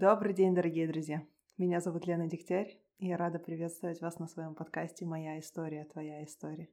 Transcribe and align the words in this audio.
Добрый 0.00 0.32
день, 0.32 0.54
дорогие 0.54 0.86
друзья! 0.86 1.26
Меня 1.56 1.80
зовут 1.80 2.06
Лена 2.06 2.28
Дегтярь, 2.28 2.78
и 2.98 3.08
я 3.08 3.16
рада 3.16 3.40
приветствовать 3.40 4.00
вас 4.00 4.20
на 4.20 4.28
своем 4.28 4.54
подкасте 4.54 5.04
«Моя 5.04 5.40
история, 5.40 5.86
твоя 5.86 6.22
история». 6.22 6.68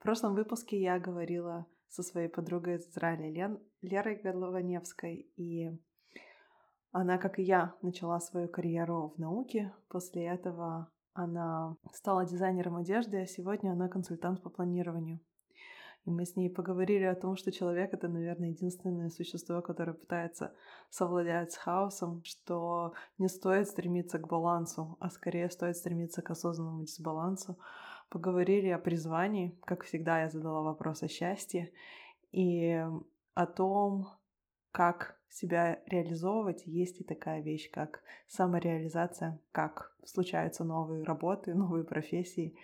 В 0.00 0.02
прошлом 0.02 0.34
выпуске 0.34 0.76
я 0.76 0.98
говорила 0.98 1.66
со 1.88 2.02
своей 2.02 2.26
подругой 2.26 2.74
из 2.74 2.88
Израиля 2.88 3.30
Лен, 3.30 3.60
Лерой 3.82 4.16
Голованевской, 4.16 5.30
и 5.36 5.78
она, 6.90 7.18
как 7.18 7.38
и 7.38 7.44
я, 7.44 7.76
начала 7.82 8.18
свою 8.18 8.48
карьеру 8.48 9.14
в 9.16 9.20
науке. 9.20 9.72
После 9.88 10.24
этого 10.24 10.90
она 11.12 11.76
стала 11.92 12.26
дизайнером 12.26 12.78
одежды, 12.78 13.18
а 13.20 13.26
сегодня 13.26 13.70
она 13.70 13.88
консультант 13.88 14.42
по 14.42 14.50
планированию. 14.50 15.20
И 16.06 16.10
мы 16.10 16.24
с 16.24 16.34
ней 16.34 16.48
поговорили 16.48 17.04
о 17.04 17.14
том, 17.14 17.36
что 17.36 17.52
человек— 17.52 17.92
это, 17.92 18.08
наверное, 18.08 18.50
единственное 18.50 19.10
существо, 19.10 19.60
которое 19.60 19.92
пытается 19.92 20.54
совладать 20.88 21.52
с 21.52 21.56
хаосом, 21.56 22.22
что 22.24 22.94
не 23.18 23.28
стоит 23.28 23.68
стремиться 23.68 24.18
к 24.18 24.26
балансу, 24.26 24.96
а 24.98 25.10
скорее 25.10 25.50
стоит 25.50 25.76
стремиться 25.76 26.22
к 26.22 26.30
осознанному 26.30 26.84
дисбалансу. 26.84 27.58
Поговорили 28.08 28.68
о 28.68 28.78
призвании, 28.78 29.58
как 29.64 29.84
всегда 29.84 30.22
я 30.22 30.30
задала 30.30 30.62
вопрос 30.62 31.02
о 31.02 31.08
счастье, 31.08 31.70
и 32.32 32.82
о 33.34 33.46
том, 33.46 34.08
как 34.72 35.20
себя 35.28 35.80
реализовывать. 35.86 36.66
Есть 36.66 37.00
и 37.00 37.04
такая 37.04 37.42
вещь, 37.42 37.70
как 37.70 38.02
самореализация, 38.28 39.38
как 39.52 39.94
случаются 40.04 40.64
новые 40.64 41.04
работы, 41.04 41.54
новые 41.54 41.84
профессии, 41.84 42.56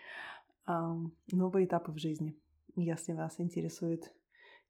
новые 0.66 1.66
этапы 1.66 1.92
в 1.92 1.98
жизни. 1.98 2.36
Если 2.76 3.14
вас 3.14 3.40
интересует 3.40 4.12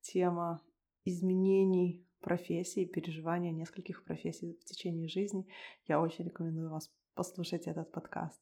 тема 0.01 0.63
изменений 1.05 2.07
профессии, 2.21 2.85
переживания 2.85 3.51
нескольких 3.51 4.05
профессий 4.05 4.59
в 4.61 4.65
течение 4.65 5.09
жизни, 5.09 5.47
я 5.89 6.01
очень 6.01 6.25
рекомендую 6.25 6.71
вас 6.71 6.93
послушать 7.15 7.67
этот 7.67 7.91
подкаст. 7.91 8.41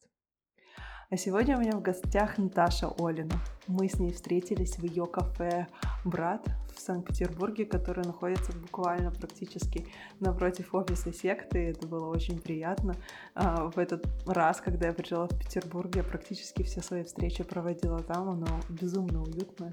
А 1.11 1.17
сегодня 1.17 1.55
у 1.55 1.61
меня 1.61 1.73
в 1.73 1.83
гостях 1.83 2.39
Наташа 2.39 2.89
Олина. 2.97 3.39
Мы 3.67 3.87
с 3.87 3.99
ней 3.99 4.11
встретились 4.11 4.79
в 4.79 4.83
ее 4.83 5.05
кафе 5.05 5.67
«Брат» 6.03 6.43
в 6.75 6.79
Санкт-Петербурге, 6.79 7.65
которое 7.65 8.03
находится 8.03 8.51
буквально 8.53 9.11
практически 9.11 9.85
напротив 10.19 10.73
офиса 10.73 11.13
секты. 11.13 11.69
Это 11.69 11.85
было 11.85 12.07
очень 12.07 12.39
приятно. 12.39 12.95
А, 13.35 13.69
в 13.69 13.77
этот 13.77 14.07
раз, 14.25 14.59
когда 14.61 14.87
я 14.87 14.93
пришла 14.93 15.27
в 15.27 15.37
Петербург, 15.37 15.95
я 15.95 16.03
практически 16.03 16.63
все 16.63 16.81
свои 16.81 17.03
встречи 17.03 17.43
проводила 17.43 18.01
там. 18.01 18.29
Оно 18.29 18.47
безумно 18.67 19.21
уютное. 19.21 19.71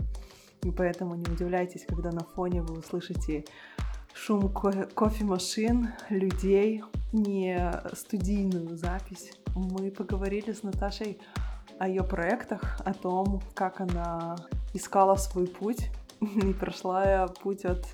И 0.62 0.70
поэтому 0.70 1.14
не 1.14 1.25
удивляйтесь, 1.33 1.86
когда 1.88 2.12
на 2.12 2.25
фоне 2.25 2.60
вы 2.60 2.78
услышите 2.78 3.47
шум 4.14 4.48
ко- 4.48 4.88
кофемашин, 4.94 5.88
людей, 6.10 6.82
не 7.12 7.72
студийную 7.94 8.77
запись. 8.77 9.32
Мы 9.54 9.91
поговорили 9.91 10.52
с 10.52 10.62
Наташей 10.62 11.19
о 11.78 11.88
ее 11.88 12.04
проектах, 12.04 12.80
о 12.84 12.94
том, 12.94 13.42
как 13.54 13.80
она 13.80 14.36
искала 14.74 15.16
свой 15.16 15.46
путь 15.46 15.91
и 16.20 16.52
прошла 16.52 17.27
путь 17.42 17.64
от 17.64 17.84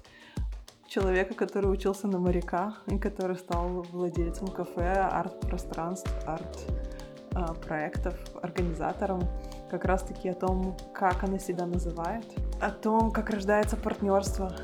человека, 0.86 1.34
который 1.34 1.72
учился 1.72 2.06
на 2.06 2.18
моряка 2.18 2.74
и 2.86 2.98
который 2.98 3.36
стал 3.36 3.82
владельцем 3.92 4.48
кафе, 4.48 4.92
арт-пространств, 4.92 6.10
арт-проектов, 6.26 8.14
организатором. 8.42 9.20
Как 9.70 9.84
раз-таки 9.84 10.30
о 10.30 10.34
том, 10.34 10.76
как 10.94 11.24
она 11.24 11.38
себя 11.38 11.66
называет, 11.66 12.24
о 12.60 12.70
том, 12.70 13.10
как 13.10 13.28
рождается 13.30 13.76
партнерство, 13.76 14.56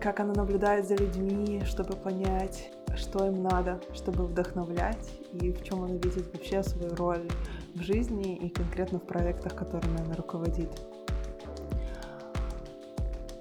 как 0.00 0.20
она 0.20 0.32
наблюдает 0.32 0.88
за 0.88 0.96
людьми, 0.96 1.62
чтобы 1.66 1.94
понять, 1.94 2.70
что 2.96 3.26
им 3.26 3.42
надо, 3.42 3.80
чтобы 3.92 4.26
вдохновлять, 4.26 5.10
и 5.34 5.52
в 5.52 5.62
чем 5.62 5.84
она 5.84 5.94
видит 5.94 6.32
вообще 6.32 6.62
свою 6.62 6.94
роль 6.96 7.28
в 7.74 7.82
жизни 7.82 8.36
и 8.36 8.48
конкретно 8.48 8.98
в 8.98 9.06
проектах, 9.06 9.54
которыми 9.54 10.00
она 10.00 10.14
руководит. 10.16 10.70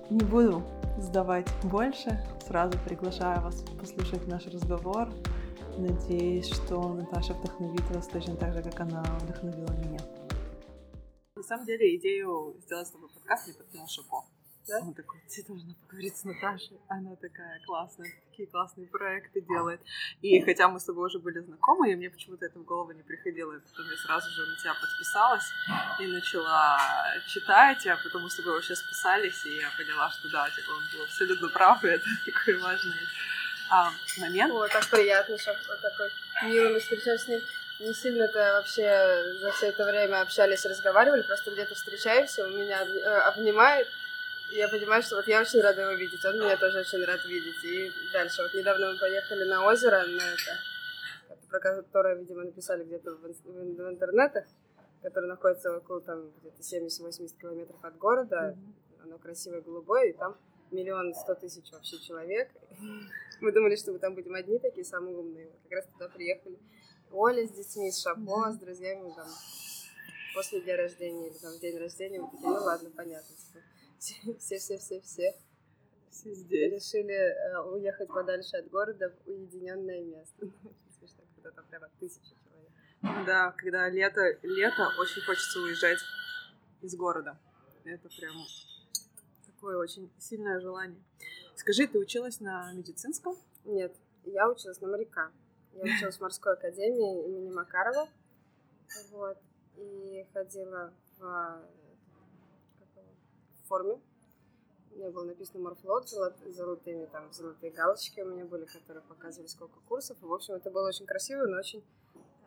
Не 0.09 0.25
буду 0.25 0.63
сдавать 0.97 1.47
больше, 1.63 2.19
сразу 2.45 2.77
приглашаю 2.79 3.41
вас 3.41 3.63
послушать 3.79 4.27
наш 4.27 4.45
разговор. 4.47 5.09
Надеюсь, 5.77 6.51
что 6.51 6.93
Наташа 6.93 7.35
вдохновит 7.35 7.89
вас 7.91 8.07
точно 8.07 8.35
так 8.35 8.53
же, 8.53 8.61
как 8.61 8.81
она 8.81 9.03
вдохновила 9.21 9.71
меня. 9.71 9.99
На 11.35 11.43
самом 11.43 11.65
деле 11.65 11.95
идею 11.95 12.55
сделать 12.59 12.87
с 12.87 12.91
тобой 12.91 13.09
подкаст 13.13 13.47
мне 13.47 13.55
подкинул 13.55 13.87
Шапо 13.87 14.25
да? 14.67 14.79
Он 14.79 14.93
такой, 14.93 15.19
ты 15.27 15.43
должна 15.43 15.73
поговорить 15.81 16.17
с 16.17 16.23
Наташей, 16.23 16.79
она 16.87 17.15
такая 17.15 17.59
классная, 17.65 18.09
такие 18.29 18.47
классные 18.47 18.87
проекты 18.87 19.41
делает. 19.41 19.81
И 20.21 20.41
хотя 20.41 20.67
мы 20.67 20.79
с 20.79 20.85
тобой 20.85 21.07
уже 21.07 21.19
были 21.19 21.39
знакомы, 21.39 21.91
и 21.91 21.95
мне 21.95 22.09
почему-то 22.09 22.45
это 22.45 22.59
в 22.59 22.63
голову 22.63 22.91
не 22.91 23.03
приходило, 23.03 23.53
и 23.53 23.59
потом 23.59 23.89
я 23.89 23.97
сразу 23.97 24.29
же 24.29 24.45
на 24.45 24.55
тебя 24.57 24.73
подписалась 24.73 25.51
и 25.99 26.07
начала 26.07 26.79
читать, 27.27 27.85
а 27.87 27.97
потом 28.03 28.23
мы 28.23 28.29
с 28.29 28.35
тобой 28.35 28.53
вообще 28.53 28.75
списались, 28.75 29.45
и 29.45 29.55
я 29.55 29.69
поняла, 29.77 30.09
что 30.09 30.29
да, 30.31 30.49
типа, 30.49 30.71
он 30.71 30.83
был 30.93 31.03
абсолютно 31.03 31.49
прав, 31.49 31.83
и 31.83 31.87
это 31.87 32.05
такой 32.25 32.59
важный 32.59 32.99
а, 33.71 33.91
момент. 34.19 34.53
О, 34.53 34.67
так 34.67 34.87
приятно, 34.89 35.37
что 35.37 35.53
такой 35.81 36.09
милый 36.43 36.73
мы 36.73 36.79
встречаемся 36.79 37.25
с 37.25 37.27
ним 37.27 37.41
не 37.79 37.93
сильно 37.93 38.23
это 38.23 38.53
вообще 38.57 39.37
за 39.39 39.51
все 39.51 39.67
это 39.67 39.85
время 39.85 40.21
общались, 40.21 40.65
разговаривали, 40.65 41.21
просто 41.21 41.51
где-то 41.51 41.75
встречаемся, 41.75 42.43
он 42.43 42.59
меня 42.59 42.83
э, 42.83 43.19
обнимает, 43.21 43.87
я 44.51 44.67
понимаю, 44.67 45.03
что 45.03 45.15
вот 45.17 45.27
я 45.27 45.41
очень 45.41 45.61
рада 45.61 45.81
его 45.81 45.93
видеть, 45.93 46.23
он 46.25 46.35
меня 46.39 46.57
тоже 46.57 46.79
очень 46.79 47.03
рад 47.05 47.23
видеть. 47.25 47.63
И 47.63 47.89
дальше, 48.13 48.41
вот 48.41 48.53
недавно 48.53 48.91
мы 48.91 48.99
поехали 48.99 49.43
на 49.45 49.65
озеро, 49.65 50.05
на 50.05 50.21
это, 50.33 51.37
про 51.49 51.59
которое, 51.59 52.15
видимо, 52.15 52.43
написали 52.43 52.83
где-то 52.83 53.15
в, 53.15 53.21
в, 53.21 53.45
в 53.45 53.89
интернетах, 53.89 54.45
которое 55.01 55.27
находится 55.27 55.77
около 55.77 56.01
там 56.01 56.31
где-то 56.39 56.61
70-80 56.61 57.37
километров 57.39 57.83
от 57.83 57.97
города. 57.97 58.55
Mm-hmm. 58.55 59.03
Оно 59.03 59.17
красивое, 59.17 59.61
голубое, 59.61 60.09
и 60.09 60.13
там 60.13 60.35
миллион 60.71 61.13
сто 61.13 61.35
тысяч 61.35 61.71
вообще 61.71 61.99
человек. 61.99 62.49
Мы 63.41 63.51
думали, 63.51 63.75
что 63.77 63.93
мы 63.93 63.99
там 63.99 64.15
будем 64.15 64.33
одни 64.33 64.59
такие, 64.59 64.83
самые 64.83 65.15
умные. 65.15 65.49
Как 65.63 65.77
раз 65.77 65.85
туда 65.87 66.09
приехали. 66.09 66.59
Оля 67.11 67.47
с 67.47 67.51
детьми, 67.51 67.89
с 67.89 68.01
Шапо, 68.01 68.19
mm-hmm. 68.19 68.51
с 68.51 68.57
друзьями 68.57 69.13
там 69.15 69.27
после 70.35 70.61
дня 70.61 70.75
рождения 70.75 71.27
или 71.29 71.37
там 71.37 71.57
день 71.59 71.77
рождения. 71.77 72.19
Мы 72.19 72.29
такие, 72.29 72.49
ну 72.49 72.55
ладно, 72.55 72.89
понятно. 72.95 73.35
Типа 73.35 73.59
все-все-все-все 74.39 75.35
все 76.19 76.33
здесь. 76.33 76.73
решили 76.73 77.13
э, 77.13 77.59
уехать 77.61 78.07
подальше 78.09 78.57
от 78.57 78.69
города 78.69 79.09
в 79.09 79.29
уединенное 79.29 80.03
место. 80.03 80.47
Смешно, 80.99 81.23
когда 81.35 81.51
там 81.51 81.65
прямо 81.69 81.89
тысяча 81.99 82.35
человек. 82.35 83.25
Да, 83.25 83.51
когда 83.57 83.89
лето, 83.89 84.21
лето, 84.43 84.89
очень 84.99 85.21
хочется 85.21 85.59
уезжать 85.61 85.99
из 86.81 86.95
города. 86.95 87.37
Это 87.85 88.09
прям 88.09 88.35
такое 89.45 89.77
очень 89.77 90.11
сильное 90.19 90.59
желание. 90.59 91.01
Скажи, 91.55 91.87
ты 91.87 91.97
училась 91.99 92.39
на 92.39 92.73
медицинском? 92.73 93.37
Нет, 93.65 93.95
я 94.25 94.49
училась 94.49 94.81
на 94.81 94.87
моряка. 94.87 95.31
Я 95.73 95.83
училась 95.83 96.17
в 96.17 96.21
морской 96.21 96.53
академии 96.53 97.25
имени 97.27 97.51
Макарова. 97.51 98.09
Вот. 99.11 99.37
И 99.77 100.27
ходила 100.33 100.93
в 101.17 101.61
форме. 103.69 103.99
У 104.91 104.95
меня 104.97 105.11
было 105.11 105.23
написано 105.23 105.63
морфлот 105.63 106.09
золотыми, 106.09 107.05
там, 107.05 107.31
золотые 107.31 107.71
галочки 107.71 108.19
у 108.21 108.25
меня 108.25 108.43
были, 108.43 108.65
которые 108.65 109.03
показывали, 109.03 109.47
сколько 109.47 109.79
курсов. 109.87 110.17
И, 110.21 110.25
в 110.25 110.33
общем, 110.33 110.55
это 110.55 110.71
было 110.71 110.87
очень 110.87 111.05
красиво, 111.05 111.45
но 111.45 111.59
очень 111.59 111.83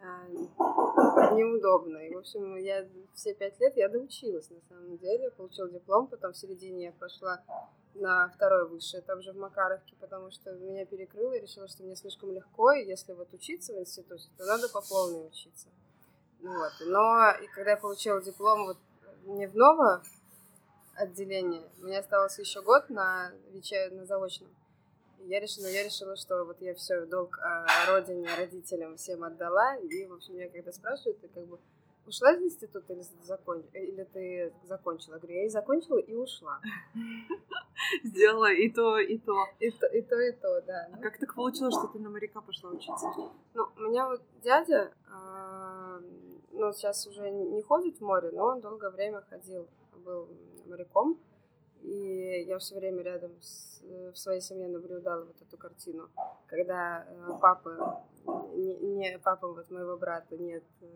э, 0.01 1.35
неудобно. 1.35 1.99
И, 1.99 2.15
в 2.15 2.19
общем, 2.19 2.57
я 2.57 2.87
все 3.15 3.33
пять 3.33 3.59
лет 3.61 3.77
я 3.77 3.89
доучилась, 3.89 4.51
на 4.51 4.61
самом 4.69 4.99
деле. 4.99 5.31
Получила 5.31 5.71
диплом, 5.71 6.09
потом 6.09 6.33
в 6.33 6.37
середине 6.37 6.87
я 6.87 6.93
пошла 6.93 7.43
на 7.95 8.29
второе 8.29 8.65
высшее, 8.65 9.03
там 9.03 9.23
же 9.23 9.33
в 9.33 9.37
Макаровке, 9.37 9.95
потому 10.01 10.31
что 10.31 10.53
меня 10.53 10.85
перекрыло 10.85 11.35
и 11.35 11.41
решила, 11.41 11.69
что 11.69 11.85
мне 11.85 11.95
слишком 11.95 12.33
легко, 12.33 12.73
и 12.73 12.87
если 12.87 13.13
вот 13.13 13.33
учиться 13.33 13.75
в 13.75 13.79
институте, 13.79 14.29
то 14.37 14.45
надо 14.47 14.69
по 14.69 14.81
полной 14.81 15.27
учиться. 15.27 15.69
Вот. 16.41 16.73
Но 16.87 17.31
и 17.43 17.47
когда 17.55 17.73
я 17.73 17.77
получила 17.77 18.21
диплом 18.23 18.65
вот 18.65 18.79
не 19.27 19.47
в 19.47 19.55
Ново, 19.55 20.03
отделение. 20.97 21.63
У 21.81 21.87
меня 21.87 22.01
осталось 22.01 22.39
еще 22.39 22.63
год 22.63 22.89
на, 22.91 23.33
вечер... 23.53 23.91
на 23.93 24.05
заочном. 24.05 24.49
Я 25.25 25.41
решила, 25.41 25.67
я 25.67 25.85
решила, 25.85 26.17
что 26.17 26.45
вот 26.45 26.61
я 26.61 26.75
все 26.75 27.07
долг 27.07 27.39
о 27.39 27.67
родине, 27.89 28.29
родителям 28.37 28.97
всем 28.97 29.23
отдала. 29.23 29.77
И, 29.77 30.07
в 30.07 30.15
общем, 30.15 30.35
меня 30.35 30.49
когда 30.49 30.73
спрашивают, 30.73 31.21
ты 31.21 31.29
как 31.29 31.47
бы 31.47 31.59
ушла 32.07 32.33
из 32.33 32.43
института 32.43 32.93
или, 32.93 33.03
закон... 33.23 33.63
или 33.73 34.05
ты 34.13 34.53
закончила? 34.65 35.15
Я 35.15 35.21
говорю, 35.21 35.37
я 35.37 35.47
и 35.47 35.49
закончила, 35.49 35.99
и 35.99 36.15
ушла. 36.15 36.61
Сделала 38.05 38.53
и 38.53 38.69
то, 38.69 38.99
и 38.99 39.19
то. 39.19 39.47
И 39.61 39.71
то, 39.71 39.87
и 39.87 40.03
то, 40.03 40.21
и 40.21 40.33
то, 40.33 40.61
да. 40.63 40.89
А 40.93 40.99
как 40.99 41.19
так 41.19 41.35
получилось, 41.35 41.75
что 41.75 41.89
ты 41.89 41.99
на 41.99 42.11
моряка 42.11 42.41
пошла 42.41 42.71
учиться? 42.71 43.07
Ну, 43.55 43.67
у 43.77 43.81
меня 43.83 44.09
вот 44.09 44.23
дядя, 44.43 44.93
а, 45.09 46.01
ну, 46.51 46.73
сейчас 46.73 47.07
уже 47.07 47.31
не 47.31 47.63
ходит 47.63 47.99
в 47.99 48.01
море, 48.01 48.31
но 48.33 48.47
он 48.47 48.61
долгое 48.61 48.91
время 48.91 49.23
ходил, 49.29 49.69
был 50.05 50.29
моряком. 50.73 51.19
И 51.83 52.45
я 52.47 52.59
все 52.59 52.77
время 52.77 53.03
рядом 53.03 53.33
с, 53.41 53.83
в 53.83 54.17
своей 54.17 54.41
семье 54.41 54.69
наблюдала 54.69 55.25
вот 55.25 55.37
эту 55.41 55.57
картину, 55.57 56.09
когда 56.47 57.05
э, 57.09 57.31
папа, 57.41 58.05
не, 58.55 58.77
не 58.77 59.19
папа 59.19 59.49
вот 59.49 59.69
моего 59.71 59.97
брата 59.97 60.37
нет, 60.37 60.63
э, 60.81 60.87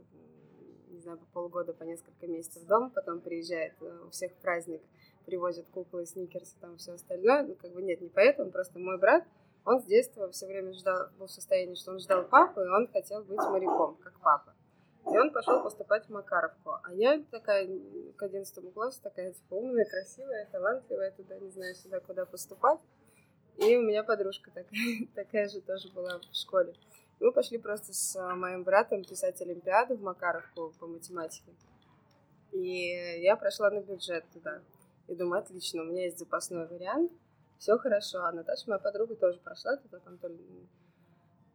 не 0.91 1.01
знаю, 1.01 1.19
по 1.19 1.27
полгода, 1.33 1.73
по 1.73 1.83
несколько 1.83 2.29
месяцев 2.29 2.65
дома, 2.67 2.91
потом 2.91 3.21
приезжает 3.21 3.75
э, 3.81 3.99
у 4.07 4.11
всех 4.11 4.33
праздник, 4.37 4.81
привозят 5.25 5.67
куклы, 5.73 6.07
сникерсы, 6.07 6.55
там 6.61 6.77
все 6.77 6.93
остальное. 6.93 7.43
Ну, 7.43 7.57
как 7.57 7.73
бы 7.73 7.83
нет, 7.83 8.01
не 8.01 8.09
поэтому, 8.09 8.53
просто 8.53 8.79
мой 8.79 8.99
брат, 8.99 9.25
он 9.65 9.81
с 9.81 9.85
детства 9.85 10.31
все 10.31 10.47
время 10.47 10.73
ждал, 10.73 11.09
был 11.19 11.27
в 11.27 11.33
состоянии, 11.33 11.75
что 11.75 11.91
он 11.91 11.99
ждал 11.99 12.25
папу, 12.25 12.61
и 12.61 12.69
он 12.69 12.87
хотел 12.87 13.25
быть 13.25 13.39
моряком, 13.39 13.97
как 13.97 14.21
папа. 14.21 14.55
И 15.13 15.17
он 15.17 15.33
пошел 15.33 15.63
поступать 15.63 16.07
в 16.07 16.11
Макаровку. 16.11 16.79
А 16.83 16.93
я 16.93 17.23
такая 17.31 17.69
к 18.17 18.23
11 18.23 18.75
классу, 18.75 19.01
такая 19.03 19.33
типа 19.33 19.55
умная, 19.55 19.85
красивая, 19.85 20.49
талантливая, 20.51 21.13
туда 21.13 21.39
не 21.39 21.51
знаю 21.51 21.75
сюда, 21.75 22.01
куда 22.01 22.27
поступать. 22.27 22.81
И 23.57 23.77
у 23.77 23.83
меня 23.83 24.03
подружка 24.03 24.51
такая, 24.51 24.81
такая 25.15 25.49
же 25.49 25.61
тоже 25.61 25.91
была 25.93 26.19
в 26.19 26.35
школе. 26.35 26.75
И 27.21 27.25
мы 27.25 27.33
пошли 27.33 27.59
просто 27.59 27.95
с 27.95 28.19
моим 28.35 28.65
братом 28.65 29.05
писать 29.05 29.41
Олимпиаду 29.41 29.97
в 29.97 30.03
Макаровку 30.03 30.75
по 30.79 30.87
математике. 30.87 31.53
И 32.53 33.21
я 33.21 33.37
прошла 33.37 33.71
на 33.71 33.81
бюджет 33.81 34.25
туда. 34.33 34.61
И 35.07 35.15
думаю, 35.15 35.43
отлично, 35.43 35.83
у 35.83 35.85
меня 35.85 36.05
есть 36.05 36.19
запасной 36.19 36.67
вариант, 36.67 37.13
все 37.59 37.79
хорошо. 37.79 38.25
А 38.25 38.33
Наташа, 38.33 38.65
моя 38.67 38.81
подруга, 38.81 39.15
тоже 39.15 39.39
прошла 39.39 39.77
туда, 39.77 40.01
там 40.01 40.19
то 40.19 40.29
ли 40.29 40.39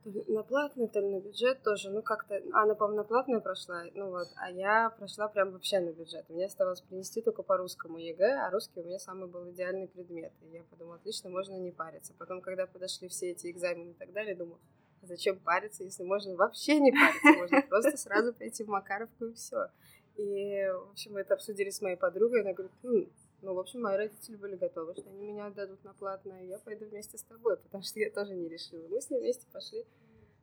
на 0.06 0.44
платный, 0.44 0.88
то 0.88 1.00
ли 1.00 1.08
на 1.08 1.20
бюджет 1.20 1.62
тоже. 1.64 1.90
Ну, 1.92 2.02
как-то... 2.02 2.36
А, 2.54 2.64
она, 2.64 2.76
по-моему, 2.76 3.04
на 3.04 3.04
платное 3.04 3.40
прошла. 3.40 3.84
Ну, 3.94 4.10
вот. 4.10 4.28
А 4.36 4.50
я 4.50 4.90
прошла 4.90 5.28
прям 5.28 5.52
вообще 5.52 5.80
на 5.80 5.92
бюджет. 5.92 6.28
Мне 6.30 6.46
оставалось 6.46 6.82
принести 6.82 7.22
только 7.22 7.44
по 7.44 7.58
русскому 7.58 7.98
ЕГЭ, 7.98 8.48
а 8.48 8.50
русский 8.52 8.80
у 8.80 8.84
меня 8.84 9.00
самый 9.00 9.28
был 9.28 9.50
идеальный 9.52 9.88
предмет. 9.88 10.34
И 10.42 10.56
я 10.56 10.64
подумала, 10.64 10.96
отлично, 10.96 11.30
можно 11.30 11.56
не 11.56 11.72
париться. 11.72 12.14
Потом, 12.18 12.42
когда 12.42 12.66
подошли 12.66 13.08
все 13.10 13.32
эти 13.32 13.52
экзамены 13.52 13.92
и 13.92 13.94
так 13.94 14.12
далее, 14.12 14.36
думаю, 14.36 14.60
а 15.04 15.06
зачем 15.06 15.40
париться, 15.40 15.84
если 15.84 16.04
можно 16.04 16.36
вообще 16.36 16.80
не 16.80 16.92
париться? 16.92 17.40
Можно 17.40 17.62
просто 17.70 17.98
сразу 17.98 18.34
пойти 18.34 18.64
в 18.64 18.68
Макаровку 18.68 19.26
и 19.26 19.34
все. 19.34 19.68
И, 20.16 20.68
в 20.68 20.92
общем, 20.92 21.14
мы 21.14 21.22
это 21.22 21.36
обсудили 21.36 21.70
с 21.70 21.82
моей 21.82 21.96
подругой. 21.96 22.42
Она 22.42 22.54
говорит, 22.54 22.74
хм, 22.84 23.10
ну, 23.42 23.54
в 23.54 23.60
общем, 23.60 23.82
мои 23.82 23.98
родители 23.98 24.36
были 24.36 24.56
готовы, 24.56 24.96
что 24.96 25.10
они 25.10 25.24
меня 25.24 25.48
отдадут 25.48 25.84
на 25.84 25.94
платное, 25.94 26.44
и 26.44 26.48
я 26.48 26.60
пойду 26.60 26.86
вместе 26.86 27.18
с 27.18 27.24
тобой, 27.24 27.58
потому 27.58 27.84
что 27.84 28.00
я 28.00 28.12
тоже 28.12 28.36
не 28.36 28.48
решила. 28.48 28.88
Мы 28.88 29.02
с 29.02 29.10
ней 29.10 29.20
вместе 29.20 29.48
пошли, 29.52 29.86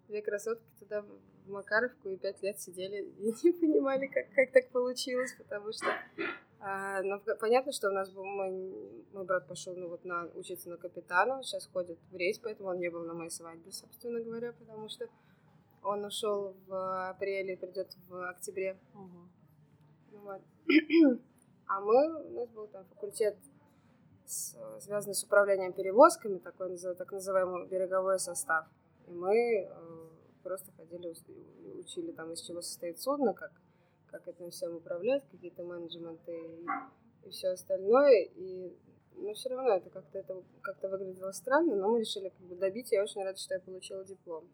две 0.09 0.23
красотки 0.23 0.65
туда 0.81 1.03
в 1.03 1.50
Макаровку, 1.50 2.09
и 2.09 2.17
пять 2.17 2.43
лет 2.43 2.61
сидели 2.61 3.05
и 3.19 3.33
не 3.45 3.53
понимали, 3.53 4.06
как, 4.06 4.31
как 4.35 4.50
так 4.53 4.71
получилось, 4.71 5.35
потому 5.39 5.73
что 5.73 5.87
а, 6.61 7.03
ну, 7.03 7.21
понятно, 7.41 7.71
что 7.73 7.89
у 7.89 7.93
нас 7.93 8.11
был 8.11 8.25
мой, 8.25 8.50
мой 9.12 9.25
брат 9.25 9.47
пошел 9.47 9.77
ну, 9.77 9.89
вот 9.89 10.05
на, 10.05 10.27
учиться 10.35 10.69
на 10.69 10.77
капитана, 10.77 11.37
он 11.37 11.43
сейчас 11.45 11.67
ходит 11.67 11.99
в 12.11 12.17
рейс, 12.17 12.39
поэтому 12.39 12.71
он 12.71 12.79
не 12.79 12.91
был 12.91 13.05
на 13.05 13.15
моей 13.15 13.31
свадьбе, 13.31 13.71
собственно 13.71 14.21
говоря, 14.21 14.53
потому 14.53 14.89
что 14.89 15.06
он 15.83 16.05
ушел 16.05 16.56
в 16.67 17.09
апреле 17.11 17.56
придет 17.56 17.97
в 18.09 18.29
октябре. 18.29 18.77
Угу. 18.95 19.29
Ну, 20.12 20.19
вот. 20.21 20.43
А 21.69 21.81
мы, 21.81 22.25
у 22.25 22.31
нас 22.31 22.49
был 22.49 22.67
там 22.67 22.85
факультет, 22.87 23.37
с, 24.26 24.56
связанный 24.81 25.15
с 25.15 25.23
управлением 25.23 25.73
перевозками, 25.73 26.38
такой 26.38 26.76
так 26.76 27.12
называемый 27.12 27.67
береговой 27.67 28.19
состав. 28.19 28.67
И 29.06 29.12
мы 29.12 29.37
э, 29.37 29.69
просто 30.43 30.73
ходили, 30.73 31.15
учили 31.79 32.12
там, 32.12 32.32
из 32.32 32.41
чего 32.41 32.62
состоит 32.62 33.00
судно, 33.00 33.35
как, 33.35 33.53
как 34.06 34.26
этим 34.29 34.50
всем 34.50 34.76
управлять, 34.76 35.25
какие-то 35.31 35.62
менеджменты 35.62 36.32
и, 36.32 36.67
и 37.26 37.31
все 37.31 37.49
остальное. 37.49 38.25
И 38.35 38.76
но 39.21 39.35
все 39.35 39.49
равно 39.49 39.75
это 39.75 39.91
как-то 39.91 40.19
это 40.19 40.43
как-то 40.62 40.88
выглядело 40.88 41.32
странно, 41.32 41.75
но 41.75 41.88
мы 41.88 42.00
решили 42.00 42.29
как 42.29 42.47
бы 42.47 42.56
добить. 42.56 42.93
Я 42.93 43.03
очень 43.03 43.23
рада, 43.23 43.38
что 43.38 43.55
я 43.55 43.61
получила 43.61 44.05
диплом. 44.05 44.49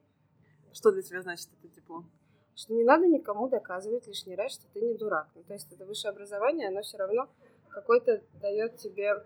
Что 0.72 0.90
для 0.90 1.02
тебя 1.02 1.22
значит 1.22 1.48
этот 1.58 1.72
диплом? 1.72 2.10
Что 2.54 2.72
не 2.74 2.84
надо 2.84 3.06
никому 3.06 3.48
доказывать 3.48 4.06
лишний 4.06 4.36
раз, 4.36 4.52
что 4.52 4.66
ты 4.72 4.80
не 4.80 4.94
дурак. 4.94 5.28
Ну, 5.34 5.42
то 5.42 5.54
есть 5.54 5.72
это 5.72 5.84
высшее 5.84 6.12
образование, 6.12 6.68
оно 6.68 6.82
все 6.82 6.96
равно 6.98 7.28
какой-то 7.68 8.22
дает 8.40 8.76
тебе 8.76 9.24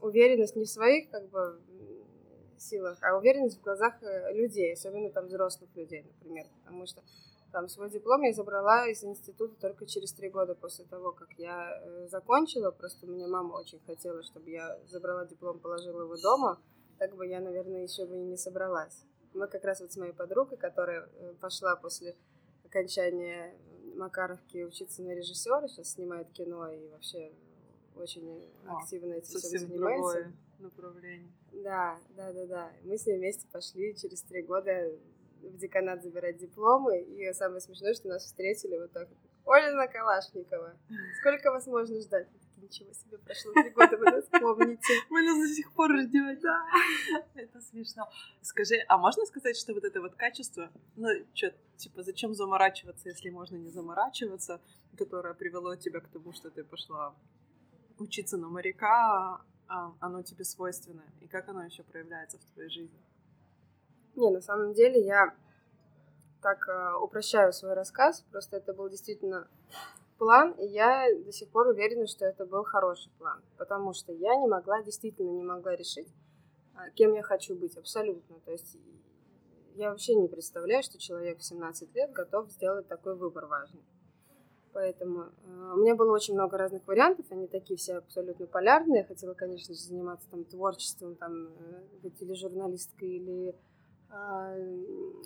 уверенность 0.00 0.56
не 0.56 0.64
в 0.64 0.70
своих 0.70 1.10
как 1.10 1.28
бы 1.30 1.60
силах, 2.58 2.98
а 3.02 3.16
уверенность 3.16 3.58
в 3.58 3.62
глазах 3.62 4.02
э, 4.02 4.32
людей, 4.32 4.72
особенно 4.72 5.10
там 5.10 5.26
взрослых 5.26 5.70
людей, 5.74 6.02
например, 6.02 6.46
потому 6.64 6.86
что 6.86 7.02
там 7.52 7.68
свой 7.68 7.90
диплом 7.90 8.22
я 8.22 8.32
забрала 8.32 8.86
из 8.88 9.02
института 9.04 9.54
только 9.60 9.86
через 9.86 10.12
три 10.12 10.28
года 10.28 10.54
после 10.54 10.84
того, 10.84 11.12
как 11.12 11.28
я 11.38 11.70
э, 11.70 12.06
закончила. 12.08 12.70
Просто 12.70 13.06
мне 13.06 13.26
мама 13.26 13.54
очень 13.54 13.80
хотела, 13.86 14.22
чтобы 14.22 14.50
я 14.50 14.78
забрала 14.86 15.24
диплом, 15.24 15.58
положила 15.58 16.02
его 16.02 16.16
дома. 16.16 16.60
Так 16.98 17.14
бы 17.14 17.26
я, 17.26 17.40
наверное, 17.40 17.82
еще 17.82 18.04
бы 18.04 18.16
и 18.16 18.24
не 18.24 18.36
собралась. 18.36 19.04
Мы 19.36 19.48
как 19.48 19.64
раз 19.64 19.80
вот 19.80 19.92
с 19.92 19.96
моей 19.96 20.12
подругой, 20.12 20.56
которая 20.56 21.08
э, 21.18 21.34
пошла 21.40 21.76
после 21.76 22.16
окончания 22.64 23.54
Макаровки 23.94 24.64
учиться 24.64 25.02
на 25.02 25.10
режиссера, 25.14 25.68
сейчас 25.68 25.92
снимает 25.92 26.30
кино 26.32 26.68
и 26.70 26.88
вообще 26.88 27.32
очень 27.94 28.42
О, 28.66 28.78
активно 28.78 29.14
этим 29.14 29.38
всем 29.38 29.60
занимается. 29.60 30.32
направление. 30.58 31.30
Да, 31.52 31.98
да, 32.16 32.32
да, 32.32 32.46
да. 32.46 32.72
Мы 32.84 32.96
с 32.96 33.06
ней 33.06 33.18
вместе 33.18 33.46
пошли 33.48 33.94
через 33.94 34.22
три 34.22 34.42
года 34.42 34.90
в 35.42 35.56
деканат 35.56 36.02
забирать 36.02 36.38
дипломы, 36.38 36.98
и 37.00 37.32
самое 37.34 37.60
смешное, 37.60 37.94
что 37.94 38.08
нас 38.08 38.24
встретили 38.24 38.78
вот 38.78 38.92
так. 38.92 39.08
Олена 39.44 39.86
Калашникова, 39.86 40.76
сколько 41.20 41.50
вас 41.50 41.66
можно 41.66 42.00
ждать? 42.00 42.28
Ничего 42.66 42.92
себе, 42.92 43.16
прошло 43.18 43.52
три 43.52 43.70
года, 43.70 43.96
вы 43.96 44.04
нас 44.06 44.24
помните. 44.24 44.92
Мы 45.10 45.22
нас 45.22 45.38
до 45.38 45.54
сих 45.54 45.72
пор 45.72 45.96
ждем, 46.00 46.36
да. 46.40 46.66
Это 47.36 47.60
смешно. 47.60 48.10
Скажи, 48.42 48.74
а 48.88 48.98
можно 48.98 49.24
сказать, 49.24 49.56
что 49.56 49.72
вот 49.72 49.84
это 49.84 50.00
вот 50.00 50.16
качество, 50.16 50.72
ну, 50.96 51.08
что, 51.32 51.54
типа, 51.76 52.02
зачем 52.02 52.34
заморачиваться, 52.34 53.08
если 53.08 53.30
можно 53.30 53.54
не 53.54 53.70
заморачиваться, 53.70 54.60
которое 54.98 55.34
привело 55.34 55.76
тебя 55.76 56.00
к 56.00 56.08
тому, 56.08 56.32
что 56.32 56.50
ты 56.50 56.64
пошла 56.64 57.14
учиться 57.98 58.36
на 58.36 58.48
моряка, 58.48 59.40
а 59.68 59.92
оно 60.00 60.22
тебе 60.22 60.44
свойственно, 60.44 61.04
и 61.20 61.28
как 61.28 61.48
оно 61.48 61.64
еще 61.64 61.84
проявляется 61.84 62.38
в 62.38 62.44
твоей 62.54 62.70
жизни? 62.70 62.98
Не, 64.16 64.30
на 64.30 64.40
самом 64.40 64.74
деле 64.74 65.06
я 65.06 65.36
так 66.42 66.66
э, 66.68 66.94
упрощаю 67.00 67.52
свой 67.52 67.74
рассказ, 67.74 68.22
просто 68.32 68.56
это 68.56 68.74
был 68.74 68.88
действительно 68.88 69.46
план, 70.18 70.52
и 70.52 70.66
я 70.66 71.06
до 71.24 71.32
сих 71.32 71.48
пор 71.50 71.68
уверена, 71.68 72.06
что 72.06 72.24
это 72.24 72.44
был 72.46 72.64
хороший 72.64 73.10
план, 73.18 73.42
потому 73.56 73.92
что 73.92 74.12
я 74.12 74.36
не 74.36 74.46
могла, 74.46 74.82
действительно 74.82 75.30
не 75.30 75.42
могла 75.42 75.76
решить, 75.76 76.08
а, 76.74 76.90
кем 76.90 77.14
я 77.14 77.22
хочу 77.22 77.54
быть, 77.54 77.76
абсолютно. 77.76 78.40
То 78.44 78.52
есть 78.52 78.76
я 79.74 79.90
вообще 79.90 80.14
не 80.14 80.28
представляю, 80.28 80.82
что 80.82 80.98
человек 80.98 81.38
в 81.38 81.44
17 81.44 81.94
лет 81.94 82.12
готов 82.12 82.50
сделать 82.50 82.88
такой 82.88 83.14
выбор 83.14 83.46
важный. 83.46 83.82
Поэтому 84.72 85.22
э, 85.22 85.72
у 85.74 85.78
меня 85.78 85.94
было 85.94 86.12
очень 86.12 86.34
много 86.34 86.58
разных 86.58 86.86
вариантов, 86.86 87.24
они 87.30 87.46
такие 87.46 87.78
все 87.78 87.94
абсолютно 87.94 88.46
полярные. 88.46 88.98
Я 88.98 89.04
хотела, 89.04 89.32
конечно 89.32 89.74
же, 89.74 89.80
заниматься 89.80 90.28
там 90.30 90.44
творчеством, 90.44 91.14
там, 91.16 91.46
э, 91.46 91.82
быть 92.02 92.20
или 92.20 92.34
журналисткой, 92.34 93.08
или 93.08 93.54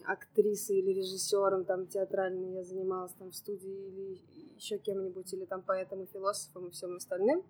актрисой, 0.04 0.78
или 0.78 0.92
режиссером, 0.92 1.64
там, 1.64 1.87
театральной 1.87 2.54
я 2.54 2.64
занималась 2.64 3.12
там 3.12 3.30
в 3.30 3.37
студии, 3.37 3.88
или 3.88 4.20
еще 4.56 4.78
кем-нибудь, 4.78 5.32
или 5.32 5.44
там 5.44 5.62
поэтом 5.62 6.02
и 6.02 6.06
философом 6.06 6.68
и 6.68 6.70
всем 6.70 6.96
остальным. 6.96 7.44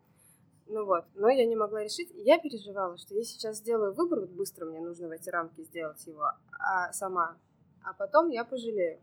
Ну 0.67 0.85
вот, 0.85 1.05
но 1.15 1.29
я 1.29 1.47
не 1.47 1.57
могла 1.57 1.83
решить. 1.83 2.11
Я 2.15 2.39
переживала, 2.39 2.97
что 2.97 3.15
я 3.15 3.25
сейчас 3.25 3.57
сделаю 3.57 3.93
выбор, 3.93 4.21
вот 4.21 4.31
быстро 4.31 4.67
мне 4.67 4.81
нужно 4.81 5.09
в 5.09 5.11
эти 5.11 5.29
рамки 5.29 5.63
сделать 5.63 6.07
его 6.07 6.31
а, 6.61 6.93
сама, 6.93 7.37
а 7.83 7.93
потом 7.95 8.31
я 8.31 8.45
пожалею. 8.45 9.01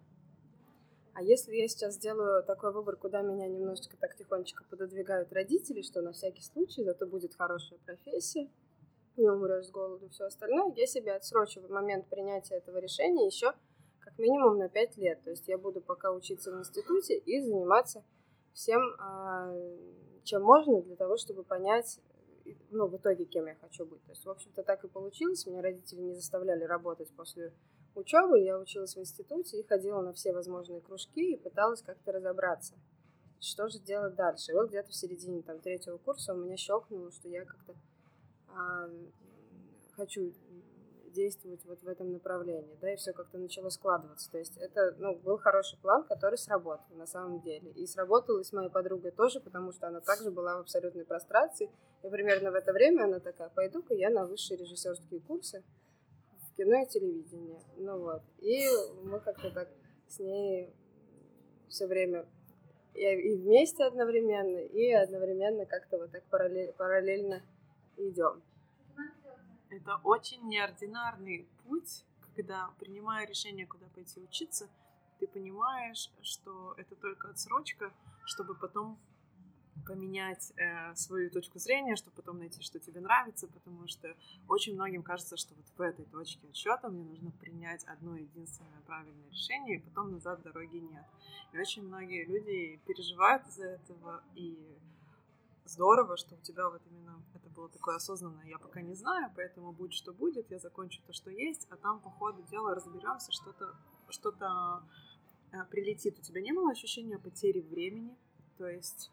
А 1.13 1.23
если 1.23 1.55
я 1.55 1.67
сейчас 1.67 1.95
сделаю 1.95 2.43
такой 2.43 2.71
выбор, 2.71 2.95
куда 2.95 3.21
меня 3.21 3.47
немножечко 3.47 3.97
так 3.97 4.15
тихонечко 4.15 4.63
пододвигают 4.69 5.33
родители, 5.33 5.81
что 5.81 6.01
на 6.01 6.13
всякий 6.13 6.43
случай, 6.43 6.83
зато 6.83 7.05
будет 7.05 7.35
хорошая 7.35 7.79
профессия, 7.79 8.49
не 9.17 9.29
умрешь 9.29 9.67
с 9.67 9.71
голоду, 9.71 10.09
все 10.09 10.25
остальное, 10.25 10.73
я 10.75 10.85
себе 10.85 11.13
отсрочиваю 11.13 11.71
момент 11.71 12.07
принятия 12.07 12.55
этого 12.55 12.77
решения 12.77 13.25
еще 13.25 13.53
как 13.99 14.17
минимум 14.19 14.57
на 14.57 14.69
5 14.69 14.97
лет. 14.97 15.21
То 15.23 15.31
есть 15.31 15.47
я 15.47 15.57
буду 15.57 15.81
пока 15.81 16.11
учиться 16.11 16.51
в 16.51 16.59
институте 16.59 17.17
и 17.17 17.41
заниматься 17.41 18.03
всем, 18.53 18.81
а, 18.99 19.53
чем 20.23 20.43
можно 20.43 20.81
для 20.81 20.95
того, 20.95 21.17
чтобы 21.17 21.43
понять, 21.43 21.99
ну, 22.71 22.87
в 22.87 22.95
итоге, 22.95 23.25
кем 23.25 23.47
я 23.47 23.55
хочу 23.55 23.85
быть. 23.85 24.03
То 24.05 24.11
есть, 24.11 24.25
в 24.25 24.29
общем-то, 24.29 24.63
так 24.63 24.83
и 24.83 24.87
получилось. 24.87 25.45
Меня 25.45 25.61
родители 25.61 25.99
не 25.99 26.13
заставляли 26.13 26.63
работать 26.63 27.11
после 27.15 27.53
учебы. 27.95 28.39
Я 28.39 28.57
училась 28.57 28.95
в 28.95 28.99
институте 28.99 29.59
и 29.59 29.67
ходила 29.67 30.01
на 30.01 30.13
все 30.13 30.33
возможные 30.33 30.81
кружки 30.81 31.33
и 31.33 31.37
пыталась 31.37 31.81
как-то 31.81 32.13
разобраться, 32.13 32.75
что 33.39 33.67
же 33.67 33.79
делать 33.79 34.15
дальше. 34.15 34.51
И 34.51 34.55
вот 34.55 34.69
где-то 34.69 34.89
в 34.89 34.95
середине 34.95 35.41
там, 35.41 35.59
третьего 35.59 35.97
курса 35.97 36.33
у 36.33 36.37
меня 36.37 36.55
щелкнуло, 36.55 37.11
что 37.11 37.27
я 37.27 37.43
как-то 37.45 37.75
хочу 39.95 40.33
действовать 41.17 41.65
вот 41.65 41.81
в 41.81 41.87
этом 41.87 42.11
направлении, 42.11 42.77
да, 42.79 42.93
и 42.93 42.95
все 42.95 43.11
как-то 43.11 43.39
начало 43.39 43.69
складываться. 43.69 44.31
То 44.31 44.37
есть 44.37 44.55
это, 44.57 44.95
ну, 44.99 45.15
был 45.15 45.37
хороший 45.37 45.79
план, 45.79 46.03
который 46.03 46.37
сработал 46.37 46.95
на 46.95 47.07
самом 47.07 47.41
деле. 47.41 47.71
И 47.71 47.87
сработал 47.87 48.37
и 48.37 48.43
с 48.43 48.53
моей 48.53 48.69
подругой 48.69 49.11
тоже, 49.11 49.39
потому 49.39 49.71
что 49.71 49.87
она 49.87 49.99
также 49.99 50.29
была 50.29 50.57
в 50.57 50.59
абсолютной 50.61 51.05
прострации. 51.05 51.71
И 52.03 52.09
примерно 52.09 52.51
в 52.51 52.55
это 52.55 52.71
время 52.71 53.05
она 53.05 53.19
такая, 53.19 53.49
пойду-ка 53.49 53.95
я 53.95 54.11
на 54.11 54.25
высшие 54.25 54.57
режиссерские 54.57 55.21
курсы 55.21 55.63
в 56.39 56.55
кино 56.55 56.83
и 56.83 56.85
телевидение. 56.87 57.61
Ну 57.77 57.99
вот. 57.99 58.21
И 58.39 58.67
мы 59.03 59.19
как-то 59.19 59.49
так 59.49 59.69
с 60.07 60.19
ней 60.19 60.71
все 61.67 61.87
время 61.87 62.25
и 62.93 63.35
вместе 63.35 63.83
одновременно, 63.83 64.57
и 64.57 64.91
одновременно 64.91 65.65
как-то 65.65 65.97
вот 65.99 66.11
так 66.11 66.23
параллель, 66.25 66.73
параллельно 66.73 67.43
идем. 67.97 68.41
Это 69.69 69.99
очень 70.03 70.47
неординарный 70.47 71.47
путь, 71.63 72.03
когда, 72.35 72.69
принимая 72.79 73.27
решение, 73.27 73.65
куда 73.67 73.87
пойти 73.87 74.21
учиться, 74.21 74.69
ты 75.19 75.27
понимаешь, 75.27 76.11
что 76.21 76.73
это 76.77 76.95
только 76.95 77.29
отсрочка, 77.29 77.91
чтобы 78.25 78.55
потом 78.55 78.97
поменять 79.85 80.51
э, 80.57 80.93
свою 80.95 81.29
точку 81.29 81.59
зрения, 81.59 81.95
чтобы 81.95 82.15
потом 82.17 82.39
найти, 82.39 82.61
что 82.61 82.79
тебе 82.79 82.99
нравится, 82.99 83.47
потому 83.47 83.87
что 83.87 84.15
очень 84.47 84.73
многим 84.73 85.01
кажется, 85.01 85.37
что 85.37 85.55
вот 85.55 85.65
в 85.77 85.81
этой 85.81 86.05
точке 86.05 86.47
отсчета 86.49 86.89
мне 86.89 87.03
нужно 87.03 87.31
принять 87.31 87.83
одно 87.85 88.17
единственное 88.17 88.81
правильное 88.85 89.29
решение, 89.29 89.77
и 89.77 89.81
потом 89.81 90.11
назад 90.11 90.41
дороги 90.41 90.77
нет. 90.77 91.05
И 91.53 91.59
очень 91.59 91.83
многие 91.83 92.25
люди 92.25 92.79
переживают 92.85 93.47
из-за 93.47 93.65
этого, 93.65 94.23
и 94.35 94.77
здорово, 95.67 96.17
что 96.17 96.35
у 96.35 96.39
тебя 96.39 96.69
вот 96.69 96.81
именно 96.89 97.21
это 97.35 97.49
было 97.49 97.69
такое 97.69 97.95
осознанное. 97.95 98.45
Я 98.45 98.57
пока 98.57 98.81
не 98.81 98.93
знаю, 98.93 99.31
поэтому 99.35 99.71
будет 99.71 99.93
что 99.93 100.13
будет, 100.13 100.49
я 100.49 100.59
закончу 100.59 101.01
то, 101.05 101.13
что 101.13 101.29
есть, 101.29 101.67
а 101.69 101.77
там 101.77 101.99
по 101.99 102.09
ходу 102.09 102.43
дела 102.43 102.75
разберемся, 102.75 103.31
что-то 103.31 103.75
что-то 104.09 104.83
э, 105.51 105.57
прилетит. 105.69 106.17
У 106.17 106.21
тебя 106.21 106.41
не 106.41 106.53
было 106.53 106.71
ощущения 106.71 107.19
потери 107.19 107.61
времени? 107.61 108.15
То 108.57 108.67
есть 108.67 109.11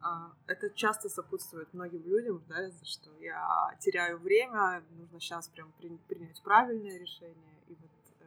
а, 0.00 0.32
это 0.46 0.68
часто 0.70 1.08
сопутствует 1.08 1.72
многим 1.72 2.04
людям, 2.04 2.44
да, 2.48 2.70
что 2.82 3.10
я 3.20 3.74
теряю 3.80 4.18
время, 4.18 4.84
нужно 4.98 5.18
сейчас 5.18 5.48
прям 5.48 5.72
принять 6.08 6.42
правильное 6.42 6.98
решение. 6.98 7.58
И 7.68 7.74
вот 7.74 7.90
э, 8.20 8.24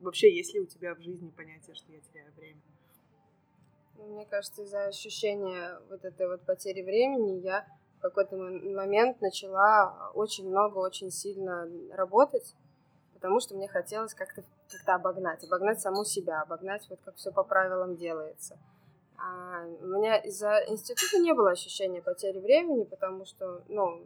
вообще, 0.00 0.34
есть 0.34 0.54
ли 0.54 0.60
у 0.60 0.66
тебя 0.66 0.94
в 0.94 1.00
жизни 1.00 1.28
понятие, 1.30 1.74
что 1.74 1.92
я 1.92 2.00
теряю 2.00 2.32
время? 2.34 2.60
Мне 4.08 4.26
кажется, 4.26 4.62
из-за 4.62 4.84
ощущения 4.84 5.78
вот 5.88 6.04
этой 6.04 6.28
вот 6.28 6.42
потери 6.42 6.82
времени 6.82 7.40
я 7.40 7.66
в 7.98 8.02
какой-то 8.02 8.36
момент 8.36 9.20
начала 9.20 10.10
очень 10.14 10.48
много, 10.48 10.78
очень 10.78 11.10
сильно 11.10 11.68
работать, 11.92 12.54
потому 13.14 13.40
что 13.40 13.54
мне 13.54 13.68
хотелось 13.68 14.14
как-то 14.14 14.42
как 14.84 15.00
обогнать, 15.00 15.44
обогнать 15.44 15.80
саму 15.80 16.04
себя, 16.04 16.42
обогнать 16.42 16.86
вот 16.88 17.00
как 17.04 17.16
все 17.16 17.30
по 17.30 17.42
правилам 17.42 17.96
делается. 17.96 18.58
А 19.18 19.66
у 19.66 19.86
меня 19.86 20.16
из-за 20.16 20.64
института 20.68 21.18
не 21.18 21.34
было 21.34 21.50
ощущения 21.50 22.00
потери 22.00 22.38
времени, 22.38 22.84
потому 22.84 23.26
что, 23.26 23.62
ну, 23.68 24.02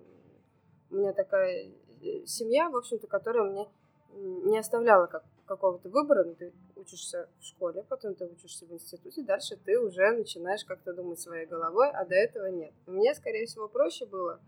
у 0.90 0.94
меня 0.94 1.12
такая 1.12 1.70
э, 2.02 2.26
семья, 2.26 2.68
в 2.68 2.76
общем-то, 2.76 3.06
которая 3.06 3.44
мне 3.44 3.68
не 4.12 4.58
оставляла 4.58 5.06
как, 5.06 5.22
какого-то 5.46 5.88
выбора. 5.88 6.24
Ну, 6.24 6.34
учишься 6.84 7.28
в 7.40 7.44
школе, 7.44 7.82
потом 7.88 8.14
ты 8.14 8.26
учишься 8.26 8.66
в 8.66 8.72
институте, 8.72 9.22
дальше 9.22 9.56
ты 9.56 9.78
уже 9.78 10.10
начинаешь 10.12 10.64
как-то 10.64 10.92
думать 10.92 11.20
своей 11.20 11.46
головой, 11.46 11.90
а 11.90 12.04
до 12.04 12.14
этого 12.14 12.46
нет. 12.46 12.72
Мне, 12.86 13.14
скорее 13.14 13.46
всего, 13.46 13.68
проще 13.68 14.06
было. 14.06 14.40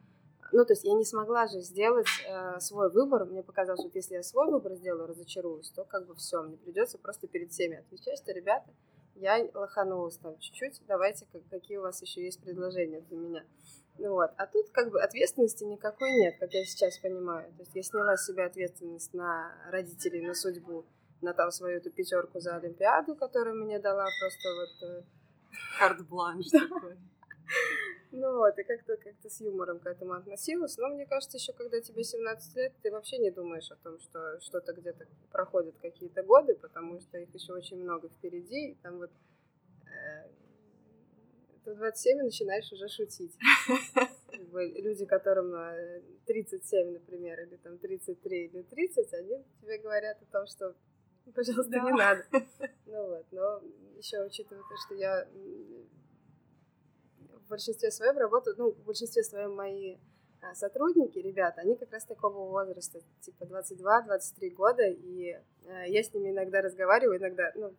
Ну, 0.53 0.65
то 0.65 0.75
есть 0.75 0.85
я 0.85 0.95
не 0.95 1.05
смогла 1.05 1.49
же 1.49 1.61
сделать 1.61 2.07
э, 2.29 2.61
свой 2.61 2.91
выбор. 2.91 3.25
Мне 3.25 3.43
показалось, 3.43 3.81
что 3.81 3.91
если 3.99 4.15
я 4.15 4.23
свой 4.23 4.49
выбор 4.49 4.75
сделаю, 4.75 5.09
разочаруюсь, 5.09 5.71
то 5.71 5.85
как 5.85 6.07
бы 6.07 6.15
все, 6.15 6.43
мне 6.43 6.57
придется 6.57 6.99
просто 6.99 7.27
перед 7.27 7.51
всеми 7.51 7.79
отвечать, 7.79 8.19
что, 8.19 8.33
ребята, 8.33 8.71
я 9.17 9.49
лоханулась 9.55 10.19
там 10.19 10.39
чуть-чуть, 10.39 10.83
давайте, 10.87 11.27
как, 11.33 11.43
какие 11.49 11.79
у 11.79 11.83
вас 11.83 12.01
еще 12.03 12.25
есть 12.25 12.41
предложения 12.41 13.01
для 13.01 13.17
меня. 13.17 13.45
Ну 13.99 14.11
вот. 14.11 14.31
А 14.37 14.47
тут 14.47 14.71
как 14.71 14.91
бы 14.91 15.01
ответственности 15.01 15.65
никакой 15.65 16.13
нет, 16.13 16.37
как 16.39 16.53
я 16.53 16.65
сейчас 16.65 16.99
понимаю. 16.99 17.51
То 17.55 17.63
есть 17.63 17.75
я 17.75 17.83
сняла 17.83 18.17
с 18.17 18.27
себя 18.27 18.47
ответственность 18.47 19.15
на 19.15 19.53
родителей, 19.71 20.21
на 20.21 20.35
судьбу, 20.35 20.85
на 21.21 21.33
там 21.33 21.51
свою 21.51 21.79
эту 21.79 21.91
пятерку 21.91 22.41
за 22.41 22.57
Олимпиаду, 22.57 23.15
которую 23.15 23.65
мне 23.65 23.79
дала 23.79 24.07
просто 24.21 24.49
вот... 24.55 24.89
Э, 24.91 25.03
Карт-бланш 25.79 26.51
такой. 26.51 26.97
Ну 28.13 28.39
вот, 28.39 28.59
и 28.59 28.63
как-то 28.63 28.97
как 28.97 29.15
с 29.31 29.41
юмором 29.41 29.79
к 29.79 29.87
этому 29.87 30.13
относилась. 30.13 30.79
Но 30.79 30.89
мне 30.89 31.07
кажется, 31.07 31.37
еще 31.37 31.53
когда 31.53 31.81
тебе 31.81 32.03
17 32.03 32.57
лет, 32.57 32.73
ты 32.83 32.91
вообще 32.91 33.19
не 33.19 33.31
думаешь 33.31 33.71
о 33.71 33.77
том, 33.77 33.99
что 34.01 34.41
что-то 34.41 34.73
где-то 34.73 35.07
проходят 35.31 35.75
какие-то 35.83 36.23
годы, 36.23 36.55
потому 36.55 37.01
что 37.01 37.19
их 37.19 37.35
еще 37.35 37.53
очень 37.53 37.83
много 37.83 38.09
впереди. 38.09 38.71
И 38.71 38.75
там 38.83 38.99
вот 38.99 39.11
э, 39.87 40.29
в 41.67 41.75
27 41.75 42.23
начинаешь 42.23 42.73
уже 42.73 42.89
шутить. 42.89 43.37
Люди, 44.53 45.05
которым 45.05 45.53
37, 46.27 46.79
э, 46.79 46.91
например, 46.93 47.41
или 47.41 47.57
там 47.57 47.77
33 47.79 48.47
или 48.47 48.63
30, 48.63 49.13
они 49.15 49.45
тебе 49.61 49.79
говорят 49.79 50.17
о 50.23 50.33
том, 50.33 50.47
что 50.47 50.75
пожалуйста, 51.35 51.71
да. 51.71 51.81
не 51.81 51.93
надо. 51.93 52.25
Ну 52.87 53.09
вот, 53.09 53.27
но 53.33 53.61
еще 53.97 54.23
учитывая 54.25 54.63
то, 54.63 54.77
что 54.87 54.95
я 54.95 55.27
в 57.47 57.49
большинстве 57.49 57.91
своем 57.91 58.17
работаю, 58.17 58.55
ну, 58.57 58.71
в 58.71 58.85
большинстве 58.85 59.23
своем 59.23 59.55
мои 59.55 59.97
а, 60.41 60.55
сотрудники, 60.55 61.19
ребята, 61.19 61.61
они 61.63 61.77
как 61.77 61.93
раз 61.93 62.05
такого 62.05 62.49
возраста, 62.49 63.01
типа 63.21 63.45
22-23 63.45 64.51
года, 64.51 64.87
и 64.87 65.39
э, 65.65 65.89
я 65.89 66.03
с 66.03 66.13
ними 66.15 66.31
иногда 66.31 66.63
разговариваю, 66.63 67.19
иногда, 67.19 67.53
ну, 67.55 67.75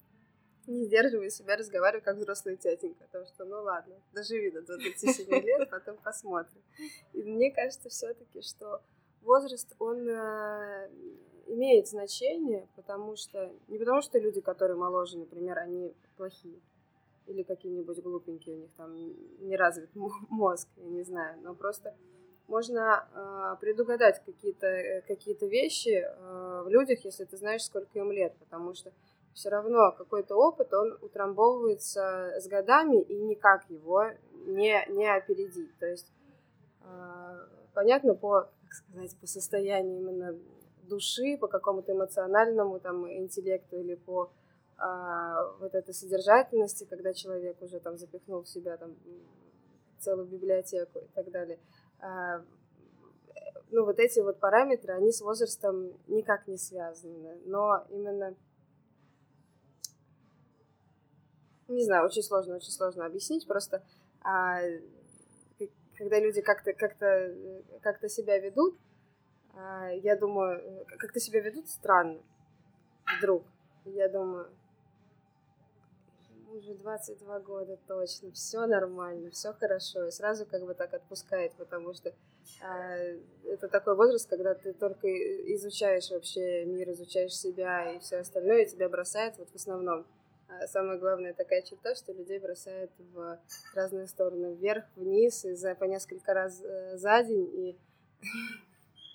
не 0.68 0.84
сдерживаю 0.84 1.30
себя, 1.30 1.56
разговариваю 1.56 2.04
как 2.04 2.18
взрослая 2.18 2.58
тетенька, 2.58 3.06
потому 3.06 3.26
что, 3.26 3.46
ну 3.46 3.62
ладно, 3.62 3.96
доживи 4.14 4.52
до 4.52 4.62
27 4.62 5.30
лет, 5.42 5.70
потом 5.72 5.98
посмотрим. 5.98 6.62
И 7.14 7.24
мне 7.24 7.52
кажется 7.52 7.90
все-таки, 7.90 8.42
что 8.42 8.82
возраст, 9.22 9.74
он 9.80 10.08
э, 10.08 10.90
имеет 11.48 11.88
значение, 11.88 12.68
потому 12.76 13.16
что, 13.16 13.52
не 13.68 13.78
потому 13.78 14.02
что 14.02 14.20
люди, 14.20 14.42
которые 14.42 14.78
моложе, 14.78 15.18
например, 15.18 15.58
они 15.60 15.94
плохие, 16.16 16.60
или 17.26 17.44
какие-нибудь 17.44 18.02
глупенькие 18.02 18.56
у 18.56 18.60
них 18.60 18.72
там 18.78 18.96
не 19.48 19.56
развит 19.58 19.90
мозг, 20.30 20.68
я 20.78 20.90
не 20.90 21.04
знаю, 21.04 21.40
но 21.42 21.54
просто 21.56 21.96
можно 22.48 23.06
э, 23.14 23.60
предугадать 23.60 24.24
какие-то 24.26 24.68
э, 24.68 25.02
какие 25.02 25.36
вещи 25.48 26.06
э, 26.06 26.62
в 26.64 26.70
людях, 26.70 27.04
если 27.04 27.26
ты 27.26 27.36
знаешь, 27.36 27.66
сколько 27.66 28.00
им 28.00 28.12
лет, 28.12 28.34
потому 28.40 28.74
что 28.74 28.94
все 29.34 29.50
равно 29.50 29.92
какой-то 29.92 30.36
опыт, 30.36 30.74
он 30.74 30.98
утрамбовывается 31.02 32.34
с 32.40 32.48
годами, 32.48 33.02
и 33.02 33.16
никак 33.20 33.70
его 33.70 34.06
не, 34.46 34.84
не 34.90 35.06
опередить. 35.14 35.78
То 35.78 35.86
есть 35.86 36.12
э, 36.82 37.48
понятно 37.74 38.16
по, 38.16 38.50
как 38.64 38.72
сказать, 38.72 39.16
по 39.20 39.28
состоянию 39.28 40.00
именно 40.00 40.40
души, 40.88 41.38
по 41.40 41.48
какому-то 41.48 41.92
эмоциональному 41.92 42.80
там 42.80 43.10
интеллекту 43.12 43.78
или 43.78 43.96
по 43.96 44.32
а, 44.78 45.52
вот 45.60 45.76
этой 45.76 45.94
содержательности, 45.94 46.86
когда 46.86 47.14
человек 47.14 47.62
уже 47.62 47.80
там 47.80 47.98
запихнул 47.98 48.44
в 48.44 48.50
себя 48.50 48.78
там 48.78 48.96
целую 50.00 50.28
библиотеку 50.28 51.00
и 51.00 51.08
так 51.14 51.32
далее. 51.32 51.60
А, 52.00 52.44
ну, 53.72 53.86
вот 53.86 54.00
эти 54.00 54.20
вот 54.20 54.40
параметры, 54.40 54.94
они 54.94 55.12
с 55.12 55.22
возрастом 55.22 55.94
никак 56.08 56.48
не 56.48 56.58
связаны, 56.58 57.40
но 57.46 57.86
именно 57.90 58.36
не 61.68 61.84
знаю, 61.84 62.06
очень 62.06 62.24
сложно, 62.24 62.56
очень 62.56 62.72
сложно 62.72 63.06
объяснить, 63.06 63.46
просто 63.46 63.84
а, 64.22 64.62
когда 65.98 66.20
люди 66.20 66.42
как-то 66.42 66.74
как-то 66.74 67.34
как-то 67.82 68.08
себя 68.08 68.38
ведут, 68.40 68.78
я 70.04 70.16
думаю, 70.16 70.86
как-то 70.98 71.20
себя 71.20 71.42
ведут 71.42 71.70
странно 71.70 72.20
вдруг. 73.18 73.44
Я 73.86 74.10
думаю, 74.10 74.50
уже 76.58 76.74
22 76.74 77.40
года 77.40 77.78
точно, 77.88 78.32
все 78.32 78.66
нормально, 78.66 79.32
все 79.32 79.54
хорошо. 79.54 80.08
И 80.08 80.12
сразу 80.12 80.46
как 80.46 80.66
бы 80.66 80.74
так 80.74 80.94
отпускает, 80.94 81.54
потому 81.54 81.94
что 81.94 82.14
э, 82.62 83.20
это 83.46 83.68
такой 83.68 83.96
возраст, 83.96 84.30
когда 84.30 84.54
ты 84.54 84.74
только 84.74 85.08
изучаешь 85.56 86.10
вообще 86.10 86.66
мир, 86.66 86.90
изучаешь 86.92 87.36
себя 87.36 87.94
и 87.94 88.00
все 88.00 88.18
остальное, 88.18 88.64
и 88.64 88.70
тебя 88.70 88.90
бросает 88.90 89.38
вот 89.38 89.50
в 89.50 89.56
основном. 89.56 90.06
А 90.50 90.66
самая 90.68 90.98
главная 90.98 91.34
такая 91.34 91.62
черта, 91.62 91.94
что 91.94 92.14
людей 92.14 92.40
бросает 92.40 92.90
в 93.14 93.38
разные 93.76 94.08
стороны, 94.08 94.56
вверх, 94.56 94.86
вниз, 94.96 95.44
и 95.44 95.54
за, 95.54 95.76
по 95.76 95.84
несколько 95.84 96.34
раз 96.34 96.62
э, 96.64 96.98
за 96.98 97.24
день. 97.24 97.50
И 97.54 97.78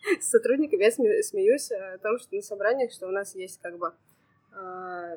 с 0.21 0.29
сотрудниками 0.29 0.85
я 0.85 0.91
смеюсь 0.91 1.71
о 1.71 1.99
том, 1.99 2.19
что 2.19 2.35
на 2.37 2.43
собраниях, 2.43 2.93
что 2.93 3.07
у 3.07 3.11
нас 3.11 3.35
есть 3.35 3.61
как 3.61 3.79
бы 3.79 3.93
а, 4.53 5.17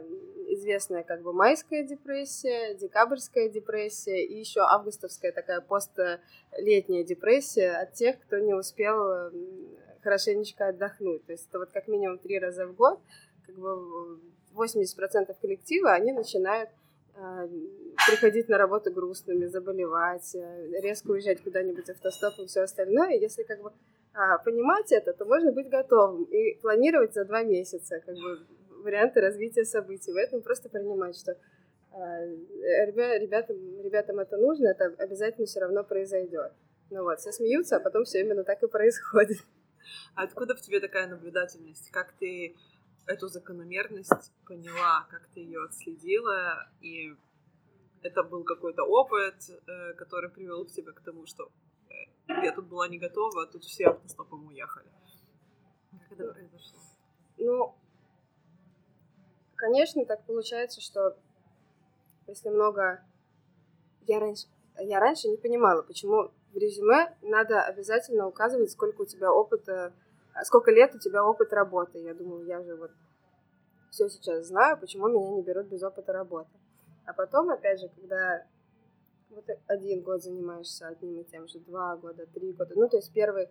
известная 0.49 1.03
как 1.03 1.21
бы 1.21 1.33
майская 1.33 1.83
депрессия, 1.83 2.75
декабрьская 2.75 3.49
депрессия 3.49 4.23
и 4.23 4.39
еще 4.39 4.61
августовская 4.61 5.31
такая 5.31 5.61
постлетняя 5.61 7.03
депрессия 7.03 7.71
от 7.71 7.93
тех, 7.93 8.19
кто 8.21 8.37
не 8.37 8.53
успел 8.53 9.31
хорошенечко 10.03 10.67
отдохнуть. 10.67 11.25
То 11.25 11.31
есть 11.33 11.47
это 11.49 11.59
вот 11.59 11.71
как 11.71 11.87
минимум 11.87 12.19
три 12.19 12.39
раза 12.39 12.67
в 12.67 12.75
год, 12.75 12.99
как 13.45 13.55
бы 13.55 14.19
80% 14.53 15.35
коллектива, 15.41 15.93
они 15.93 16.13
начинают 16.13 16.69
э, 17.15 17.47
приходить 18.07 18.47
на 18.47 18.57
работу 18.57 18.91
грустными, 18.91 19.47
заболевать, 19.47 20.35
э, 20.35 20.79
резко 20.81 21.11
уезжать 21.11 21.41
куда-нибудь 21.41 21.89
автостопом 21.89 22.45
и 22.45 22.47
все 22.47 22.61
остальное. 22.61 23.17
Если 23.17 23.43
как 23.43 23.61
бы 23.61 23.69
а, 23.69 23.73
понимать 24.43 24.91
это, 24.91 25.13
то 25.13 25.25
можно 25.25 25.51
быть 25.51 25.69
готовым 25.69 26.23
и 26.25 26.55
планировать 26.61 27.13
за 27.13 27.25
два 27.25 27.43
месяца 27.43 27.99
как 27.99 28.15
бы 28.15 28.45
варианты 28.83 29.19
развития 29.19 29.65
событий. 29.65 30.13
В 30.13 30.15
этом 30.15 30.41
просто 30.41 30.69
принимать, 30.69 31.17
что 31.17 31.37
а, 31.91 32.25
ребятам, 32.25 33.57
ребятам 33.81 34.19
это 34.19 34.37
нужно, 34.37 34.67
это 34.67 34.93
обязательно 34.97 35.45
все 35.45 35.59
равно 35.59 35.83
произойдет. 35.83 36.53
Ну 36.91 37.03
вот, 37.03 37.19
все 37.19 37.31
смеются, 37.31 37.77
а 37.77 37.79
потом 37.79 38.03
все 38.03 38.21
именно 38.21 38.43
так 38.43 38.61
и 38.63 38.67
происходит. 38.67 39.39
А 40.15 40.23
откуда 40.23 40.55
в 40.55 40.61
тебе 40.61 40.79
такая 40.79 41.07
наблюдательность? 41.07 41.91
Как 41.91 42.13
ты 42.13 42.55
эту 43.07 43.27
закономерность 43.27 44.31
поняла, 44.45 45.07
как 45.09 45.27
ты 45.33 45.41
ее 45.41 45.63
отследила, 45.63 46.67
и 46.81 47.13
это 48.01 48.23
был 48.23 48.43
какой-то 48.43 48.83
опыт, 48.83 49.35
э, 49.67 49.93
который 49.93 50.29
привел 50.29 50.65
к 50.65 50.71
тебе 50.71 50.91
к 50.91 51.01
тому, 51.01 51.25
что 51.25 51.51
я 52.45 52.51
тут 52.51 52.65
была 52.67 52.87
не 52.87 52.97
готова, 52.97 53.43
а 53.43 53.47
тут 53.47 53.63
все 53.63 53.87
автостопом 53.87 54.47
уехали. 54.47 54.87
Как 55.91 56.11
это 56.11 56.33
произошло? 56.33 56.79
Ну, 57.37 57.75
конечно, 59.55 60.05
так 60.05 60.23
получается, 60.25 60.81
что 60.81 61.17
если 62.27 62.49
много... 62.49 63.03
Я 64.07 64.19
раньше, 64.19 64.47
я 64.77 64.99
раньше 64.99 65.27
не 65.27 65.37
понимала, 65.37 65.81
почему 65.81 66.31
в 66.53 66.57
резюме 66.57 67.17
надо 67.21 67.63
обязательно 67.63 68.27
указывать, 68.27 68.71
сколько 68.71 69.01
у 69.01 69.05
тебя 69.05 69.31
опыта, 69.31 69.93
сколько 70.43 70.71
лет 70.71 70.93
у 70.93 70.99
тебя 70.99 71.25
опыт 71.25 71.51
работы. 71.53 71.97
Я 71.97 72.13
думаю, 72.13 72.45
я 72.45 72.61
же 72.61 72.75
вот 72.75 72.91
все 73.89 74.07
сейчас 74.09 74.47
знаю, 74.47 74.77
почему 74.77 75.07
меня 75.07 75.31
не 75.31 75.41
берут 75.41 75.67
без 75.67 75.81
опыта 75.81 76.13
работы. 76.13 76.49
А 77.05 77.13
потом, 77.13 77.49
опять 77.49 77.79
же, 77.79 77.89
когда 77.89 78.45
вот 79.29 79.45
один 79.67 80.01
год 80.01 80.23
занимаешься 80.23 80.87
одним 80.87 81.21
и 81.21 81.23
тем 81.23 81.47
же, 81.47 81.59
два 81.59 81.95
года, 81.97 82.25
три 82.27 82.53
года, 82.53 82.73
ну, 82.75 82.87
то 82.87 82.97
есть 82.97 83.11
первые 83.13 83.49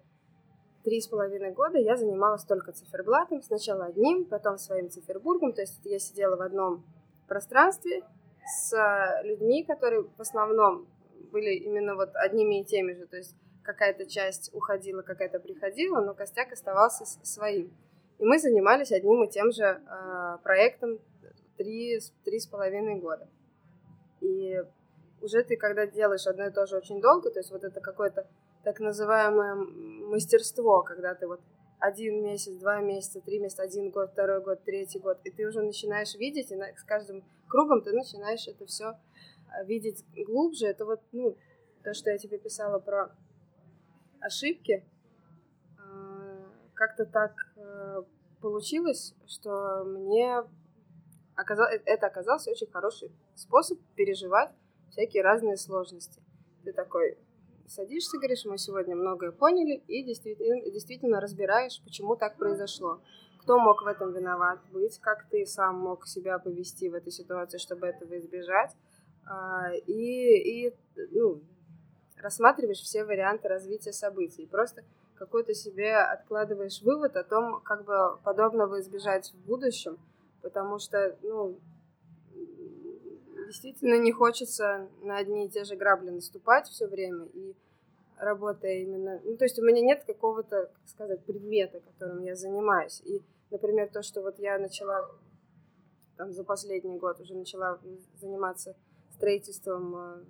три 0.83 1.01
с 1.01 1.09
половиной 1.09 1.53
года 1.53 1.79
я 1.79 1.97
занималась 1.97 2.45
только 2.45 2.73
циферблатом, 2.73 3.43
сначала 3.43 3.87
одним, 3.87 4.25
потом 4.25 4.59
своим 4.59 4.91
цифербургом, 4.91 5.53
то 5.53 5.63
есть 5.63 5.81
я 5.85 5.99
сидела 5.99 6.37
в 6.37 6.43
одном 6.43 6.85
пространстве 7.27 8.03
с 8.47 9.23
людьми, 9.25 9.65
которые 9.65 10.03
в 10.03 10.21
основном 10.21 10.87
были 11.33 11.55
именно 11.55 11.95
вот 11.95 12.11
одними 12.15 12.61
и 12.61 12.65
теми 12.65 12.93
же, 12.93 13.07
то 13.07 13.17
есть 13.17 13.35
какая-то 13.63 14.07
часть 14.07 14.51
уходила, 14.53 15.03
какая-то 15.03 15.41
приходила, 15.41 16.01
но 16.01 16.15
костяк 16.15 16.53
оставался 16.53 17.05
своим. 17.25 17.73
И 18.19 18.25
мы 18.25 18.39
занимались 18.39 18.93
одним 18.93 19.25
и 19.25 19.29
тем 19.29 19.51
же 19.51 19.65
э, 19.65 20.39
проектом 20.43 20.99
три, 21.57 21.99
три 22.25 22.39
с 22.39 22.47
половиной 22.47 22.97
года. 23.01 23.27
И 24.21 24.63
уже 25.25 25.43
ты, 25.43 25.57
когда 25.57 25.87
делаешь 25.87 26.27
одно 26.27 26.47
и 26.47 26.51
то 26.51 26.67
же 26.67 26.77
очень 26.77 27.01
долго, 27.01 27.31
то 27.31 27.41
есть 27.41 27.51
вот 27.51 27.65
это 27.65 27.81
какое-то 27.81 28.27
так 28.63 28.79
называемое 28.79 29.55
мастерство, 29.55 30.83
когда 30.83 31.15
ты 31.15 31.27
вот 31.27 31.41
один 31.79 32.23
месяц, 32.23 32.53
два 32.55 32.81
месяца, 32.81 33.21
три 33.21 33.39
месяца, 33.39 33.63
один 33.63 33.91
год, 33.91 34.13
второй 34.13 34.43
год, 34.43 34.63
третий 34.65 34.99
год, 34.99 35.19
и 35.25 35.31
ты 35.31 35.47
уже 35.47 35.63
начинаешь 35.63 36.15
видеть, 36.15 36.51
и 36.53 36.57
с 36.57 36.85
каждым 36.85 37.25
кругом 37.49 37.83
ты 37.83 37.93
начинаешь 37.93 38.47
это 38.49 38.67
все 38.67 38.99
а, 39.51 39.65
видеть 39.65 40.05
глубже. 40.27 40.67
Это 40.67 40.85
вот, 40.85 41.01
ну, 41.13 41.37
то, 41.83 41.93
что 41.95 42.11
я 42.11 42.19
тебе 42.19 42.39
писала 42.39 42.79
про 42.79 43.11
ошибки, 44.21 44.85
а, 45.79 46.47
как-то 46.75 47.05
так 47.05 47.35
э, 47.57 48.03
получилось, 48.41 49.15
что 49.27 49.85
мне 49.85 50.43
оказал, 51.35 51.67
э, 51.67 51.83
это 51.85 52.07
оказался 52.07 52.51
очень 52.51 52.71
хороший 52.71 53.11
способ 53.35 53.79
переживать 53.95 54.51
всякие 54.95 55.25
разные 55.25 55.57
сложности. 55.57 56.23
Ты 56.65 56.73
такой, 56.73 57.19
садишься, 57.67 58.17
говоришь, 58.17 58.45
мы 58.45 58.59
сегодня 58.59 58.95
многое 58.95 59.33
поняли, 59.33 59.83
и 59.89 60.05
действительно, 60.05 60.71
действительно 60.71 61.21
разбираешь, 61.21 61.83
почему 61.83 62.15
так 62.15 62.37
произошло. 62.37 63.01
Кто 63.41 63.59
мог 63.59 63.83
в 63.83 63.87
этом 63.87 64.13
виноват 64.13 64.61
быть, 64.73 64.99
как 65.01 65.29
ты 65.29 65.45
сам 65.47 65.77
мог 65.81 66.07
себя 66.07 66.39
повести 66.39 66.89
в 66.89 66.95
этой 66.95 67.11
ситуации, 67.11 67.59
чтобы 67.59 67.89
этого 67.89 68.17
избежать. 68.19 68.71
А, 69.27 69.73
и, 69.75 70.69
и 70.69 70.75
ну, 71.13 71.43
рассматриваешь 72.17 72.79
все 72.79 73.05
варианты 73.05 73.49
развития 73.49 73.93
событий. 73.93 74.47
Просто 74.47 74.85
какой-то 75.17 75.55
себе 75.55 75.97
откладываешь 75.97 76.83
вывод 76.83 77.17
о 77.17 77.25
том, 77.25 77.61
как 77.63 77.85
бы 77.85 78.19
подобного 78.23 78.81
избежать 78.81 79.33
в 79.33 79.47
будущем, 79.47 79.99
потому 80.41 80.79
что, 80.79 81.19
ну, 81.23 81.59
действительно 83.55 84.01
не 84.01 84.11
хочется 84.11 84.89
на 85.03 85.17
одни 85.17 85.47
и 85.47 85.49
те 85.49 85.65
же 85.65 85.77
грабли 85.77 86.11
наступать 86.11 86.67
все 86.67 86.87
время 86.87 87.27
и 87.27 87.55
работая 88.19 88.81
именно... 88.81 89.21
Ну, 89.25 89.37
то 89.37 89.45
есть 89.45 89.59
у 89.59 89.65
меня 89.65 89.81
нет 89.81 90.05
какого-то, 90.05 90.67
как 90.67 90.89
сказать, 90.89 91.25
предмета, 91.25 91.81
которым 91.81 92.23
я 92.23 92.35
занимаюсь. 92.35 93.01
И, 93.05 93.23
например, 93.51 93.91
то, 93.93 94.03
что 94.03 94.23
вот 94.23 94.39
я 94.39 94.59
начала 94.59 95.09
там 96.17 96.33
за 96.33 96.43
последний 96.45 96.99
год 96.99 97.21
уже 97.21 97.35
начала 97.35 97.79
заниматься 98.21 98.77
строительством 99.13 99.97
э, 99.97 100.25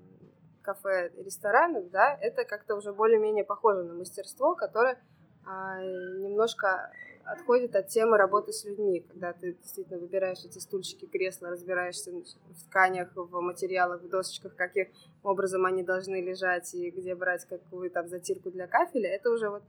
кафе, 0.63 1.11
ресторанов, 1.17 1.91
да, 1.91 2.15
это 2.21 2.45
как-то 2.45 2.77
уже 2.77 2.93
более-менее 2.93 3.45
похоже 3.45 3.85
на 3.85 3.95
мастерство, 3.95 4.55
которое 4.55 4.99
а, 5.47 5.83
немножко 5.83 6.91
отходит 7.27 7.75
от 7.77 7.89
темы 7.89 8.17
работы 8.17 8.53
с 8.53 8.65
людьми, 8.65 9.01
когда 9.01 9.33
ты 9.33 9.55
действительно 9.55 9.99
выбираешь 9.99 10.45
эти 10.45 10.59
стульчики, 10.59 11.07
кресла, 11.07 11.51
разбираешься 11.51 12.11
в 12.13 12.65
тканях, 12.69 13.11
в 13.15 13.41
материалах, 13.41 14.03
в 14.03 14.09
досочках, 14.09 14.55
каким 14.57 14.89
образом 15.23 15.65
они 15.65 15.83
должны 15.83 16.21
лежать 16.21 16.75
и 16.75 16.91
где 16.91 17.15
брать 17.15 17.45
какую 17.47 17.91
там 17.91 18.09
затирку 18.09 18.51
для 18.51 18.67
кафеля, 18.67 19.11
это 19.11 19.31
уже 19.31 19.51
вот 19.51 19.63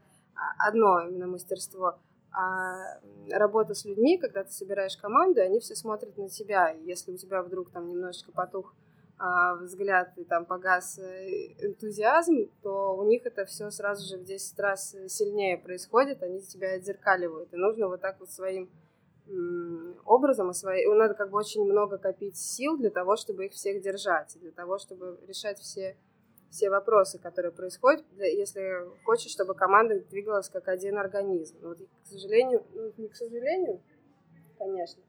одно 0.57 1.01
именно 1.07 1.27
мастерство. 1.27 1.97
А 2.31 2.99
работа 3.31 3.73
с 3.73 3.85
людьми, 3.85 4.17
когда 4.17 4.43
ты 4.43 4.51
собираешь 4.51 4.97
команду, 4.97 5.41
они 5.41 5.59
все 5.59 5.73
смотрят 5.73 6.17
на 6.17 6.27
тебя. 6.27 6.69
Если 6.69 7.13
у 7.13 7.17
тебя 7.17 7.41
вдруг 7.41 7.71
там 7.71 7.87
немножечко 7.87 8.33
потух 8.33 8.73
а, 8.73 8.84
взгляд 9.17 10.17
и 10.17 10.25
там 10.25 10.45
погас 10.45 10.99
э, 10.99 11.53
энтузиазм, 11.65 12.49
то 12.61 12.95
у 12.97 13.03
них 13.03 13.25
это 13.25 13.45
все 13.45 13.69
сразу 13.69 14.05
же 14.07 14.17
в 14.21 14.25
10 14.25 14.59
раз 14.59 14.95
сильнее 15.07 15.57
происходит, 15.57 16.21
они 16.21 16.41
тебя 16.41 16.73
отзеркаливают. 16.73 17.53
И 17.53 17.57
нужно 17.57 17.87
вот 17.87 18.01
так 18.01 18.19
вот 18.19 18.29
своим 18.29 18.69
образом, 20.05 20.51
и 20.51 20.53
своей... 20.53 20.85
надо 20.87 21.15
как 21.15 21.31
бы 21.31 21.37
очень 21.37 21.63
много 21.65 21.97
копить 21.97 22.37
сил 22.37 22.77
для 22.77 22.91
того, 22.91 23.15
чтобы 23.15 23.45
их 23.45 23.53
всех 23.53 23.81
держать, 23.81 24.37
для 24.39 24.51
того, 24.51 24.77
чтобы 24.77 25.19
решать 25.27 25.57
все, 25.59 25.97
все 26.51 26.69
вопросы, 26.69 27.17
которые 27.17 27.51
происходят, 27.51 28.05
если 28.17 28.87
хочешь, 29.03 29.31
чтобы 29.31 29.55
команда 29.55 29.99
двигалась 30.11 30.49
как 30.49 30.67
один 30.67 30.97
организм. 30.97 31.57
Вот, 31.63 31.79
к 31.79 32.07
сожалению, 32.07 32.63
ну, 32.73 32.93
не 32.97 33.07
к 33.07 33.15
сожалению, 33.15 33.81
конечно, 34.59 35.01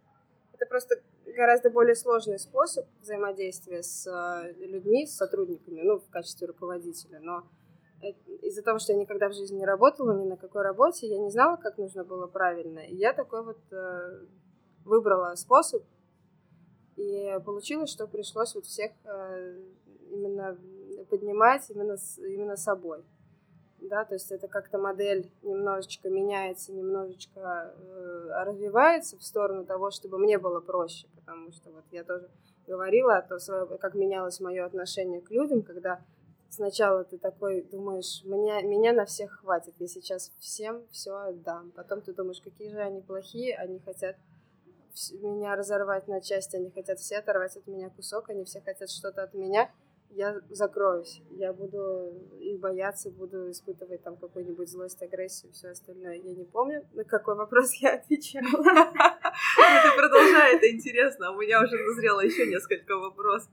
это 0.55 0.64
просто 0.64 0.97
гораздо 1.35 1.71
более 1.71 1.95
сложный 1.95 2.39
способ 2.39 2.87
взаимодействия 3.01 3.83
с 3.83 4.07
э, 4.07 4.53
людьми, 4.67 5.07
с 5.07 5.17
сотрудниками, 5.17 5.83
ну, 5.83 5.99
в 5.99 6.09
качестве 6.09 6.47
руководителя. 6.47 7.21
Но 7.21 7.45
из-за 8.43 8.62
того, 8.62 8.79
что 8.79 8.93
я 8.93 8.99
никогда 8.99 9.29
в 9.29 9.35
жизни 9.35 9.59
не 9.59 9.67
работала 9.67 10.12
ни 10.12 10.29
на 10.29 10.37
какой 10.37 10.62
работе, 10.62 11.07
я 11.07 11.19
не 11.19 11.31
знала, 11.31 11.57
как 11.57 11.79
нужно 11.79 12.05
было 12.05 12.27
правильно. 12.27 12.81
И 12.81 12.95
я 12.95 13.12
такой 13.12 13.43
вот 13.43 13.59
э, 13.73 14.27
выбрала 14.85 15.35
способ, 15.35 15.83
и 16.97 17.39
получилось, 17.45 17.91
что 17.91 18.07
пришлось 18.07 18.55
вот 18.55 18.67
всех 18.67 18.93
э, 19.05 19.61
именно 20.11 20.59
поднимать 21.11 21.69
именно, 21.71 21.97
с, 21.97 22.19
именно 22.19 22.57
собой 22.57 23.05
да, 23.81 24.05
то 24.05 24.15
есть 24.15 24.33
это 24.33 24.49
как-то 24.49 24.79
модель 24.79 25.31
немножечко 25.43 26.09
меняется, 26.09 26.73
немножечко 26.73 27.75
э, 27.77 28.45
развивается 28.45 29.17
в 29.19 29.23
сторону 29.23 29.65
того, 29.65 29.91
чтобы 29.91 30.19
мне 30.19 30.39
было 30.39 30.61
проще, 30.61 31.07
потому 31.17 31.53
что 31.53 31.71
вот 31.71 31.85
я 31.91 32.05
тоже 32.05 32.29
говорила, 32.67 33.25
то 33.29 33.39
свое, 33.39 33.67
как 33.79 33.95
менялось 33.95 34.41
мое 34.41 34.65
отношение 34.65 35.21
к 35.21 35.31
людям, 35.31 35.62
когда 35.62 36.01
сначала 36.49 37.05
ты 37.05 37.19
такой 37.19 37.62
думаешь, 37.62 38.23
меня, 38.25 38.62
меня 38.62 38.93
на 38.93 39.05
всех 39.05 39.41
хватит, 39.41 39.75
я 39.79 39.87
сейчас 39.87 40.33
всем 40.39 40.83
все 40.91 41.17
отдам, 41.17 41.71
потом 41.77 42.01
ты 42.01 42.12
думаешь, 42.12 42.41
какие 42.41 42.71
же 42.71 42.81
они 42.81 43.01
плохие, 43.01 43.57
они 43.57 43.79
хотят 43.81 44.17
меня 45.21 45.55
разорвать 45.55 46.09
на 46.09 46.21
части, 46.21 46.57
они 46.57 46.71
хотят 46.71 46.99
все 46.99 47.19
оторвать 47.19 47.57
от 47.57 47.67
меня 47.67 47.91
кусок, 47.91 48.31
они 48.31 48.45
все 48.45 48.61
хотят 48.61 48.91
что-то 48.91 49.23
от 49.23 49.35
меня, 49.35 49.71
я 50.11 50.40
закроюсь, 50.49 51.23
я 51.31 51.53
буду 51.53 52.12
их 52.40 52.59
бояться, 52.59 53.11
буду 53.11 53.51
испытывать 53.51 54.03
там 54.03 54.16
какую-нибудь 54.16 54.69
злость, 54.69 55.03
агрессию, 55.03 55.53
все 55.53 55.69
остальное. 55.69 56.14
Я 56.14 56.35
не 56.35 56.45
помню, 56.45 56.87
на 56.95 57.05
какой 57.05 57.35
вопрос 57.35 57.75
я 57.75 57.95
отвечала. 57.95 58.47
Ты 58.47 59.97
продолжай, 59.97 60.57
это 60.57 60.71
интересно, 60.71 61.33
у 61.33 61.40
меня 61.40 61.62
уже 61.62 61.77
назрело 61.77 62.21
еще 62.21 62.47
несколько 62.47 62.97
вопросов. 62.97 63.51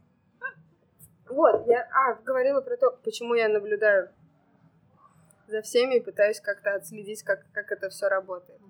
Вот, 1.29 1.67
я 1.67 1.87
а, 1.91 2.13
говорила 2.23 2.61
про 2.61 2.77
то, 2.77 2.91
почему 3.03 3.33
я 3.33 3.49
наблюдаю 3.49 4.09
за 5.47 5.61
всеми 5.61 5.95
и 5.95 6.01
пытаюсь 6.01 6.39
как-то 6.39 6.75
отследить, 6.75 7.23
как, 7.23 7.45
как 7.53 7.71
это 7.71 7.89
все 7.89 8.07
работает. 8.07 8.61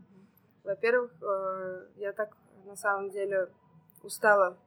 Во-первых, 0.64 1.12
э, 1.22 1.88
я 1.98 2.14
так 2.14 2.36
на 2.66 2.76
самом 2.76 3.10
деле 3.10 3.50
устала 4.02 4.58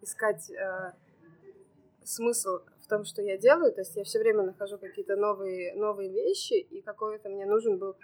искать 0.00 0.50
э, 0.50 0.92
смысл 2.08 2.60
в 2.80 2.88
том, 2.88 3.04
что 3.04 3.22
я 3.22 3.36
делаю. 3.36 3.72
То 3.72 3.82
есть 3.82 3.96
я 3.96 4.04
все 4.04 4.18
время 4.18 4.42
нахожу 4.42 4.78
какие-то 4.78 5.16
новые, 5.16 5.74
новые 5.74 6.10
вещи, 6.10 6.54
и 6.54 6.80
какой-то 6.82 7.28
мне 7.28 7.46
нужен 7.46 7.78
был 7.78 7.96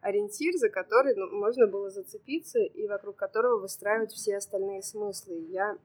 ориентир, 0.00 0.54
за 0.56 0.68
который 0.68 1.14
ну, 1.14 1.30
можно 1.30 1.66
было 1.66 1.90
зацепиться 1.90 2.58
и 2.58 2.86
вокруг 2.86 3.16
которого 3.16 3.60
выстраивать 3.60 4.12
все 4.12 4.36
остальные 4.36 4.82
смыслы. 4.82 5.38
Я 5.48 5.78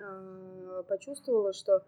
э, 0.00 0.82
почувствовала, 0.88 1.52
что 1.52 1.84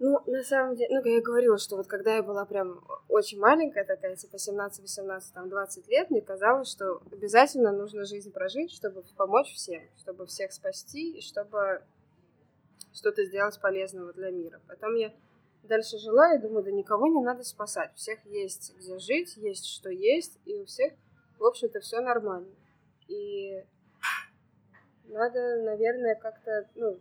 ну, 0.00 0.18
на 0.26 0.42
самом 0.42 0.76
деле, 0.76 0.98
ну, 0.98 1.04
я 1.04 1.20
говорила, 1.20 1.58
что 1.58 1.76
вот 1.76 1.86
когда 1.86 2.16
я 2.16 2.22
была 2.22 2.46
прям 2.46 2.82
очень 3.08 3.38
маленькая 3.38 3.84
такая, 3.84 4.16
типа 4.16 4.38
17, 4.38 4.80
18, 4.80 5.34
там, 5.34 5.50
20 5.50 5.88
лет, 5.88 6.10
мне 6.10 6.22
казалось, 6.22 6.70
что 6.70 7.02
обязательно 7.12 7.70
нужно 7.70 8.06
жизнь 8.06 8.32
прожить, 8.32 8.72
чтобы 8.72 9.04
помочь 9.18 9.52
всем, 9.54 9.82
чтобы 9.98 10.24
всех 10.24 10.52
спасти 10.52 11.18
и 11.18 11.20
чтобы 11.20 11.82
что-то 12.92 13.24
сделать 13.24 13.60
полезного 13.60 14.12
для 14.12 14.30
мира. 14.30 14.60
Потом 14.66 14.94
я 14.94 15.12
дальше 15.62 15.98
жила 15.98 16.34
и 16.34 16.40
думаю, 16.40 16.64
да 16.64 16.70
никого 16.70 17.06
не 17.06 17.22
надо 17.22 17.42
спасать. 17.44 17.92
У 17.92 17.96
всех 17.96 18.24
есть 18.26 18.74
где 18.76 18.98
жить, 18.98 19.36
есть 19.36 19.66
что 19.66 19.90
есть, 19.90 20.38
и 20.44 20.60
у 20.60 20.64
всех, 20.64 20.92
в 21.38 21.44
общем-то, 21.44 21.80
все 21.80 22.00
нормально. 22.00 22.54
И 23.08 23.64
надо, 25.04 25.62
наверное, 25.62 26.14
как-то, 26.14 26.68
ну, 26.74 27.00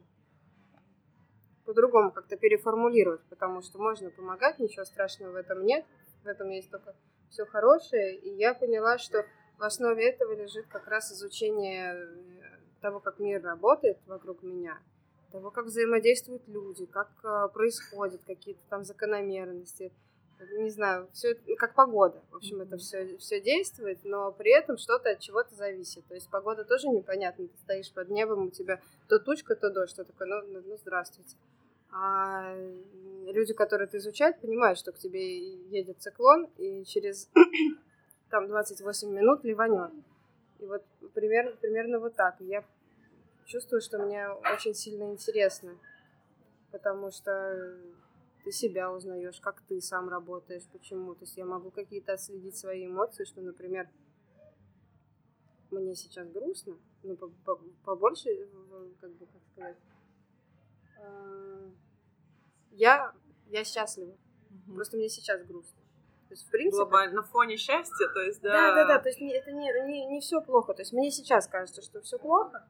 по-другому 1.65 2.11
как-то 2.11 2.35
переформулировать, 2.35 3.21
потому 3.29 3.61
что 3.61 3.77
можно 3.77 4.09
помогать, 4.09 4.59
ничего 4.59 4.85
страшного 4.85 5.33
в 5.33 5.35
этом 5.35 5.63
нет, 5.65 5.85
в 6.23 6.27
этом 6.27 6.49
есть 6.49 6.71
только 6.71 6.95
все 7.29 7.45
хорошее, 7.45 8.17
и 8.17 8.35
я 8.35 8.55
поняла, 8.55 8.97
что 8.97 9.23
в 9.57 9.63
основе 9.63 10.09
этого 10.09 10.33
лежит 10.33 10.65
как 10.67 10.87
раз 10.87 11.11
изучение 11.11 11.93
э, 11.93 12.07
того, 12.81 12.99
как 12.99 13.19
мир 13.19 13.43
работает 13.43 13.99
вокруг 14.07 14.41
меня, 14.41 14.79
того, 15.31 15.51
как 15.51 15.65
взаимодействуют 15.65 16.47
люди, 16.47 16.85
как 16.85 17.09
э, 17.23 17.47
происходят 17.53 18.21
какие-то 18.25 18.61
там 18.69 18.83
закономерности, 18.83 19.91
не 20.57 20.69
знаю, 20.69 21.09
все 21.13 21.35
как 21.57 21.73
погода. 21.73 22.21
В 22.31 22.37
общем, 22.37 22.61
это 22.61 22.77
все, 22.77 23.17
все 23.17 23.41
действует, 23.41 23.99
но 24.03 24.31
при 24.31 24.51
этом 24.51 24.77
что-то 24.77 25.09
от 25.11 25.19
чего-то 25.19 25.53
зависит. 25.55 26.05
То 26.07 26.15
есть 26.15 26.29
погода 26.29 26.63
тоже 26.63 26.87
непонятна. 26.87 27.47
Ты 27.47 27.57
стоишь 27.57 27.91
под 27.91 28.09
небом, 28.09 28.47
у 28.47 28.49
тебя 28.49 28.79
то 29.07 29.19
тучка, 29.19 29.55
то 29.55 29.69
дождь. 29.69 29.91
Что 29.91 30.05
такое? 30.05 30.27
Ну, 30.27 30.41
ну, 30.47 30.61
ну 30.65 30.77
здравствуйте. 30.77 31.35
А 31.91 32.55
люди, 33.25 33.53
которые 33.53 33.87
это 33.87 33.97
изучают, 33.97 34.39
понимают, 34.39 34.79
что 34.79 34.91
к 34.91 34.99
тебе 34.99 35.55
едет 35.69 35.99
циклон, 35.99 36.47
и 36.57 36.85
через 36.85 37.29
там 38.29 38.47
28 38.47 39.09
минут 39.09 39.43
ливанет. 39.43 39.91
И 40.59 40.65
вот 40.65 40.83
примерно, 41.13 41.51
примерно 41.59 41.99
вот 41.99 42.15
так. 42.15 42.35
Я 42.39 42.63
чувствую, 43.49 43.81
что 43.81 43.97
мне 43.97 44.29
очень 44.29 44.73
сильно 44.73 45.11
интересно, 45.11 45.77
потому 46.71 47.11
что 47.11 47.77
ты 48.43 48.51
себя 48.51 48.91
узнаешь, 48.91 49.41
как 49.41 49.61
ты 49.61 49.81
сам 49.81 50.07
работаешь, 50.07 50.67
почему. 50.71 51.15
То 51.15 51.23
есть 51.23 51.35
я 51.35 51.45
могу 51.45 51.71
какие-то 51.71 52.13
отследить 52.13 52.55
свои 52.55 52.85
эмоции, 52.85 53.25
что, 53.25 53.41
например, 53.41 53.89
мне 55.71 55.95
сейчас 55.95 56.29
грустно, 56.29 56.77
ну, 57.03 57.17
побольше, 57.83 58.29
как 59.01 59.11
бы, 59.13 59.25
как 59.25 59.41
сказать, 59.51 59.77
я, 62.71 63.13
я 63.47 63.63
счастлива. 63.63 64.15
Угу. 64.49 64.75
Просто 64.75 64.97
мне 64.97 65.09
сейчас 65.09 65.43
грустно. 65.43 65.81
То 66.27 66.33
есть, 66.33 66.47
в 66.47 66.51
принципе... 66.51 66.83
Глобально, 66.83 67.15
на 67.15 67.23
фоне 67.23 67.57
счастья, 67.57 68.07
то 68.13 68.21
есть, 68.21 68.41
да... 68.41 68.51
Да, 68.51 68.75
да, 68.75 68.87
да, 68.87 68.99
то 68.99 69.09
есть 69.09 69.19
это 69.19 69.51
не, 69.51 69.71
не, 69.87 70.05
не 70.05 70.19
все 70.21 70.39
плохо. 70.41 70.73
То 70.75 70.83
есть 70.83 70.93
мне 70.93 71.09
сейчас 71.09 71.47
кажется, 71.47 71.81
что 71.81 72.01
все 72.01 72.19
плохо, 72.19 72.67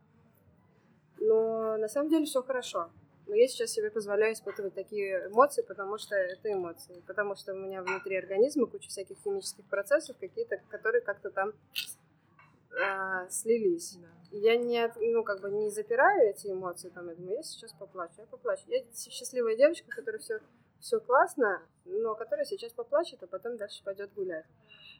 но 1.20 1.78
на 1.78 1.88
самом 1.88 2.10
деле 2.10 2.26
все 2.26 2.42
хорошо. 2.42 2.90
Но 3.28 3.36
я 3.36 3.48
сейчас 3.48 3.72
себе 3.72 3.92
позволяю 3.92 4.34
испытывать 4.34 4.74
такие 4.74 5.28
эмоции, 5.28 5.62
потому 5.62 6.00
что 6.00 6.16
это 6.16 6.52
эмоции. 6.52 7.04
Потому 7.06 7.36
что 7.36 7.54
у 7.54 7.58
меня 7.58 7.84
внутри 7.84 8.18
организма 8.18 8.66
куча 8.66 8.90
всяких 8.90 9.18
химических 9.20 9.66
процессов, 9.66 10.18
какие-то, 10.20 10.58
которые 10.70 11.02
как-то 11.02 11.30
там 11.30 11.54
э, 12.72 13.30
слились. 13.30 13.98
Да. 14.02 14.08
Я 14.32 14.58
не, 14.58 14.92
ну, 14.96 15.24
как 15.24 15.42
бы 15.42 15.52
не 15.52 15.70
запираю 15.70 16.32
эти 16.32 16.48
эмоции, 16.48 16.90
там, 16.90 17.08
я 17.10 17.16
думаю, 17.16 17.36
я 17.36 17.44
сейчас 17.44 17.72
поплачу, 17.74 18.14
я 18.18 18.26
поплачу. 18.26 18.64
Я 18.68 18.84
счастливая 18.96 19.56
девочка, 19.56 19.90
которая 19.90 20.20
все 20.20 20.40
все 20.80 21.00
классно, 21.00 21.62
но 21.86 22.16
которая 22.16 22.46
сейчас 22.46 22.72
поплачет, 22.74 23.22
а 23.24 23.28
потом 23.28 23.58
дальше 23.58 23.84
пойдет 23.84 24.14
гулять. 24.14 24.46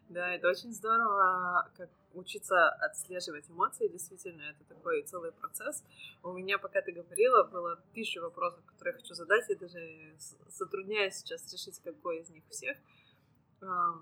Да, 0.10 0.34
это 0.34 0.50
очень 0.50 0.74
здорово, 0.74 1.70
как 1.78 1.88
учиться 2.16 2.70
отслеживать 2.70 3.48
эмоции. 3.48 3.88
Действительно, 3.88 4.42
это 4.42 4.64
такой 4.64 5.04
целый 5.04 5.32
процесс. 5.32 5.84
У 6.24 6.34
меня, 6.34 6.58
пока 6.58 6.82
ты 6.82 6.92
говорила, 6.92 7.44
было 7.44 7.80
тысяча 7.94 8.20
вопросов, 8.20 8.60
которые 8.66 8.96
я 8.96 9.00
хочу 9.00 9.14
задать. 9.14 9.48
Я 9.50 9.56
даже 9.56 10.16
затрудняюсь 10.48 11.14
сейчас 11.14 11.54
решить, 11.54 11.80
какой 11.84 12.22
из 12.22 12.30
них 12.30 12.44
всех. 12.50 12.76
А, 13.62 14.02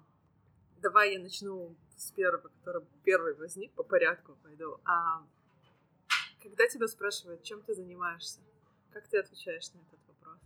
давай 0.82 1.14
я 1.14 1.20
начну 1.20 1.76
с 1.98 2.12
первого, 2.12 2.48
который 2.48 2.84
первый 3.04 3.34
возник, 3.36 3.74
по 3.74 3.84
порядку 3.84 4.38
пойду. 4.44 4.80
А 4.86 5.26
когда 6.42 6.68
тебя 6.68 6.88
спрашивают, 6.88 7.44
чем 7.44 7.62
ты 7.64 7.74
занимаешься, 7.74 8.40
как 8.94 9.10
ты 9.10 9.18
отвечаешь 9.18 9.74
на 9.74 9.80
этот 9.80 10.00
вопрос? 10.08 10.40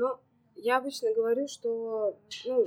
Ну, 0.00 0.18
я 0.56 0.78
обычно 0.78 1.12
говорю, 1.12 1.46
что... 1.46 2.16
Ну, 2.46 2.64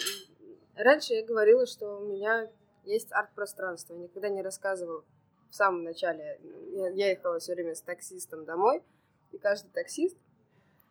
раньше 0.76 1.14
я 1.14 1.26
говорила, 1.26 1.66
что 1.66 1.98
у 1.98 2.06
меня 2.06 2.48
есть 2.84 3.12
арт-пространство. 3.12 3.96
Никогда 3.96 4.30
не 4.30 4.44
рассказывала 4.44 5.04
в 5.50 5.56
самом 5.56 5.84
начале. 5.84 6.40
Я, 6.74 6.90
я 6.90 7.10
ехала 7.10 7.40
все 7.40 7.56
время 7.56 7.74
с 7.74 7.82
таксистом 7.82 8.46
домой, 8.46 8.84
и 9.32 9.40
каждый 9.40 9.72
таксист 9.72 10.16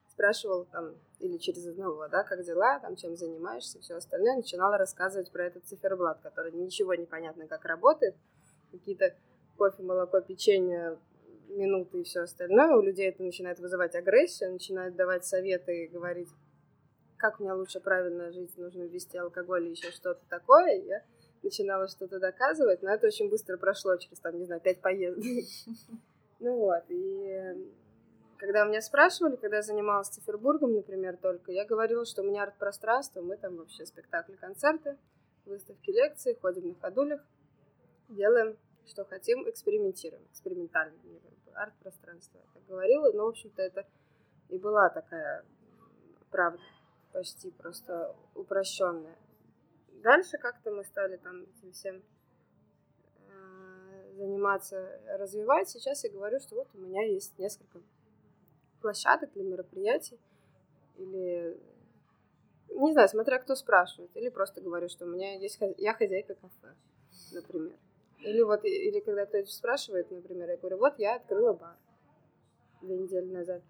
спрашивал 0.09 0.65
там, 0.65 0.97
или 1.21 1.37
через 1.37 1.65
одного, 1.65 2.09
да, 2.09 2.25
как 2.25 2.43
дела, 2.43 2.81
там, 2.81 2.97
чем 2.97 3.15
занимаешься, 3.17 3.79
все 3.79 3.95
остальное, 3.95 4.35
начинала 4.35 4.77
рассказывать 4.77 5.31
про 5.31 5.47
этот 5.47 5.65
циферблат, 5.67 6.19
который 6.23 6.51
ничего 6.51 6.97
не 6.97 7.07
понятно, 7.07 7.47
как 7.47 7.65
работает, 7.67 8.17
какие-то 8.73 9.15
кофе, 9.57 9.85
молоко, 9.85 10.21
печенье, 10.21 10.99
минуты 11.49 12.01
и 12.01 12.05
все 12.05 12.21
остальное. 12.21 12.77
У 12.77 12.83
людей 12.83 13.09
это 13.09 13.23
начинает 13.23 13.59
вызывать 13.59 13.95
агрессию, 13.95 14.53
начинает 14.53 14.97
давать 14.97 15.25
советы 15.25 15.85
и 15.85 15.89
говорить, 15.89 16.29
как 17.17 17.39
мне 17.41 17.53
лучше 17.53 17.81
правильно 17.81 18.33
жить, 18.33 18.57
нужно 18.57 18.83
ввести 18.83 19.17
алкоголь 19.19 19.65
или 19.65 19.71
еще 19.71 19.91
что-то 19.93 20.21
такое. 20.29 20.83
Я 20.83 21.03
начинала 21.43 21.89
что-то 21.89 22.19
доказывать, 22.19 22.83
но 22.83 22.91
это 22.91 23.07
очень 23.07 23.29
быстро 23.31 23.57
прошло 23.57 23.97
через, 23.97 24.19
там, 24.19 24.39
не 24.39 24.45
знаю, 24.45 24.61
пять 24.61 24.81
поездок. 24.81 25.25
Ну 26.41 26.57
вот, 26.57 26.83
и 26.89 27.71
когда 28.39 28.65
меня 28.65 28.81
спрашивали, 28.81 29.37
когда 29.37 29.59
я 29.59 29.63
занималась 29.63 30.09
Цифербургом, 30.09 30.75
например, 30.75 31.17
только, 31.17 31.53
я 31.53 31.65
говорила, 31.65 32.05
что 32.05 32.23
у 32.23 32.25
меня 32.25 32.43
арт-пространство, 32.43 33.21
мы 33.21 33.37
там 33.37 33.57
вообще 33.57 33.87
спектакли, 33.87 34.35
концерты, 34.35 34.99
выставки, 35.45 35.91
лекции, 35.91 36.37
ходим 36.41 36.71
на 36.71 36.75
ходулях, 36.75 37.21
делаем, 38.09 38.57
что 38.87 39.05
хотим, 39.05 39.49
экспериментируем, 39.49 40.25
экспериментально 40.31 40.99
арт-пространство. 41.55 42.39
Я 42.39 42.53
так 42.55 42.67
говорила, 42.67 43.13
но, 43.13 43.27
в 43.27 43.29
общем-то, 43.29 43.63
это 43.63 43.87
и 44.49 44.59
была 44.59 44.89
такая 44.91 45.45
правда, 46.31 46.63
почти 47.13 47.51
просто 47.51 48.15
упрощенная. 48.35 49.17
Дальше 50.03 50.39
как-то 50.39 50.73
мы 50.73 50.85
стали 50.85 51.17
там 51.17 51.43
этим 51.43 51.73
всем 51.73 52.03
э, 53.29 54.13
заниматься, 54.15 55.01
развивать. 55.19 55.69
Сейчас 55.69 56.03
я 56.05 56.11
говорю, 56.11 56.41
что 56.41 56.57
вот 56.57 56.69
у 56.75 56.79
меня 56.79 57.05
есть 57.05 57.39
несколько 57.39 57.81
площадок 58.81 59.33
для 59.33 59.45
мероприятий. 59.45 60.19
Или, 60.97 61.61
не 62.69 62.93
знаю, 62.93 63.09
смотря 63.09 63.39
кто 63.39 63.55
спрашивает. 63.55 64.11
Или 64.17 64.29
просто 64.29 64.61
говорю, 64.61 64.89
что 64.89 65.05
у 65.05 65.09
меня 65.09 65.39
есть, 65.39 65.61
я 65.79 65.95
хозяйка 65.95 66.35
кафе, 66.35 66.75
например. 67.33 67.79
Или 68.25 68.43
вот, 68.43 68.65
или 68.65 69.01
когда 69.01 69.27
кто-то 69.27 69.51
спрашивает, 69.51 70.11
например, 70.11 70.51
я 70.51 70.57
говорю, 70.57 70.79
вот 70.79 70.99
я 70.99 71.17
открыла 71.17 71.53
бар 71.53 71.77
две 72.81 72.97
недели 72.97 73.27
назад. 73.27 73.63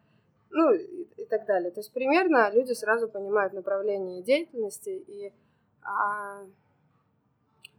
Ну, 0.51 0.73
и, 0.73 1.05
и 1.17 1.25
так 1.25 1.47
далее. 1.47 1.71
То 1.71 1.81
есть 1.81 1.93
примерно 1.93 2.51
люди 2.51 2.73
сразу 2.73 3.09
понимают 3.09 3.55
направление 3.55 4.23
деятельности, 4.23 4.91
и 4.91 5.33
а, 5.83 6.45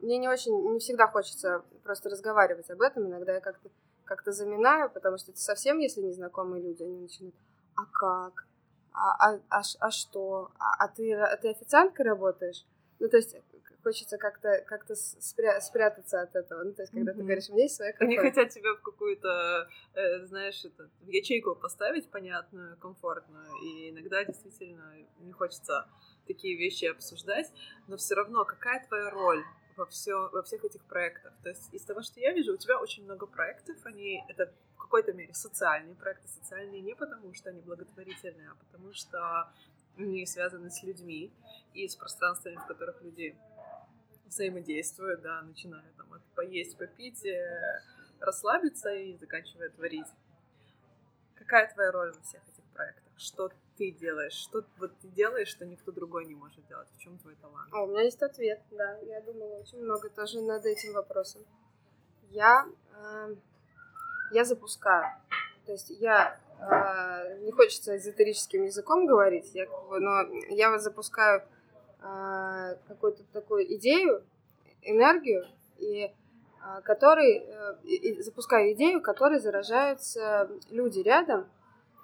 мне 0.02 0.18
не 0.18 0.28
очень, 0.28 0.54
не 0.74 0.80
всегда 0.80 1.08
хочется 1.08 1.64
просто 1.84 2.10
разговаривать 2.10 2.70
об 2.70 2.82
этом, 2.82 3.08
иногда 3.08 3.36
я 3.36 3.42
как-то 3.42 3.70
как-то 4.06 4.32
заминаю, 4.32 4.90
потому 4.90 5.18
что 5.18 5.32
это 5.32 5.40
совсем, 5.40 5.80
если 5.80 6.02
незнакомые 6.02 6.62
люди, 6.62 6.84
они 6.84 7.00
начинают, 7.00 7.36
а 7.76 7.86
как? 7.86 8.46
А, 8.92 9.12
а, 9.18 9.40
а, 9.50 9.62
а 9.80 9.92
что? 9.92 10.52
А, 10.60 10.84
а, 10.84 10.88
ты, 10.88 11.14
а 11.14 11.36
ты 11.38 11.50
официанткой 11.50 12.06
работаешь? 12.06 12.66
Ну, 13.00 13.10
то 13.10 13.18
есть 13.18 13.36
хочется 13.84 14.18
как-то 14.18 14.64
как 14.66 14.86
спря 14.96 15.60
спрятаться 15.62 16.22
от 16.22 16.36
этого. 16.36 16.64
Ну, 16.64 16.74
то 16.74 16.84
есть, 16.84 16.94
когда 16.94 17.12
mm-hmm. 17.12 17.16
ты 17.16 17.24
говоришь, 17.24 17.50
у 17.50 17.54
меня 17.54 17.64
есть 17.64 17.76
своя. 17.76 17.94
Они 18.00 18.18
хотят 18.18 18.50
тебя 18.50 18.74
в 18.76 18.82
какую-то, 18.82 19.68
э, 19.94 20.26
знаешь, 20.26 20.64
это, 20.66 20.90
в 21.02 21.10
ячейку 21.10 21.56
поставить 21.56 22.10
понятную, 22.10 22.78
комфортную. 22.78 23.46
И 23.64 23.90
иногда 23.92 24.24
действительно 24.24 24.96
не 25.20 25.32
хочется 25.32 25.88
такие 26.26 26.58
вещи 26.58 26.86
обсуждать, 26.86 27.52
но 27.88 27.98
все 27.98 28.16
равно 28.16 28.46
какая 28.46 28.86
твоя 28.88 29.10
роль 29.10 29.44
во, 29.76 29.86
все, 29.86 30.30
во 30.30 30.42
всех 30.44 30.64
этих 30.64 30.84
проектах? 30.86 31.34
То 31.44 31.50
есть 31.50 31.74
из 31.74 31.84
того, 31.84 32.02
что 32.02 32.20
я 32.20 32.32
вижу, 32.32 32.54
у 32.54 32.58
тебя 32.58 32.80
очень 32.80 33.04
много 33.04 33.26
проектов, 33.26 33.76
они 33.84 34.24
это 34.30 34.52
в 34.76 34.78
какой-то 34.78 35.14
мере 35.14 35.34
социальные 35.34 35.96
проекты, 35.96 36.28
социальные 36.28 36.82
не 36.82 36.96
потому, 36.96 37.34
что 37.34 37.50
они 37.50 37.62
благотворительные, 37.62 38.50
а 38.52 38.56
потому 38.56 38.94
что 38.94 39.52
они 39.98 40.26
связаны 40.26 40.70
с 40.70 40.84
людьми 40.84 41.32
и 41.74 41.88
с 41.88 41.96
пространствами, 41.96 42.56
в 42.56 42.66
которых 42.66 43.02
люди 43.02 43.36
взаимодействуют, 44.34 45.22
да, 45.22 45.42
начиная 45.42 45.92
там 45.98 46.12
от 46.14 46.24
поесть, 46.36 46.78
попить, 46.78 47.26
э, 47.26 47.82
расслабиться 48.20 48.94
и 48.94 49.16
заканчивая 49.18 49.70
творить. 49.70 50.08
Какая 51.36 51.72
твоя 51.74 51.92
роль 51.92 52.14
во 52.14 52.22
всех 52.22 52.42
этих 52.48 52.64
проектах? 52.74 53.04
Что 53.18 53.50
ты 53.78 53.92
делаешь? 53.92 54.34
Что 54.34 54.64
вот 54.78 54.98
ты 55.00 55.08
делаешь, 55.10 55.50
что 55.50 55.66
никто 55.66 55.92
другой 55.92 56.26
не 56.26 56.36
может 56.36 56.66
делать? 56.68 56.88
В 56.96 56.98
чем 57.00 57.18
твой 57.20 57.36
талант? 57.36 57.72
О, 57.74 57.84
у 57.84 57.88
меня 57.88 58.02
есть 58.02 58.22
ответ, 58.22 58.62
да. 58.72 58.98
Я 59.00 59.22
думала 59.22 59.56
очень 59.60 59.82
много 59.82 60.10
тоже 60.10 60.42
над 60.42 60.66
этим 60.66 60.94
вопросом. 60.94 61.44
Я, 62.30 62.68
э, 62.96 63.36
я 64.32 64.46
запускаю. 64.46 65.06
То 65.66 65.72
есть 65.72 65.90
я 65.90 66.40
э, 66.60 67.40
не 67.44 67.52
хочется 67.52 67.96
эзотерическим 67.98 68.64
языком 68.64 69.06
говорить, 69.06 69.54
я, 69.54 69.66
но 69.68 70.24
я 70.50 70.72
вот 70.72 70.82
запускаю 70.82 71.44
какую-то 72.88 73.24
такую 73.32 73.74
идею, 73.76 74.24
энергию, 74.82 75.46
и 75.78 76.06
э, 76.06 76.12
который, 76.84 77.38
э, 77.38 77.76
и 77.84 78.22
запускаю 78.22 78.74
идею, 78.74 79.02
которой 79.02 79.40
заражаются 79.40 80.50
люди 80.70 81.00
рядом, 81.00 81.48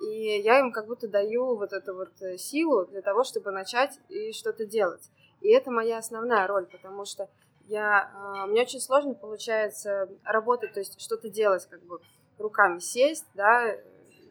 и 0.02 0.40
я 0.40 0.60
им 0.60 0.72
как 0.72 0.88
будто 0.88 1.08
даю 1.08 1.56
вот 1.56 1.74
эту 1.74 1.96
вот 1.96 2.10
э, 2.22 2.38
силу 2.38 2.86
для 2.86 3.02
того, 3.02 3.24
чтобы 3.24 3.52
начать 3.52 4.00
и 4.10 4.32
что-то 4.32 4.66
делать. 4.66 5.10
И 5.42 5.50
это 5.50 5.72
моя 5.72 5.98
основная 5.98 6.48
роль, 6.48 6.66
потому 6.66 7.06
что 7.06 7.30
я, 7.68 8.10
э, 8.14 8.48
мне 8.48 8.62
очень 8.62 8.80
сложно 8.80 9.14
получается 9.14 10.10
работать, 10.24 10.74
то 10.74 10.80
есть 10.80 11.00
что-то 11.02 11.30
делать 11.30 11.66
как 11.70 11.82
бы 11.84 12.00
руками, 12.38 12.80
сесть, 12.80 13.26
да, 13.34 13.76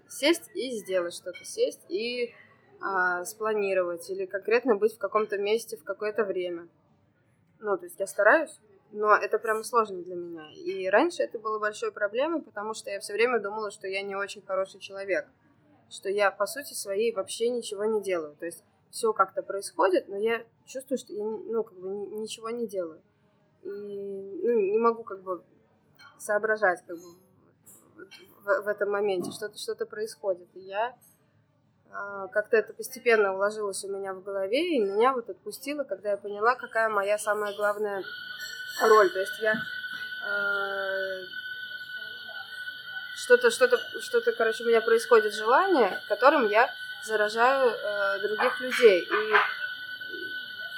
сесть 0.08 0.50
и 0.54 0.70
сделать 0.70 1.14
что-то, 1.14 1.44
сесть 1.44 1.84
и 1.88 2.34
а, 2.80 3.24
спланировать 3.24 4.08
или 4.10 4.26
конкретно 4.26 4.76
быть 4.76 4.94
в 4.94 4.98
каком-то 4.98 5.38
месте 5.38 5.76
в 5.76 5.84
какое-то 5.84 6.24
время. 6.24 6.68
Ну, 7.60 7.76
то 7.76 7.84
есть 7.84 7.98
я 7.98 8.06
стараюсь, 8.06 8.58
но 8.92 9.14
это 9.14 9.38
прямо 9.38 9.62
сложно 9.62 10.02
для 10.02 10.14
меня. 10.14 10.50
И 10.52 10.88
раньше 10.88 11.22
это 11.22 11.38
было 11.38 11.58
большой 11.58 11.92
проблемой, 11.92 12.42
потому 12.42 12.74
что 12.74 12.90
я 12.90 13.00
все 13.00 13.12
время 13.12 13.40
думала, 13.40 13.70
что 13.70 13.88
я 13.88 14.02
не 14.02 14.14
очень 14.14 14.42
хороший 14.42 14.80
человек 14.80 15.26
что 15.90 16.08
я, 16.08 16.30
по 16.30 16.46
сути 16.46 16.74
своей, 16.74 17.14
вообще 17.14 17.48
ничего 17.48 17.84
не 17.84 18.02
делаю. 18.02 18.36
То 18.36 18.46
есть 18.46 18.62
все 18.90 19.12
как-то 19.12 19.42
происходит, 19.42 20.08
но 20.08 20.16
я 20.16 20.44
чувствую, 20.66 20.98
что 20.98 21.12
я, 21.12 21.24
ну, 21.24 21.62
как 21.64 21.78
бы 21.78 21.88
ничего 22.20 22.50
не 22.50 22.66
делаю. 22.66 23.00
И 23.62 23.68
ну, 23.68 24.60
не 24.72 24.78
могу 24.78 25.02
как 25.02 25.22
бы 25.22 25.42
соображать 26.18 26.82
как 26.86 26.96
бы 26.96 27.08
в, 28.44 28.62
в 28.64 28.68
этом 28.68 28.90
моменте, 28.90 29.30
что-то 29.30 29.58
что 29.58 29.74
происходит. 29.86 30.48
И 30.54 30.60
я 30.60 30.96
как-то 32.32 32.56
это 32.56 32.72
постепенно 32.72 33.34
уложилось 33.34 33.84
у 33.84 33.88
меня 33.88 34.12
в 34.12 34.22
голове, 34.22 34.76
и 34.76 34.80
меня 34.80 35.12
вот 35.12 35.28
отпустило, 35.30 35.84
когда 35.84 36.10
я 36.10 36.16
поняла, 36.16 36.54
какая 36.54 36.88
моя 36.88 37.18
самая 37.18 37.54
главная 37.56 38.04
роль. 38.82 39.10
То 39.10 39.20
есть 39.20 39.38
я 39.40 39.54
а, 40.24 41.20
что-то, 43.16 43.50
что-то, 43.50 43.78
что-то, 44.00 44.32
короче, 44.32 44.64
у 44.64 44.66
меня 44.66 44.80
происходит 44.80 45.34
желание, 45.34 46.00
которым 46.08 46.48
я 46.48 46.72
заражаю 47.04 47.70
э, 47.70 48.20
других 48.20 48.60
людей. 48.60 49.00
И 49.02 49.34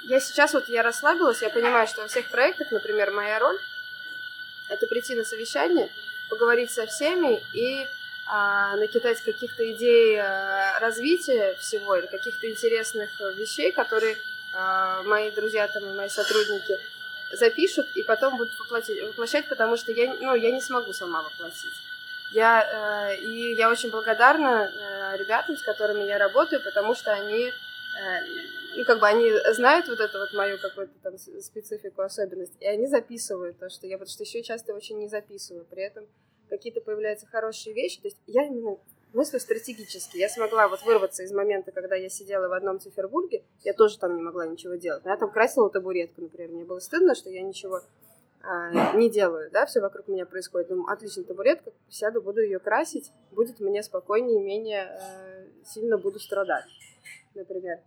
я 0.08 0.20
сейчас 0.20 0.54
вот, 0.54 0.68
я 0.68 0.82
расслабилась, 0.82 1.42
я 1.42 1.50
понимаю, 1.50 1.86
что 1.86 2.02
во 2.02 2.08
всех 2.08 2.30
проектах, 2.30 2.70
например, 2.70 3.10
моя 3.12 3.38
роль— 3.38 3.58
это 4.68 4.86
прийти 4.86 5.14
на 5.14 5.24
совещание, 5.24 5.90
поговорить 6.28 6.70
со 6.70 6.86
всеми 6.86 7.42
и 7.54 7.82
а, 7.82 7.99
накидать 8.76 9.20
каких-то 9.22 9.72
идей 9.72 10.18
а, 10.20 10.78
развития 10.80 11.54
всего 11.54 11.96
или 11.96 12.06
каких-то 12.06 12.50
интересных 12.50 13.10
вещей, 13.36 13.72
которые 13.72 14.16
а, 14.54 15.02
мои 15.02 15.30
друзья 15.30 15.66
там 15.68 15.84
и 15.84 15.96
мои 15.96 16.08
сотрудники 16.08 16.74
запишут 17.32 17.86
и 17.96 18.02
потом 18.02 18.36
будут 18.36 18.58
воплотить, 18.58 19.02
воплощать, 19.02 19.48
потому 19.48 19.76
что 19.76 19.92
я, 19.92 20.14
ну, 20.14 20.34
я 20.34 20.50
не 20.50 20.60
смогу 20.60 20.92
сама 20.92 21.22
воплотить. 21.22 21.72
Я, 22.32 23.10
э, 23.12 23.20
и 23.20 23.54
я 23.54 23.70
очень 23.70 23.90
благодарна 23.90 24.70
э, 24.70 25.16
ребятам, 25.16 25.56
с 25.56 25.62
которыми 25.62 26.04
я 26.04 26.18
работаю, 26.18 26.62
потому 26.62 26.94
что 26.94 27.12
они, 27.12 27.48
э, 27.48 27.52
ну, 28.76 28.84
как 28.84 29.00
бы 29.00 29.06
они 29.06 29.32
знают 29.52 29.88
вот 29.88 29.98
эту 29.98 30.18
вот 30.18 30.32
мою 30.32 30.58
какую-то 30.58 30.94
там 31.02 31.18
специфику, 31.18 32.02
особенность, 32.02 32.54
и 32.60 32.66
они 32.66 32.86
записывают 32.86 33.58
то, 33.58 33.68
что 33.68 33.86
я, 33.86 33.98
потому 33.98 34.12
что 34.12 34.22
еще 34.22 34.42
часто 34.42 34.74
очень 34.74 34.98
не 34.98 35.08
записываю, 35.08 35.64
при 35.64 35.82
этом 35.82 36.06
какие-то 36.50 36.80
появляются 36.80 37.26
хорошие 37.26 37.74
вещи, 37.74 38.00
то 38.00 38.08
есть 38.08 38.18
я 38.26 38.44
именно 38.44 38.76
мыслю 39.12 39.40
стратегически. 39.40 40.18
Я 40.18 40.28
смогла 40.28 40.68
вот 40.68 40.82
вырваться 40.82 41.22
из 41.22 41.32
момента, 41.32 41.72
когда 41.72 41.96
я 41.96 42.08
сидела 42.08 42.48
в 42.48 42.52
одном 42.52 42.80
Цифербурге, 42.80 43.42
я 43.62 43.72
тоже 43.72 43.98
там 43.98 44.16
не 44.16 44.22
могла 44.22 44.46
ничего 44.46 44.74
делать. 44.74 45.02
Я 45.04 45.16
там 45.16 45.30
красила 45.30 45.70
табуретку, 45.70 46.22
например, 46.22 46.50
мне 46.50 46.64
было 46.64 46.78
стыдно, 46.80 47.14
что 47.14 47.30
я 47.30 47.42
ничего 47.42 47.80
а, 48.42 48.94
не 48.96 49.10
делаю, 49.10 49.50
да, 49.50 49.66
все 49.66 49.80
вокруг 49.80 50.08
меня 50.08 50.26
происходит. 50.26 50.68
Думаю, 50.68 50.92
отлично, 50.92 51.24
табуретка, 51.24 51.72
сяду, 51.88 52.22
буду 52.22 52.40
ее 52.40 52.58
красить, 52.58 53.10
будет 53.32 53.60
мне 53.60 53.82
спокойнее, 53.82 54.40
менее 54.40 54.88
э, 54.90 55.46
сильно 55.64 55.98
буду 55.98 56.18
страдать, 56.18 56.64
например. 57.34 57.80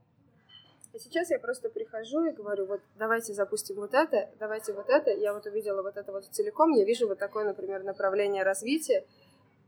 А 0.93 0.99
сейчас 0.99 1.32
я 1.32 1.39
просто 1.39 1.69
прихожу 1.69 2.23
и 2.25 2.32
говорю, 2.34 2.67
вот 2.67 2.82
давайте 2.99 3.34
запустим 3.34 3.77
вот 3.77 3.95
это, 3.95 4.29
давайте 4.39 4.73
вот 4.73 4.89
это. 4.89 5.10
Я 5.10 5.34
вот 5.34 5.43
увидела 5.47 5.82
вот 5.82 5.97
это 5.97 6.12
вот 6.12 6.25
целиком, 6.25 6.71
я 6.73 6.86
вижу 6.86 7.08
вот 7.08 7.17
такое, 7.17 7.45
например, 7.45 7.84
направление 7.84 8.43
развития, 8.43 9.03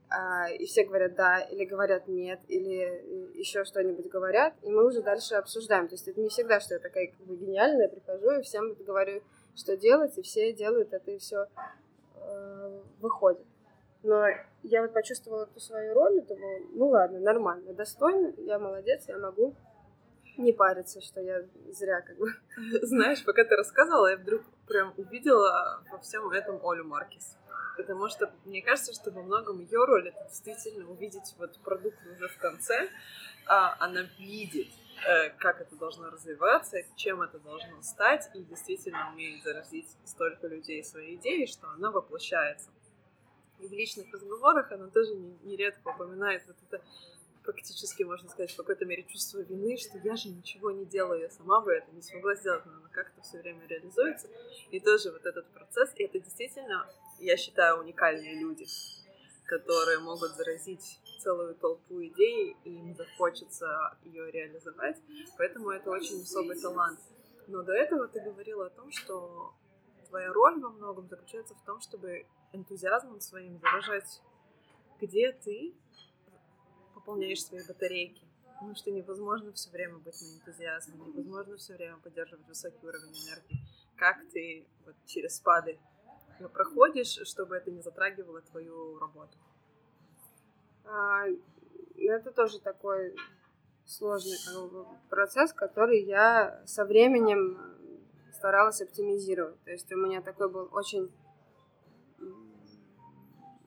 а, 0.08 0.48
и 0.52 0.68
все 0.68 0.84
говорят 0.84 1.16
да, 1.16 1.40
или 1.40 1.66
говорят 1.66 2.08
нет, 2.08 2.42
или 2.48 3.34
еще 3.34 3.66
что-нибудь 3.66 4.08
говорят, 4.08 4.54
и 4.62 4.70
мы 4.70 4.86
уже 4.86 5.02
дальше 5.02 5.34
обсуждаем. 5.34 5.88
То 5.88 5.96
есть 5.96 6.08
это 6.08 6.22
не 6.22 6.30
всегда, 6.30 6.60
что 6.60 6.76
я 6.76 6.80
такая 6.80 7.08
как 7.08 7.26
бы 7.26 7.36
гениальная, 7.36 7.90
прихожу 7.90 8.30
и 8.40 8.44
всем 8.44 8.76
говорю, 8.86 9.24
что 9.56 9.76
делать, 9.76 10.16
и 10.20 10.22
все 10.22 10.54
делают 10.54 10.94
это, 10.94 11.10
и 11.10 11.18
все 11.18 11.48
э, 12.18 12.82
выходит. 13.02 13.48
Но 14.04 14.28
я 14.62 14.84
вот 14.84 14.94
почувствовала 14.94 15.46
эту 15.46 15.60
свою 15.60 15.96
роль, 15.96 16.20
и 16.20 16.22
думаю, 16.22 16.68
ну 16.74 16.90
ладно, 16.90 17.20
нормально, 17.20 17.74
достойно, 17.74 18.32
я 18.38 18.60
молодец, 18.60 19.06
я 19.08 19.18
могу 19.18 19.56
не 20.38 20.54
париться, 20.54 21.02
что 21.02 21.22
я 21.22 21.44
зря 21.72 22.02
как 22.02 22.18
бы. 22.18 22.28
Знаешь, 22.82 23.24
пока 23.24 23.44
ты 23.44 23.56
рассказывала, 23.56 24.08
я 24.08 24.18
вдруг 24.18 24.42
прям 24.68 24.94
увидела 24.98 25.84
во 25.92 26.00
всем 26.00 26.30
этом 26.30 26.60
Олю 26.66 26.86
Маркис. 26.86 27.38
Потому 27.78 28.08
что 28.08 28.32
мне 28.46 28.62
кажется, 28.62 28.94
что 28.94 29.12
во 29.12 29.22
многом 29.22 29.60
ее 29.60 29.84
роль 29.84 30.08
это 30.08 30.24
действительно 30.30 30.90
увидеть 30.90 31.36
вот 31.38 31.60
продукт 31.60 32.00
уже 32.08 32.28
в 32.30 32.38
конце, 32.38 32.90
а 33.48 33.76
она 33.80 34.04
видит 34.18 34.68
Э, 35.04 35.30
как 35.38 35.62
это 35.62 35.76
должно 35.76 36.10
развиваться, 36.10 36.78
чем 36.96 37.22
это 37.22 37.38
должно 37.40 37.82
стать, 37.82 38.30
и 38.34 38.44
действительно 38.44 39.12
умеет 39.12 39.44
заразить 39.44 39.88
столько 40.06 40.48
людей 40.48 40.84
своей 40.84 41.16
идеей, 41.18 41.48
что 41.48 41.68
она 41.70 41.92
воплощается. 41.92 42.70
И 43.60 43.68
в 43.68 43.72
личных 43.72 44.12
разговорах 44.12 44.72
она 44.72 44.88
тоже 44.88 45.14
нередко 45.44 45.90
упоминает 45.90 46.44
вот 46.48 46.56
это 46.68 46.84
практически, 47.46 48.04
можно 48.04 48.30
сказать, 48.30 48.52
в 48.52 48.58
какой-то 48.58 48.86
мере 48.86 49.04
чувство 49.04 49.40
вины, 49.40 49.78
что 49.78 49.98
я 50.00 50.16
же 50.16 50.30
ничего 50.30 50.72
не 50.72 50.86
делаю, 50.86 51.22
я 51.22 51.30
сама 51.30 51.62
бы 51.62 51.72
это 51.72 51.92
не 51.92 52.02
смогла 52.02 52.36
сделать, 52.36 52.66
но 52.66 52.74
она 52.74 52.90
как-то 52.90 53.22
все 53.22 53.40
время 53.40 53.66
реализуется. 53.68 54.28
И 54.72 54.80
тоже 54.80 55.12
вот 55.12 55.26
этот 55.26 55.48
процесс, 55.54 55.92
и 55.96 56.04
это 56.04 56.20
действительно, 56.20 56.88
я 57.20 57.38
считаю, 57.38 57.80
уникальные 57.80 58.40
люди, 58.40 58.66
которые 59.46 60.00
могут 60.00 60.32
заразить 60.32 61.00
целую 61.20 61.56
толпу 61.56 62.04
идей, 62.04 62.56
и 62.64 62.70
им 62.70 62.96
захочется 62.96 63.98
ее 64.04 64.30
реализовать. 64.32 64.98
Поэтому 65.38 65.70
это 65.70 65.90
очень 65.90 66.22
особый 66.22 66.60
талант. 66.60 67.00
Но 67.48 67.62
до 67.62 67.74
этого 67.74 68.08
ты 68.08 68.20
говорила 68.20 68.68
о 68.68 68.70
том, 68.70 68.92
что 68.92 69.54
твоя 70.10 70.34
роль 70.34 70.60
во 70.60 70.70
многом 70.70 71.08
заключается 71.08 71.54
в 71.56 71.64
том, 71.64 71.80
чтобы 71.80 72.26
энтузиазмом 72.54 73.20
своим 73.22 73.60
заражать, 73.60 74.22
где 75.00 75.32
ты 75.32 75.76
пополняешь 77.06 77.46
свои 77.46 77.62
батарейки. 77.68 78.26
Потому 78.54 78.76
что 78.76 78.92
невозможно 78.92 79.52
все 79.54 79.70
время 79.70 79.98
быть 79.98 80.16
на 80.22 80.38
энтузиазме, 80.38 80.96
невозможно 81.06 81.58
все 81.58 81.74
время 81.76 81.98
поддерживать 81.98 82.48
высокий 82.48 82.86
уровень 82.86 83.14
энергии. 83.14 83.60
Как 83.96 84.18
ты 84.32 84.66
вот 84.86 84.96
через 85.06 85.38
спады 85.38 85.78
проходишь, 86.54 87.20
чтобы 87.28 87.58
это 87.58 87.70
не 87.70 87.82
затрагивало 87.82 88.42
твою 88.42 88.98
работу? 88.98 89.38
А, 90.86 91.26
это 91.98 92.32
тоже 92.32 92.60
такой 92.60 93.16
сложный 93.86 94.38
процесс, 95.10 95.54
который 95.54 96.04
я 96.04 96.62
со 96.66 96.86
временем 96.86 97.60
старалась 98.34 98.82
оптимизировать. 98.82 99.62
То 99.64 99.72
есть 99.72 99.92
у 99.92 99.98
меня 99.98 100.22
такой 100.22 100.50
был 100.50 100.70
очень 100.72 101.12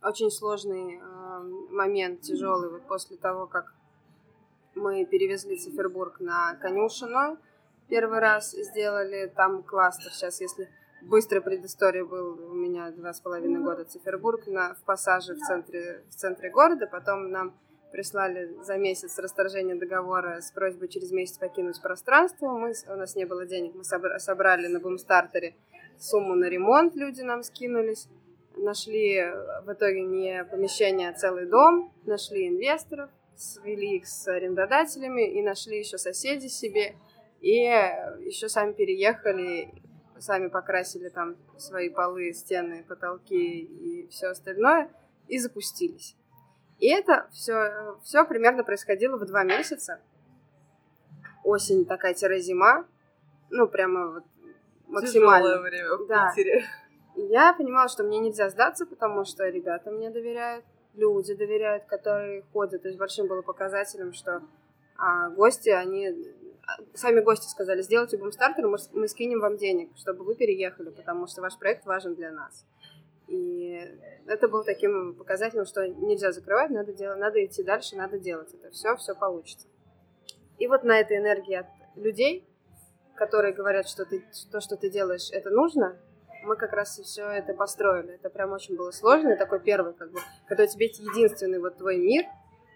очень 0.03 0.31
сложный 0.31 0.97
э, 0.97 1.18
момент, 1.41 2.21
тяжелый, 2.23 2.71
вот 2.71 2.87
после 2.87 3.17
того, 3.17 3.47
как 3.47 3.75
мы 4.75 5.05
перевезли 5.05 5.57
Цифербург 5.57 6.21
на 6.21 6.55
конюшину, 6.57 7.39
первый 7.89 8.21
раз 8.21 8.53
сделали 8.53 9.33
там 9.35 9.63
кластер. 9.63 10.13
Сейчас, 10.13 10.41
если 10.41 10.69
быстрая 11.03 11.41
предыстория 11.41 12.05
был 12.05 12.51
у 12.51 12.55
меня 12.55 12.91
два 12.91 13.13
с 13.13 13.21
половиной 13.21 13.61
года 13.61 13.85
Цифербург 13.85 14.47
на, 14.47 14.75
в 14.75 14.83
пассаже 14.85 15.35
в 15.35 15.39
центре, 15.39 16.05
в 16.09 16.15
центре 16.15 16.51
города, 16.51 16.87
потом 16.87 17.31
нам 17.31 17.55
прислали 17.91 18.55
за 18.63 18.77
месяц 18.77 19.19
расторжение 19.19 19.75
договора 19.75 20.41
с 20.41 20.51
просьбой 20.53 20.89
через 20.89 21.11
месяц 21.11 21.39
покинуть 21.39 21.81
пространство. 21.81 22.53
Мы, 22.53 22.75
у 22.89 22.97
нас 22.97 23.17
не 23.17 23.25
было 23.25 23.47
денег, 23.47 23.75
мы 23.75 23.85
собрали 23.85 24.67
на 24.67 24.81
бумстартере 24.81 25.57
сумму 25.99 26.35
на 26.35 26.49
ремонт, 26.49 26.95
люди 26.95 27.23
нам 27.23 27.43
скинулись. 27.43 28.09
Нашли 28.59 29.21
в 29.65 29.73
итоге 29.73 30.03
не 30.03 30.45
помещение, 30.45 31.11
а 31.11 31.15
целый 31.15 31.47
дом, 31.47 31.93
нашли 32.05 32.49
инвесторов, 32.49 33.11
свели 33.37 33.97
их 33.97 34.07
с 34.07 34.27
арендодателями 34.27 35.31
и 35.31 35.43
нашли 35.43 35.79
еще 35.79 35.97
соседей 35.99 36.49
себе. 36.49 36.97
И 37.41 37.55
еще 37.55 38.49
сами 38.49 38.73
переехали, 38.73 39.73
сами 40.19 40.49
покрасили 40.49 41.09
там 41.09 41.37
свои 41.57 41.89
полы, 41.89 42.33
стены, 42.33 42.85
потолки 42.89 43.61
и 43.61 44.09
все 44.09 44.29
остальное, 44.29 44.91
и 45.29 45.39
запустились. 45.39 46.17
И 46.81 46.89
это 46.89 47.29
все, 47.33 47.97
все 48.03 48.25
примерно 48.25 48.65
происходило 48.65 49.17
в 49.17 49.25
два 49.25 49.45
месяца. 49.45 50.01
Осень 51.45 51.87
такая-зима. 51.87 52.87
Ну, 53.51 53.69
прямо 53.69 54.13
вот 54.13 54.25
максимально. 54.87 55.49
Тяжелое 55.49 55.71
время 55.71 55.97
в 55.97 56.07
да. 56.07 56.33
Питере. 56.35 56.65
Я 57.21 57.53
понимала, 57.53 57.89
что 57.89 58.05
мне 58.05 58.21
нельзя 58.21 58.49
сдаться, 58.49 58.87
потому 58.87 59.25
что 59.25 59.49
ребята 59.49 59.91
мне 59.91 60.09
доверяют, 60.09 60.65
люди 60.95 61.35
доверяют, 61.35 61.85
которые 61.87 62.43
ходят. 62.53 62.83
То 62.83 62.89
есть 62.89 62.99
большим 62.99 63.27
было 63.27 63.43
показателем, 63.43 64.13
что 64.13 64.43
а, 64.97 65.29
гости, 65.31 65.69
они... 65.69 66.09
А, 66.65 66.77
сами 66.95 67.21
гости 67.21 67.49
сказали, 67.49 67.83
сделайте 67.83 68.19
бумстартер, 68.19 68.69
мы, 68.69 68.79
мы 68.93 69.09
скинем 69.09 69.41
вам 69.41 69.57
денег, 69.57 69.91
чтобы 69.97 70.25
вы 70.25 70.37
переехали, 70.37 70.91
потому 70.91 71.27
что 71.27 71.43
ваш 71.43 71.59
проект 71.59 71.87
важен 71.87 72.15
для 72.15 72.31
нас. 72.31 72.65
И 73.27 73.85
это 74.27 74.47
был 74.47 74.63
таким 74.63 75.15
показателем, 75.15 75.65
что 75.65 75.89
нельзя 75.89 76.31
закрывать, 76.31 76.71
надо, 76.71 76.93
делать, 76.93 77.19
надо 77.19 77.45
идти 77.45 77.65
дальше, 77.65 77.97
надо 77.97 78.19
делать 78.19 78.55
это. 78.55 78.71
Все, 78.71 78.95
все 78.97 79.15
получится. 79.17 79.67
И 80.59 80.69
вот 80.69 80.85
на 80.85 81.01
этой 81.01 81.19
энергии 81.19 81.55
от 81.55 81.67
людей, 81.97 82.49
которые 83.17 83.53
говорят, 83.53 83.89
что 83.89 84.05
ты, 84.05 84.25
то, 84.53 84.61
что 84.61 84.77
ты 84.77 84.89
делаешь, 84.89 85.31
это 85.33 85.51
нужно, 85.51 85.99
мы 86.43 86.57
как 86.57 86.73
раз 86.73 86.99
все 86.99 87.29
это 87.29 87.55
построили. 87.55 88.15
Это 88.15 88.31
прям 88.31 88.53
очень 88.53 88.77
было 88.77 88.91
сложно. 88.91 89.37
такой 89.37 89.61
первый, 89.61 89.95
как 89.95 90.11
бы, 90.11 90.21
когда 90.47 90.65
у 90.65 90.67
тебя 90.67 90.87
единственный 90.87 91.59
вот 91.59 91.77
твой 91.77 91.99
мир 91.99 92.25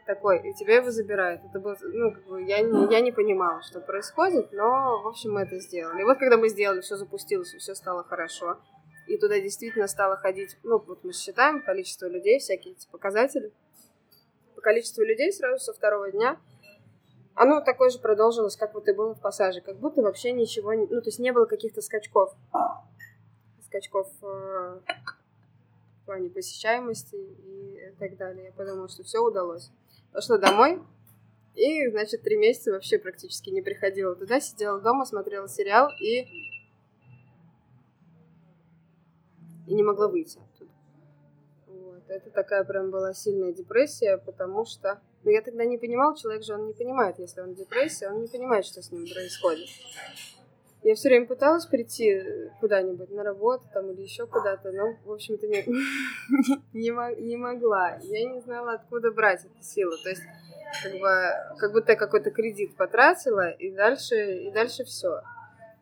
такой, 0.07 0.40
и 0.40 0.55
тебя 0.55 0.77
его 0.77 0.90
забирают. 0.90 1.42
Это 1.44 1.61
было, 1.61 1.77
ну, 1.81 2.12
как 2.12 2.25
бы, 2.25 2.42
я, 2.42 2.61
не, 2.61 2.92
я 2.92 3.01
не 3.01 3.12
понимала, 3.12 3.62
что 3.62 3.81
происходит, 3.81 4.53
но, 4.53 5.01
в 5.03 5.09
общем, 5.09 5.33
мы 5.33 5.42
это 5.42 5.59
сделали. 5.61 6.01
И 6.01 6.05
вот 6.05 6.18
когда 6.18 6.37
мы 6.37 6.48
сделали, 6.48 6.81
все 6.81 6.96
запустилось, 6.96 7.55
и 7.55 7.59
все 7.59 7.75
стало 7.75 8.03
хорошо 8.03 8.59
и 9.07 9.18
туда 9.18 9.40
действительно 9.40 9.87
стало 9.87 10.16
ходить, 10.16 10.57
ну, 10.62 10.79
вот 10.79 11.05
мы 11.05 11.12
считаем 11.12 11.62
количество 11.62 12.07
людей, 12.07 12.38
всякие 12.38 12.75
эти 12.75 12.88
показатели, 12.88 13.53
по 14.55 14.61
количеству 14.61 15.03
людей 15.03 15.33
сразу 15.33 15.62
со 15.62 15.72
второго 15.72 16.11
дня, 16.11 16.38
оно 17.35 17.61
такое 17.61 17.90
же 17.90 17.98
продолжилось, 17.98 18.57
как 18.57 18.75
вот 18.75 18.88
и 18.88 18.92
было 18.92 19.14
в 19.14 19.20
пассаже, 19.20 19.61
как 19.61 19.77
будто 19.79 20.03
вообще 20.03 20.33
ничего, 20.33 20.72
ну, 20.72 21.01
то 21.01 21.09
есть 21.09 21.18
не 21.18 21.33
было 21.33 21.46
каких-то 21.46 21.81
скачков, 21.81 22.35
скачков 23.73 24.09
э, 24.23 24.81
в 26.03 26.07
плане 26.07 26.29
посещаемости 26.29 27.17
и 27.17 27.95
так 27.99 28.17
далее. 28.19 28.47
Я 28.47 28.53
подумала, 28.53 28.89
что 28.89 29.03
все 29.03 29.19
удалось. 29.19 29.71
Пошла 30.13 30.37
домой, 30.37 30.83
и, 31.55 31.89
значит, 31.89 32.23
три 32.23 32.37
месяца 32.37 32.71
вообще 32.73 32.99
практически 32.99 33.51
не 33.51 33.63
приходила 33.63 34.15
туда, 34.15 34.41
сидела 34.41 34.81
дома, 34.81 35.07
смотрела 35.07 35.49
сериал 35.49 35.89
и 36.01 36.27
и 39.67 39.75
не 39.75 39.83
могла 39.83 40.09
выйти 40.09 40.39
оттуда. 40.39 40.71
Вот. 41.67 42.03
Это 42.09 42.31
такая 42.31 42.65
прям 42.65 42.91
была 42.91 43.15
сильная 43.15 43.53
депрессия, 43.53 44.19
потому 44.19 44.67
что... 44.67 45.01
Ну, 45.25 45.31
я 45.31 45.41
тогда 45.41 45.65
не 45.65 45.79
понимала, 45.79 46.17
человек 46.17 46.43
же, 46.43 46.55
он 46.55 46.67
не 46.67 46.73
понимает, 46.75 47.19
если 47.21 47.41
он 47.41 47.53
в 47.53 47.57
депрессии, 47.57 48.05
он 48.05 48.23
не 48.23 48.29
понимает, 48.29 48.67
что 48.67 48.83
с 48.83 48.91
ним 48.91 49.07
происходит. 49.07 49.69
Я 50.85 50.97
все 50.97 51.09
время 51.09 51.27
пыталась 51.27 51.66
прийти 51.66 52.23
куда-нибудь 52.59 53.11
на 53.11 53.23
работу 53.23 53.64
там 53.73 53.90
или 53.92 54.03
еще 54.03 54.27
куда-то, 54.27 54.73
но, 54.73 54.97
в 55.05 55.12
общем-то, 55.12 55.47
не, 55.47 55.64
не, 56.73 57.21
не 57.21 57.37
могла. 57.37 57.99
Я 58.03 58.29
не 58.29 58.40
знала, 58.40 58.73
откуда 58.75 59.12
брать 59.12 59.45
эту 59.45 59.62
силу. 59.62 59.92
То 60.03 60.09
есть, 60.09 60.23
как, 60.83 60.92
бы, 60.95 61.59
как 61.59 61.73
будто 61.73 61.92
я 61.92 61.99
какой-то 61.99 62.33
кредит 62.33 62.77
потратила, 62.77 63.51
и 63.51 63.71
дальше, 63.71 64.16
и 64.16 64.51
дальше 64.51 64.83
все. 64.85 65.21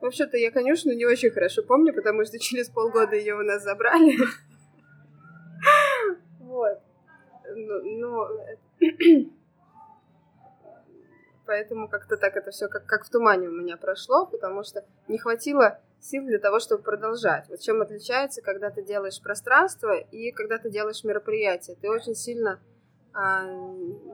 Вообще-то 0.00 0.36
я 0.36 0.50
конюшню 0.50 0.94
не 0.94 1.06
очень 1.06 1.30
хорошо 1.30 1.62
помню, 1.62 1.94
потому 1.94 2.24
что 2.24 2.38
через 2.40 2.68
полгода 2.68 3.16
ее 3.16 3.34
у 3.34 3.42
нас 3.42 3.62
забрали. 3.62 4.16
Вот. 6.40 6.80
Ну, 7.54 8.26
поэтому 11.50 11.88
как-то 11.88 12.16
так 12.16 12.36
это 12.36 12.52
все 12.52 12.68
как, 12.68 12.86
как 12.86 13.04
в 13.04 13.10
тумане 13.10 13.48
у 13.48 13.50
меня 13.50 13.76
прошло, 13.76 14.24
потому 14.24 14.62
что 14.62 14.84
не 15.08 15.18
хватило 15.18 15.80
сил 15.98 16.24
для 16.24 16.38
того, 16.38 16.60
чтобы 16.60 16.84
продолжать. 16.84 17.48
Вот 17.48 17.58
чем 17.58 17.82
отличается, 17.82 18.40
когда 18.40 18.70
ты 18.70 18.84
делаешь 18.84 19.20
пространство 19.20 19.96
и 19.96 20.30
когда 20.30 20.58
ты 20.58 20.70
делаешь 20.70 21.02
мероприятие. 21.02 21.76
Ты 21.82 21.90
очень 21.90 22.14
сильно 22.14 22.60
а, 23.12 23.42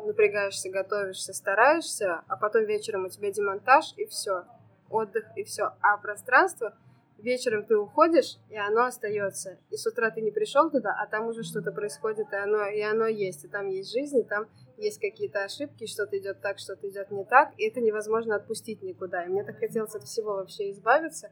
напрягаешься, 0.06 0.70
готовишься, 0.70 1.34
стараешься, 1.34 2.22
а 2.26 2.36
потом 2.38 2.64
вечером 2.64 3.04
у 3.04 3.10
тебя 3.10 3.30
демонтаж 3.30 3.92
и 3.98 4.06
все 4.06 4.44
отдых 4.88 5.26
и 5.36 5.44
все. 5.44 5.74
А 5.82 5.98
пространство 5.98 6.72
вечером 7.18 7.64
ты 7.64 7.76
уходишь, 7.76 8.38
и 8.50 8.56
оно 8.56 8.84
остается. 8.84 9.58
И 9.70 9.76
с 9.76 9.86
утра 9.86 10.10
ты 10.10 10.20
не 10.20 10.30
пришел 10.30 10.70
туда, 10.70 10.96
а 10.98 11.06
там 11.06 11.26
уже 11.26 11.42
что-то 11.42 11.72
происходит, 11.72 12.32
и 12.32 12.36
оно, 12.36 12.66
и 12.66 12.80
оно 12.80 13.06
есть. 13.06 13.44
И 13.44 13.48
там 13.48 13.68
есть 13.68 13.92
жизнь, 13.92 14.18
и 14.20 14.24
там 14.24 14.46
есть 14.76 15.00
какие-то 15.00 15.44
ошибки, 15.44 15.86
что-то 15.86 16.18
идет 16.18 16.40
так, 16.40 16.58
что-то 16.58 16.88
идет 16.88 17.10
не 17.10 17.24
так, 17.24 17.52
и 17.56 17.66
это 17.66 17.80
невозможно 17.80 18.36
отпустить 18.36 18.82
никуда. 18.82 19.24
И 19.24 19.28
мне 19.28 19.44
так 19.44 19.58
хотелось 19.58 19.94
от 19.94 20.04
всего 20.04 20.34
вообще 20.34 20.70
избавиться. 20.70 21.30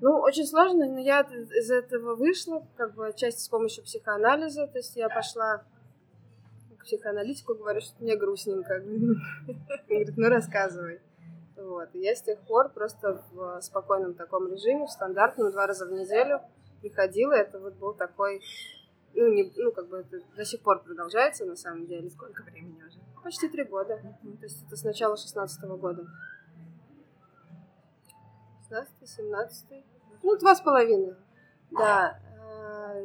Ну, 0.00 0.18
очень 0.18 0.46
сложно, 0.46 0.86
но 0.86 0.98
я 0.98 1.20
из 1.20 1.70
этого 1.70 2.14
вышла, 2.14 2.66
как 2.76 2.94
бы 2.94 3.06
отчасти 3.06 3.40
с 3.40 3.48
помощью 3.48 3.84
психоанализа. 3.84 4.66
То 4.66 4.78
есть 4.78 4.96
я 4.96 5.08
пошла 5.08 5.64
к 6.78 6.84
психоаналитику, 6.84 7.54
говорю, 7.54 7.80
что 7.80 8.02
мне 8.02 8.16
грустненько. 8.16 8.80
Говорит, 9.88 10.16
ну 10.16 10.28
рассказывай. 10.28 11.00
Вот. 11.64 11.88
И 11.94 12.00
я 12.00 12.14
с 12.14 12.22
тех 12.22 12.38
пор 12.40 12.68
просто 12.68 13.22
в 13.32 13.60
спокойном 13.62 14.14
таком 14.14 14.52
режиме, 14.52 14.86
в 14.86 14.90
стандартном, 14.90 15.50
два 15.50 15.66
раза 15.66 15.86
в 15.86 15.92
неделю 15.92 16.40
приходила. 16.82 17.32
Это 17.32 17.58
вот 17.58 17.74
был 17.74 17.94
такой, 17.94 18.42
ну, 19.14 19.32
не, 19.32 19.50
ну 19.56 19.72
как 19.72 19.88
бы 19.88 19.98
это 19.98 20.20
до 20.36 20.44
сих 20.44 20.60
пор 20.60 20.82
продолжается 20.82 21.46
на 21.46 21.56
самом 21.56 21.86
деле. 21.86 22.10
Сколько 22.10 22.42
времени 22.42 22.82
уже? 22.82 22.98
Почти 23.22 23.48
три 23.48 23.64
года. 23.64 23.94
Mm-hmm. 23.94 24.36
То 24.36 24.42
есть 24.44 24.66
это 24.66 24.76
с 24.76 24.84
начала 24.84 25.16
шестнадцатого 25.16 25.76
года. 25.76 26.06
16 28.68 29.08
17 29.08 29.84
Ну, 30.22 30.36
два 30.36 30.54
с 30.54 30.60
половиной. 30.60 31.14
Да. 31.70 32.20
Э, 32.36 33.00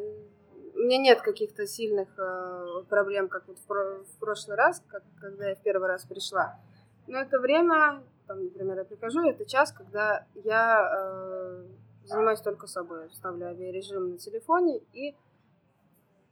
у 0.75 0.79
меня 0.79 0.97
нет 0.97 1.21
каких-то 1.21 1.65
сильных 1.65 2.09
э, 2.17 2.83
проблем, 2.89 3.29
как 3.29 3.47
вот 3.47 3.57
в 3.57 4.19
прошлый 4.19 4.57
раз, 4.57 4.83
как, 4.89 5.03
когда 5.21 5.49
я 5.49 5.55
в 5.55 5.61
первый 5.61 5.87
раз 5.87 6.05
пришла. 6.05 6.59
Но 7.07 7.19
это 7.19 7.39
время 7.39 8.03
там, 8.29 8.43
например, 8.43 8.77
я 8.77 8.85
прихожу, 8.85 9.27
это 9.27 9.43
час, 9.43 9.71
когда 9.71 10.27
я 10.35 10.87
э, 10.93 11.65
занимаюсь 12.03 12.41
только 12.41 12.67
собой, 12.67 13.09
ставлю 13.11 13.47
авиарежим 13.47 14.11
на 14.11 14.17
телефоне 14.19 14.81
и 14.93 15.15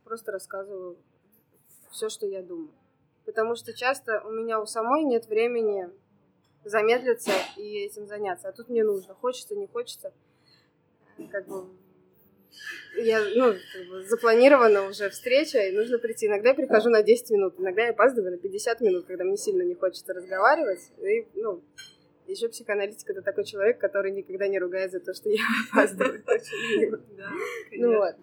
просто 0.03 0.31
рассказываю 0.31 0.95
все, 1.89 2.10
что 2.10 2.27
я 2.27 2.43
думаю. 2.43 2.71
Потому 3.25 3.55
что 3.55 3.73
часто 3.73 4.21
у 4.23 4.29
меня 4.29 4.62
у 4.62 4.67
самой 4.67 5.05
нет 5.05 5.25
времени 5.25 5.89
замедлиться 6.63 7.31
и 7.55 7.79
этим 7.79 8.05
заняться. 8.05 8.47
А 8.47 8.51
тут 8.51 8.69
мне 8.69 8.83
нужно. 8.83 9.15
Хочется, 9.15 9.55
не 9.55 9.65
хочется. 9.65 10.13
Как 11.31 11.47
бы 11.47 11.65
я, 12.97 13.21
ну, 13.36 13.53
как 13.73 13.88
бы 13.89 14.03
запланирована 14.03 14.88
уже 14.88 15.10
встреча, 15.10 15.60
и 15.60 15.71
нужно 15.71 15.98
прийти. 16.00 16.27
Иногда 16.27 16.50
я 16.50 16.56
прихожу 16.56 16.89
на 16.89 17.04
10 17.04 17.31
минут, 17.31 17.56
иногда 17.58 17.83
я 17.83 17.89
опаздываю 17.91 18.31
на 18.31 18.37
50 18.37 18.81
минут, 18.81 19.06
когда 19.06 19.23
мне 19.23 19.37
сильно 19.37 19.63
не 19.63 19.75
хочется 19.75 20.13
разговаривать. 20.13 20.91
И, 21.02 21.27
ну, 21.35 21.62
еще 22.27 22.50
психоаналитик 22.50 23.10
это 23.10 23.21
такой 23.21 23.45
человек, 23.45 23.79
который 23.79 24.12
никогда 24.12 24.48
не 24.48 24.60
ругает 24.60 24.91
за 24.91 25.00
то, 25.00 25.13
что 25.13 25.29
я 25.29 25.41
опаздываю. 25.71 26.23
Ну 27.71 27.98
вот. 27.98 28.15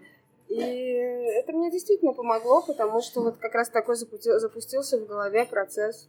И 0.49 0.61
это 0.61 1.53
мне 1.53 1.71
действительно 1.71 2.13
помогло, 2.13 2.63
потому 2.63 3.01
что 3.01 3.23
вот 3.23 3.39
как 3.39 3.55
раз 3.55 3.71
такой 3.71 3.97
запустился 3.97 4.99
в 4.99 5.07
голове 5.07 5.47
процесс 5.47 6.09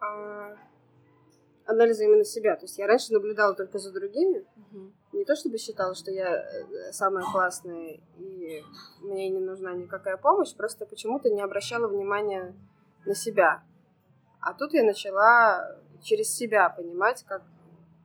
а, 0.00 0.56
анализа 1.66 2.04
именно 2.04 2.24
себя. 2.24 2.56
То 2.56 2.64
есть 2.64 2.78
я 2.78 2.86
раньше 2.86 3.12
наблюдала 3.12 3.54
только 3.54 3.78
за 3.78 3.92
другими. 3.92 4.44
Угу. 4.56 4.92
Не 5.12 5.24
то 5.24 5.34
чтобы 5.36 5.58
считала, 5.58 5.94
что 5.94 6.10
я 6.10 6.36
э, 6.36 6.92
самая 6.92 7.24
классная 7.24 8.00
и 8.18 8.62
мне 9.00 9.28
не 9.28 9.40
нужна 9.40 9.74
никакая 9.74 10.16
помощь, 10.16 10.54
просто 10.54 10.86
почему-то 10.86 11.30
не 11.30 11.42
обращала 11.42 11.88
внимания 11.88 12.54
на 13.04 13.14
себя. 13.14 13.62
А 14.40 14.54
тут 14.54 14.72
я 14.74 14.84
начала 14.84 15.76
через 16.02 16.32
себя 16.32 16.70
понимать, 16.70 17.24
как, 17.26 17.42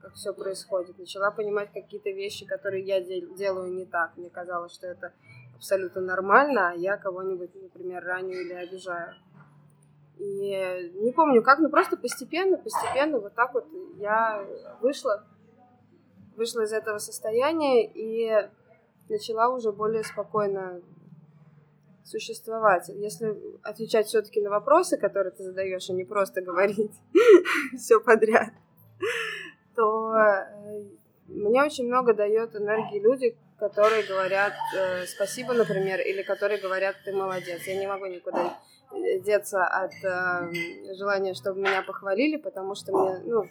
как 0.00 0.14
все 0.14 0.32
происходит. 0.32 0.98
Начала 0.98 1.30
понимать 1.30 1.72
какие-то 1.72 2.10
вещи, 2.10 2.44
которые 2.46 2.84
я 2.84 3.00
делаю 3.00 3.72
не 3.72 3.86
так. 3.86 4.16
Мне 4.16 4.30
казалось, 4.30 4.72
что 4.72 4.86
это 4.86 5.12
абсолютно 5.54 6.00
нормально, 6.00 6.70
а 6.70 6.74
я 6.74 6.96
кого-нибудь, 6.96 7.54
например, 7.54 8.02
раню 8.02 8.40
или 8.40 8.52
обижаю. 8.52 9.14
И 10.18 10.92
не 10.94 11.12
помню 11.12 11.42
как, 11.42 11.58
но 11.58 11.68
просто 11.68 11.96
постепенно, 11.96 12.56
постепенно 12.56 13.18
вот 13.18 13.34
так 13.34 13.54
вот 13.54 13.66
я 13.96 14.46
вышла, 14.80 15.24
вышла 16.36 16.62
из 16.62 16.72
этого 16.72 16.98
состояния 16.98 17.84
и 17.86 18.48
начала 19.08 19.48
уже 19.48 19.72
более 19.72 20.04
спокойно 20.04 20.80
существовать. 22.04 22.88
Если 22.88 23.36
отвечать 23.62 24.06
все-таки 24.06 24.40
на 24.40 24.50
вопросы, 24.50 24.96
которые 24.96 25.32
ты 25.32 25.44
задаешь, 25.44 25.88
а 25.88 25.92
не 25.92 26.04
просто 26.04 26.42
говорить 26.42 26.92
все 27.76 28.00
подряд, 28.00 28.50
то 29.74 30.14
э, 30.14 30.84
мне 31.28 31.62
очень 31.62 31.86
много 31.86 32.14
дает 32.14 32.54
энергии 32.54 33.00
люди, 33.00 33.36
которые 33.58 34.02
говорят 34.04 34.52
э, 34.76 35.06
спасибо, 35.06 35.54
например, 35.54 36.00
или 36.00 36.22
которые 36.22 36.60
говорят 36.60 36.96
ты 37.04 37.12
молодец. 37.14 37.62
Я 37.66 37.78
не 37.78 37.86
могу 37.86 38.06
никуда 38.06 38.58
деться 39.22 39.64
от 39.64 39.92
э, 40.04 40.94
желания, 40.94 41.34
чтобы 41.34 41.60
меня 41.60 41.82
похвалили, 41.82 42.36
потому 42.36 42.74
что 42.74 42.92
мне, 42.92 43.18
ну, 43.24 43.48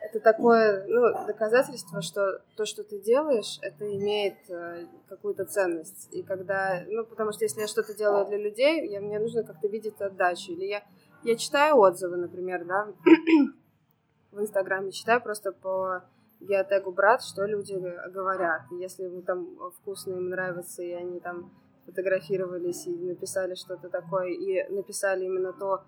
это 0.00 0.20
такое 0.20 0.86
ну, 0.86 1.26
доказательство, 1.26 2.02
что 2.02 2.40
то, 2.56 2.64
что 2.64 2.84
ты 2.84 2.98
делаешь, 3.00 3.58
это 3.62 3.84
имеет 3.96 4.38
э, 4.48 4.86
какую-то 5.08 5.44
ценность. 5.44 6.08
И 6.12 6.22
когда, 6.22 6.82
ну, 6.86 7.04
потому 7.04 7.32
что 7.32 7.44
если 7.44 7.60
я 7.60 7.66
что-то 7.66 7.94
делаю 7.94 8.26
для 8.26 8.38
людей, 8.38 8.88
я, 8.88 9.00
мне 9.00 9.18
нужно 9.18 9.42
как-то 9.42 9.68
видеть 9.68 10.00
отдачу. 10.00 10.52
Или 10.52 10.66
я, 10.66 10.82
я 11.24 11.36
читаю 11.36 11.76
отзывы, 11.76 12.16
например, 12.16 12.64
да, 12.64 12.88
в 14.32 14.40
Инстаграме, 14.40 14.92
читаю 14.92 15.20
просто 15.20 15.52
по 15.52 16.04
геотегу 16.40 16.92
брат, 16.92 17.22
что 17.22 17.44
люди 17.44 17.74
говорят. 18.10 18.62
Если 18.78 19.04
ему 19.04 19.22
там 19.22 19.48
вкусно 19.78 20.14
им 20.14 20.28
нравится, 20.28 20.82
и 20.82 20.92
они 20.92 21.20
там 21.20 21.50
фотографировались 21.88 22.86
и 22.86 22.90
написали 22.90 23.54
что-то 23.54 23.88
такое, 23.88 24.28
и 24.28 24.70
написали 24.70 25.24
именно 25.24 25.54
то, 25.54 25.84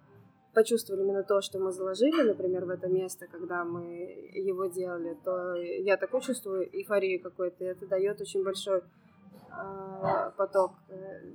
почувствовали 0.55 1.03
именно 1.03 1.22
то, 1.22 1.42
что 1.42 1.59
мы 1.59 1.72
заложили, 1.72 2.22
например, 2.22 2.64
в 2.64 2.70
это 2.70 2.88
место, 2.88 3.26
когда 3.26 3.64
мы 3.64 4.30
его 4.32 4.66
делали, 4.66 5.16
то 5.24 5.55
я 5.55 5.96
такой 5.98 6.22
чувствую 6.22 6.74
эйфорию 6.74 7.22
какой-то, 7.22 7.64
и 7.64 7.68
это 7.68 7.86
дает 7.86 8.20
очень 8.20 8.42
большой 8.42 8.78
э, 8.78 10.30
поток 10.36 10.72
э, 10.88 10.94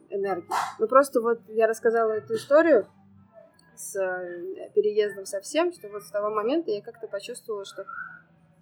энергии. 0.10 0.50
Ну 0.80 0.88
просто 0.88 1.22
вот 1.22 1.40
я 1.50 1.68
рассказала 1.68 2.14
эту 2.14 2.34
историю 2.34 2.88
с 3.76 3.96
э, 3.96 4.72
переездом 4.74 5.26
совсем, 5.26 5.72
что 5.74 5.90
вот 5.90 6.04
с 6.04 6.10
того 6.10 6.34
момента 6.34 6.72
я 6.72 6.82
как-то 6.82 7.08
почувствовала, 7.08 7.66
что 7.66 7.86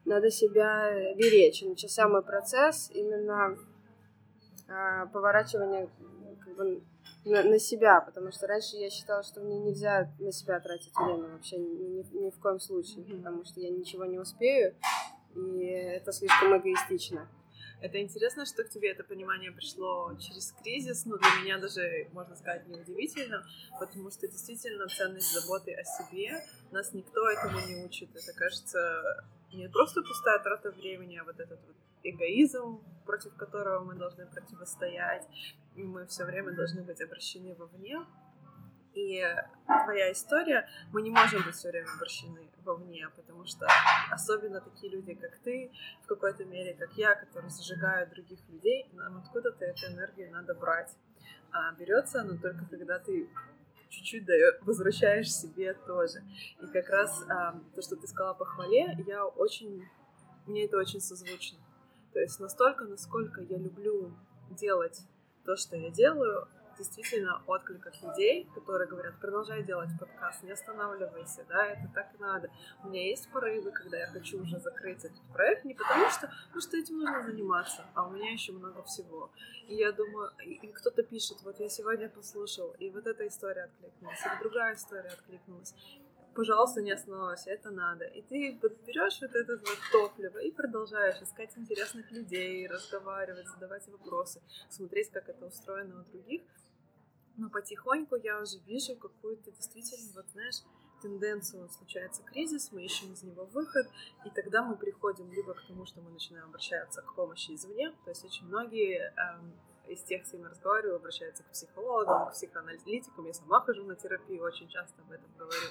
надо 0.04 0.30
себя 0.30 1.14
беречь. 1.16 1.64
Начался 1.64 2.10
мой 2.10 2.24
процесс 2.24 2.92
именно 2.94 3.58
поворачивание 5.12 5.90
как 6.44 6.56
бы, 6.56 6.84
на, 7.26 7.44
на 7.44 7.60
себя, 7.60 8.02
потому 8.02 8.32
что 8.32 8.48
раньше 8.48 8.76
я 8.78 8.90
считала, 8.90 9.24
что 9.24 9.42
мне 9.42 9.58
нельзя 9.60 10.12
на 10.20 10.32
себя 10.32 10.60
тратить 10.60 10.96
время 10.96 11.30
вообще 11.30 11.58
ни, 11.58 11.84
ни, 11.84 12.26
ни 12.26 12.30
в 12.30 12.40
коем 12.40 12.60
случае, 12.60 13.06
потому 13.06 13.46
что 13.46 13.60
я 13.60 13.70
ничего 13.70 14.06
не 14.06 14.20
успею, 14.20 14.76
и 15.36 15.66
это 15.66 16.12
слишком 16.12 16.58
эгоистично. 16.58 17.28
Это 17.82 18.02
интересно, 18.02 18.46
что 18.46 18.64
к 18.64 18.70
тебе 18.70 18.92
это 18.92 19.04
понимание 19.04 19.52
пришло 19.52 20.16
через 20.18 20.54
кризис, 20.54 21.06
но 21.06 21.18
для 21.18 21.30
меня 21.42 21.58
даже, 21.58 22.08
можно 22.14 22.34
сказать, 22.38 22.66
неудивительно, 22.68 23.46
потому 23.78 24.10
что 24.10 24.26
действительно 24.26 24.88
ценность 24.88 25.34
заботы 25.34 25.74
о 25.74 25.84
себе 25.84 26.46
нас 26.72 26.94
никто 26.94 27.30
этому 27.30 27.60
не 27.68 27.84
учит. 27.84 28.10
Это 28.16 28.32
кажется 28.38 29.26
не 29.54 29.70
просто 29.70 30.02
пустая 30.02 30.40
трата 30.40 30.72
времени, 30.72 31.18
а 31.18 31.24
вот 31.24 31.40
этот 31.40 31.60
вот 31.66 31.76
эгоизм, 32.04 32.84
против 33.06 33.36
которого 33.36 33.84
мы 33.84 33.96
должны 33.96 34.26
противостоять, 34.26 35.28
и 35.76 35.84
мы 35.84 36.06
все 36.06 36.26
время 36.26 36.52
должны 36.52 36.84
быть 36.84 37.02
обращены 37.02 37.56
вовне. 37.56 38.06
И 38.94 39.24
твоя 39.66 40.12
история, 40.12 40.70
мы 40.92 41.02
не 41.02 41.10
можем 41.10 41.44
быть 41.44 41.56
все 41.56 41.70
время 41.70 41.88
обращены 41.96 42.48
вовне, 42.64 43.10
потому 43.16 43.44
что 43.46 43.68
особенно 44.12 44.62
такие 44.62 44.92
люди, 44.92 45.16
как 45.16 45.36
ты, 45.40 45.72
в 46.04 46.08
какой-то 46.08 46.46
мере, 46.46 46.76
как 46.76 46.94
я, 46.94 47.16
которые 47.16 47.50
зажигают 47.50 48.12
других 48.12 48.40
людей, 48.50 48.88
нам 48.94 49.18
откуда-то 49.18 49.66
эту 49.66 49.88
энергию 49.88 50.32
надо 50.32 50.54
брать. 50.54 50.96
А 51.52 51.72
берется 51.74 52.22
она 52.22 52.38
только 52.38 52.66
когда 52.66 53.00
ты 53.00 53.30
чуть-чуть 53.94 54.26
возвращаешь 54.62 55.32
себе 55.32 55.74
тоже. 55.86 56.24
И 56.62 56.68
как 56.68 56.90
раз 56.90 57.24
а, 57.30 57.60
то, 57.76 57.82
что 57.82 57.96
ты 57.96 58.08
сказала 58.08 58.34
по 58.34 58.46
хвале, 58.46 58.98
я 59.08 59.26
очень, 59.26 59.84
мне 60.48 60.66
это 60.66 60.78
очень 60.78 61.00
созвучно. 61.00 61.60
То 62.14 62.20
есть 62.20 62.40
настолько, 62.40 62.86
насколько 62.86 63.42
я 63.42 63.58
люблю 63.58 64.14
делать 64.52 65.00
то, 65.46 65.56
что 65.56 65.76
я 65.76 65.90
делаю, 65.90 66.48
действительно 66.78 67.42
отклик 67.48 67.86
от 67.88 68.02
людей, 68.02 68.50
которые 68.54 68.88
говорят, 68.88 69.20
продолжай 69.20 69.64
делать 69.64 69.90
подкаст, 70.00 70.44
не 70.44 70.52
останавливайся, 70.52 71.46
да, 71.48 71.68
это 71.68 71.90
так 71.94 72.14
и 72.16 72.22
надо. 72.22 72.50
У 72.84 72.90
меня 72.90 73.08
есть 73.08 73.30
порывы, 73.32 73.72
когда 73.72 73.98
я 73.98 74.08
хочу 74.08 74.42
уже 74.42 74.60
закрыть 74.60 75.06
этот 75.06 75.22
проект, 75.34 75.66
не 75.66 75.74
потому 75.74 76.10
что, 76.10 76.32
ну, 76.54 76.62
что 76.62 76.78
этим 76.78 77.00
нужно 77.00 77.24
заниматься, 77.24 77.86
а 77.94 78.08
у 78.08 78.12
меня 78.12 78.32
еще 78.32 78.52
много 78.52 78.84
всего. 78.84 79.32
И 79.68 79.76
я 79.76 79.92
думаю, 79.92 80.32
и 80.44 80.68
кто-то 80.68 81.04
пишет, 81.04 81.42
вот 81.44 81.60
я 81.60 81.70
сегодня 81.70 82.10
послушал, 82.10 82.76
и 82.80 82.90
вот 82.90 83.08
эта 83.08 83.28
история 83.28 83.64
откликнулась, 83.64 84.20
и 84.20 84.40
другая 84.44 84.76
история 84.76 85.10
откликнулась 85.10 85.74
пожалуйста, 86.36 86.82
не 86.82 86.92
остановилась, 86.92 87.48
это 87.48 87.72
надо. 87.72 88.06
И 88.06 88.22
ты 88.22 88.60
берешь 88.86 89.22
вот 89.22 89.36
это 89.36 89.58
вот 89.58 89.78
топливо 89.92 90.40
и 90.40 90.52
продолжаешь 90.52 91.22
искать 91.22 91.58
интересных 91.58 92.12
людей, 92.12 92.68
разговаривать, 92.68 93.48
задавать 93.48 93.88
вопросы, 93.88 94.42
смотреть, 94.70 95.12
как 95.12 95.30
это 95.30 95.46
устроено 95.46 96.02
у 96.02 96.12
других. 96.12 96.42
Но 97.38 97.50
потихоньку 97.50 98.16
я 98.16 98.40
уже 98.40 98.60
вижу 98.68 98.96
какую-то 98.96 99.52
действительно, 99.52 100.12
вот 100.16 100.26
знаешь, 100.34 100.62
тенденцию, 101.02 101.70
случается 101.70 102.24
кризис, 102.24 102.72
мы 102.72 102.84
ищем 102.84 103.12
из 103.14 103.24
него 103.24 103.46
выход, 103.46 103.88
и 104.26 104.30
тогда 104.30 104.64
мы 104.64 104.78
приходим 104.78 105.32
либо 105.32 105.54
к 105.54 105.68
тому, 105.68 105.86
что 105.86 106.02
мы 106.02 106.12
начинаем 106.12 106.48
обращаться 106.48 107.02
к 107.02 107.14
помощи 107.16 107.54
извне, 107.56 107.92
то 108.06 108.10
есть 108.12 108.24
очень 108.24 108.46
многие 108.48 109.14
эм, 109.18 109.54
из 109.88 110.02
тех, 110.04 110.26
с 110.26 110.32
кем 110.32 110.44
я 110.44 110.50
разговариваю, 110.50 110.96
обращаются 110.96 111.44
к 111.44 111.52
психологам, 111.52 112.28
к 112.28 112.32
психоаналитикам, 112.32 113.26
я 113.26 113.34
сама 113.34 113.60
хожу 113.62 113.84
на 113.84 113.96
терапию, 113.96 114.44
очень 114.44 114.70
часто 114.70 115.02
об 115.02 115.12
этом 115.12 115.30
говорю, 115.38 115.68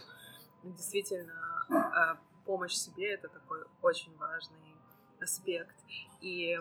действительно 0.62 1.66
а, 1.70 2.18
помощь 2.44 2.74
себе 2.74 3.14
это 3.14 3.28
такой 3.28 3.64
очень 3.80 4.16
важный 4.16 4.76
аспект. 5.20 5.76
И 6.20 6.58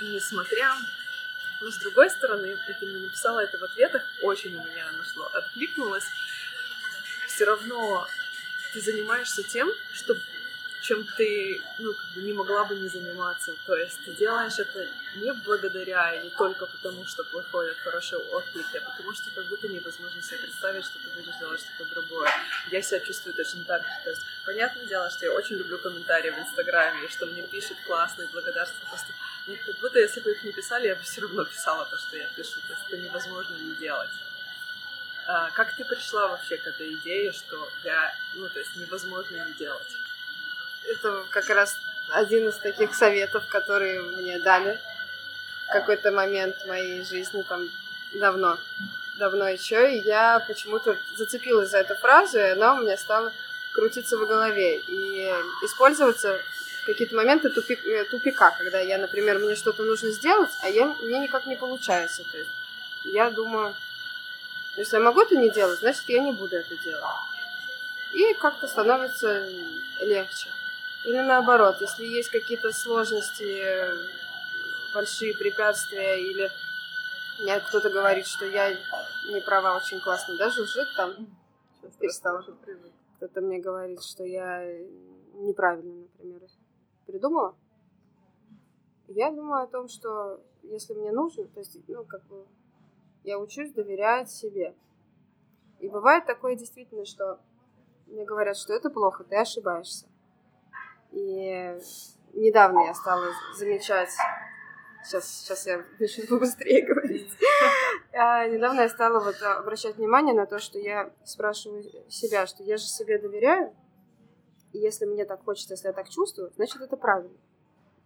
несмотря 0.00 0.72
но 1.60 1.70
с 1.70 1.78
другой 1.78 2.08
стороны, 2.08 2.46
я 2.46 2.56
ты 2.78 2.86
написала 2.86 3.40
это 3.40 3.58
в 3.58 3.62
ответах, 3.64 4.02
очень 4.22 4.54
у 4.54 4.64
меня 4.64 4.92
нашло, 4.92 5.26
откликнулось. 5.34 6.04
Все 7.26 7.46
равно 7.46 8.06
ты 8.72 8.80
занимаешься 8.80 9.42
тем, 9.42 9.68
что 9.92 10.14
чем 10.88 11.04
ты 11.18 11.60
ну, 11.78 11.92
как 11.92 12.10
бы 12.14 12.22
не 12.22 12.32
могла 12.32 12.64
бы 12.64 12.74
не 12.74 12.88
заниматься. 12.88 13.54
То 13.66 13.74
есть 13.76 14.02
ты 14.06 14.12
делаешь 14.12 14.58
это 14.58 14.88
не 15.16 15.30
благодаря 15.44 16.14
или 16.14 16.30
только 16.30 16.64
потому, 16.64 17.04
что 17.04 17.24
выходят 17.24 17.76
хорошие 17.84 18.18
отклики, 18.18 18.78
а 18.78 18.90
потому 18.90 19.12
что 19.12 19.30
как 19.32 19.44
будто 19.48 19.68
невозможно 19.68 20.22
себе 20.22 20.38
представить, 20.38 20.86
что 20.86 20.98
ты 20.98 21.10
будешь 21.10 21.38
делать 21.38 21.60
что-то 21.60 21.94
другое. 21.94 22.30
Я 22.70 22.80
себя 22.80 23.00
чувствую 23.00 23.34
точно 23.34 23.64
так 23.64 23.82
же. 23.82 23.90
То 24.02 24.10
есть, 24.10 24.22
понятное 24.46 24.86
дело, 24.86 25.10
что 25.10 25.26
я 25.26 25.32
очень 25.32 25.56
люблю 25.56 25.78
комментарии 25.78 26.30
в 26.30 26.38
Инстаграме, 26.38 27.04
и 27.04 27.08
что 27.10 27.26
мне 27.26 27.42
пишут 27.42 27.76
классные 27.86 28.28
благодарства. 28.28 28.86
Просто 28.88 29.12
ну, 29.46 29.56
как 29.66 29.78
будто 29.80 29.98
если 29.98 30.20
бы 30.20 30.32
их 30.32 30.42
не 30.42 30.52
писали, 30.52 30.86
я 30.86 30.96
бы 30.96 31.02
все 31.02 31.20
равно 31.20 31.44
писала 31.44 31.84
то, 31.84 31.98
что 31.98 32.16
я 32.16 32.26
пишу. 32.28 32.60
То 32.66 32.72
есть 32.72 32.84
это 32.88 32.96
невозможно 32.96 33.56
не 33.56 33.74
делать. 33.74 34.10
А, 35.26 35.50
как 35.50 35.76
ты 35.76 35.84
пришла 35.84 36.28
вообще 36.28 36.56
к 36.56 36.66
этой 36.66 36.94
идее, 36.94 37.30
что 37.32 37.70
я, 37.84 38.14
ну, 38.34 38.48
то 38.48 38.58
есть 38.58 38.74
невозможно 38.76 39.36
не 39.44 39.52
делать? 39.52 40.07
Это 40.86 41.24
как 41.30 41.48
раз 41.50 41.78
один 42.10 42.48
из 42.48 42.56
таких 42.56 42.94
советов, 42.94 43.46
которые 43.48 44.00
мне 44.02 44.38
дали 44.38 44.78
в 45.66 45.72
какой-то 45.72 46.10
момент 46.10 46.66
моей 46.66 47.04
жизни, 47.04 47.42
там, 47.42 47.68
давно, 48.14 48.58
давно 49.18 49.48
еще, 49.48 49.94
и 49.94 50.00
я 50.00 50.42
почему-то 50.46 50.96
зацепилась 51.16 51.70
за 51.70 51.78
эту 51.78 51.94
фразу, 51.96 52.38
и 52.38 52.42
она 52.42 52.74
у 52.74 52.82
меня 52.82 52.96
стала 52.96 53.32
крутиться 53.72 54.16
в 54.16 54.26
голове 54.26 54.78
и 54.78 55.30
использоваться 55.62 56.40
в 56.82 56.86
какие-то 56.86 57.14
моменты 57.14 57.50
тупик, 57.50 57.84
э, 57.84 58.04
тупика, 58.04 58.50
когда 58.52 58.80
я, 58.80 58.96
например, 58.98 59.38
мне 59.38 59.54
что-то 59.54 59.82
нужно 59.82 60.10
сделать, 60.10 60.50
а 60.62 60.68
я, 60.68 60.86
мне 61.02 61.20
никак 61.20 61.44
не 61.46 61.56
получается. 61.56 62.24
То 62.24 62.38
есть 62.38 62.50
я 63.04 63.30
думаю, 63.30 63.76
если 64.76 64.96
я 64.96 65.02
могу 65.02 65.20
это 65.20 65.36
не 65.36 65.50
делать, 65.50 65.80
значит, 65.80 66.04
я 66.08 66.20
не 66.20 66.32
буду 66.32 66.56
это 66.56 66.76
делать. 66.76 67.04
И 68.14 68.34
как-то 68.34 68.66
становится 68.66 69.46
легче. 70.00 70.48
Или 71.08 71.20
наоборот, 71.20 71.76
если 71.80 72.04
есть 72.04 72.28
какие-то 72.28 72.70
сложности, 72.70 73.62
большие 74.94 75.32
препятствия, 75.38 76.20
или 76.20 76.50
мне 77.40 77.58
кто-то 77.60 77.88
говорит, 77.88 78.26
что 78.26 78.44
я 78.44 78.68
не 79.32 79.40
права, 79.40 79.78
очень 79.78 80.00
классно, 80.00 80.36
даже 80.36 80.60
уже 80.60 80.84
там 80.98 81.12
перестала. 81.98 82.44
Кто-то 83.16 83.40
мне 83.40 83.58
говорит, 83.58 84.02
что 84.02 84.22
я 84.24 84.62
неправильно, 85.32 86.02
например, 86.02 86.42
придумала. 87.06 87.56
Я 89.06 89.30
думаю 89.30 89.62
о 89.62 89.66
том, 89.66 89.88
что 89.88 90.42
если 90.62 90.92
мне 90.92 91.10
нужно, 91.10 91.44
то 91.46 91.60
есть, 91.60 91.78
ну, 91.88 92.04
как 92.04 92.22
бы, 92.24 92.46
я 93.24 93.38
учусь 93.38 93.72
доверять 93.72 94.30
себе. 94.30 94.74
И 95.80 95.88
бывает 95.88 96.26
такое 96.26 96.54
действительно, 96.54 97.06
что 97.06 97.40
мне 98.08 98.26
говорят, 98.26 98.58
что 98.58 98.74
это 98.74 98.90
плохо, 98.90 99.24
ты 99.24 99.36
ошибаешься. 99.36 100.06
И 101.18 101.78
недавно 102.34 102.86
я 102.86 102.94
стала 102.94 103.26
замечать 103.56 104.10
Сейчас, 105.04 105.40
сейчас 105.40 105.66
я 105.66 105.84
начну 105.98 106.26
побыстрее 106.26 106.84
говорить. 106.86 107.30
А, 108.12 108.46
недавно 108.46 108.82
я 108.82 108.88
стала 108.88 109.24
вот 109.24 109.40
обращать 109.42 109.96
внимание 109.96 110.34
на 110.34 110.44
то, 110.44 110.58
что 110.58 110.78
я 110.78 111.10
спрашиваю 111.24 111.82
себя, 112.10 112.46
что 112.46 112.62
я 112.62 112.76
же 112.76 112.84
себе 112.84 113.18
доверяю, 113.18 113.74
и 114.72 114.78
если 114.78 115.06
мне 115.06 115.24
так 115.24 115.42
хочется, 115.44 115.74
если 115.74 115.86
я 115.86 115.92
так 115.94 116.10
чувствую, 116.10 116.52
значит, 116.56 116.82
это 116.82 116.96
правильно. 116.96 117.36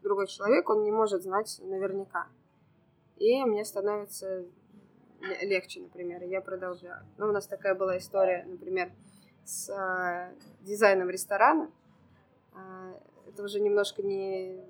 Другой 0.02 0.26
человек, 0.28 0.68
он 0.70 0.84
не 0.84 0.92
может 0.92 1.22
знать 1.22 1.58
наверняка. 1.62 2.28
И 3.16 3.42
мне 3.44 3.64
становится 3.64 4.44
легче, 5.40 5.80
например, 5.80 6.22
и 6.22 6.28
я 6.28 6.40
продолжаю. 6.40 7.04
Ну, 7.18 7.28
у 7.28 7.32
нас 7.32 7.46
такая 7.46 7.74
была 7.74 7.98
история, 7.98 8.44
например, 8.46 8.92
с 9.44 9.68
э, 9.70 10.34
дизайном 10.60 11.10
ресторана. 11.10 11.70
Э, 12.54 12.94
это 13.28 13.42
уже 13.42 13.60
немножко 13.60 14.02
не 14.02 14.60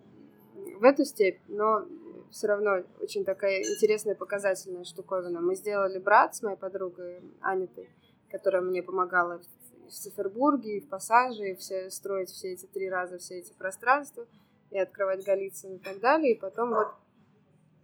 в 0.79 0.85
эту 0.85 1.05
степь, 1.05 1.41
но 1.49 1.87
все 2.31 2.47
равно 2.47 2.83
очень 3.01 3.25
такая 3.25 3.61
интересная 3.61 4.15
показательная 4.15 4.85
штуковина. 4.85 5.41
Мы 5.41 5.55
сделали 5.55 5.99
брат 5.99 6.35
с 6.35 6.43
моей 6.43 6.57
подругой 6.57 7.23
Анитой, 7.41 7.91
которая 8.31 8.63
мне 8.63 8.83
помогала 8.83 9.41
в 9.87 9.93
Цифербурге, 9.93 10.79
и 10.79 10.81
в 10.81 10.89
Пассаже, 10.89 11.51
и 11.51 11.55
все, 11.55 11.91
строить 11.91 12.31
все 12.31 12.53
эти 12.53 12.67
три 12.67 12.89
раза 12.89 13.19
все 13.19 13.39
эти 13.39 13.53
пространства, 13.53 14.27
и 14.71 14.79
открывать 14.79 15.25
Голицын 15.25 15.77
и 15.77 15.79
так 15.79 16.01
далее. 16.01 16.35
И 16.35 16.39
потом 16.39 16.71
вот 16.71 16.89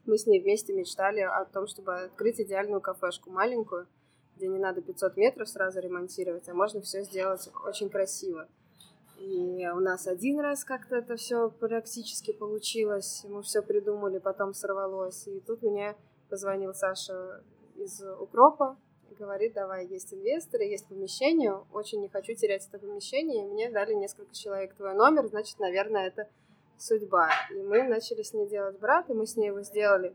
мы 0.07 0.17
с 0.17 0.27
ней 0.27 0.41
вместе 0.41 0.73
мечтали 0.73 1.21
о 1.21 1.45
том, 1.45 1.67
чтобы 1.67 1.95
открыть 2.01 2.41
идеальную 2.41 2.81
кафешку 2.81 3.31
маленькую, 3.31 3.87
где 4.37 4.49
не 4.49 4.59
надо 4.59 4.81
500 4.81 5.17
метров 5.17 5.49
сразу 5.49 5.81
ремонтировать, 5.81 6.49
а 6.49 6.55
можно 6.55 6.81
все 6.81 7.03
сделать 7.03 7.51
очень 7.67 7.91
красиво. 7.91 8.49
И 9.19 9.67
у 9.69 9.81
нас 9.81 10.07
один 10.07 10.41
раз 10.41 10.65
как-то 10.65 10.97
это 10.97 11.17
все 11.17 11.51
практически 11.51 12.33
получилось. 12.33 13.25
Мы 13.29 13.43
все 13.43 13.63
придумали, 13.63 14.19
потом 14.19 14.55
сорвалось. 14.55 15.27
И 15.27 15.41
тут 15.41 15.63
мне 15.63 15.97
позвонил 16.29 16.75
Саша 16.75 17.43
из 17.77 18.03
Укропа 18.03 18.77
говорит, 19.19 19.53
давай, 19.55 19.87
есть 19.87 20.15
инвесторы, 20.15 20.65
есть 20.65 20.87
помещение, 20.87 21.53
очень 21.73 22.01
не 22.01 22.09
хочу 22.09 22.35
терять 22.35 22.67
это 22.67 22.79
помещение. 22.79 23.45
И 23.45 23.49
мне 23.49 23.71
дали 23.71 23.95
несколько 23.95 24.35
человек 24.35 24.75
твой 24.75 24.95
номер, 24.95 25.27
значит, 25.27 25.59
наверное, 25.59 26.07
это 26.07 26.29
судьба. 26.79 27.31
И 27.51 27.63
мы 27.63 27.83
начали 27.83 28.23
с 28.23 28.33
ней 28.33 28.47
делать 28.47 28.79
брат, 28.79 29.11
и 29.11 29.15
мы 29.15 29.27
с 29.27 29.37
ней 29.37 29.47
его 29.47 29.63
сделали 29.63 30.15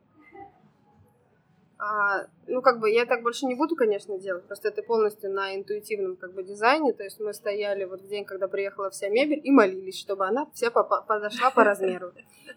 а, 1.86 2.28
ну, 2.48 2.62
как 2.62 2.80
бы 2.80 2.90
я 2.90 3.06
так 3.06 3.24
больше 3.24 3.46
не 3.46 3.56
буду, 3.56 3.76
конечно, 3.76 4.18
делать, 4.18 4.46
просто 4.46 4.70
это 4.70 4.82
полностью 4.84 5.30
на 5.32 5.54
интуитивном 5.54 6.16
как 6.16 6.34
бы 6.34 6.42
дизайне, 6.44 6.94
то 6.94 7.04
есть 7.04 7.20
мы 7.20 7.34
стояли 7.34 7.84
вот 7.84 8.02
в 8.02 8.08
день, 8.08 8.24
когда 8.24 8.48
приехала 8.48 8.90
вся 8.90 9.10
мебель, 9.10 9.42
и 9.44 9.52
молились, 9.52 10.00
чтобы 10.00 10.26
она 10.26 10.46
вся 10.54 10.72
подошла 10.72 11.52
по 11.52 11.66
размеру, 11.66 12.14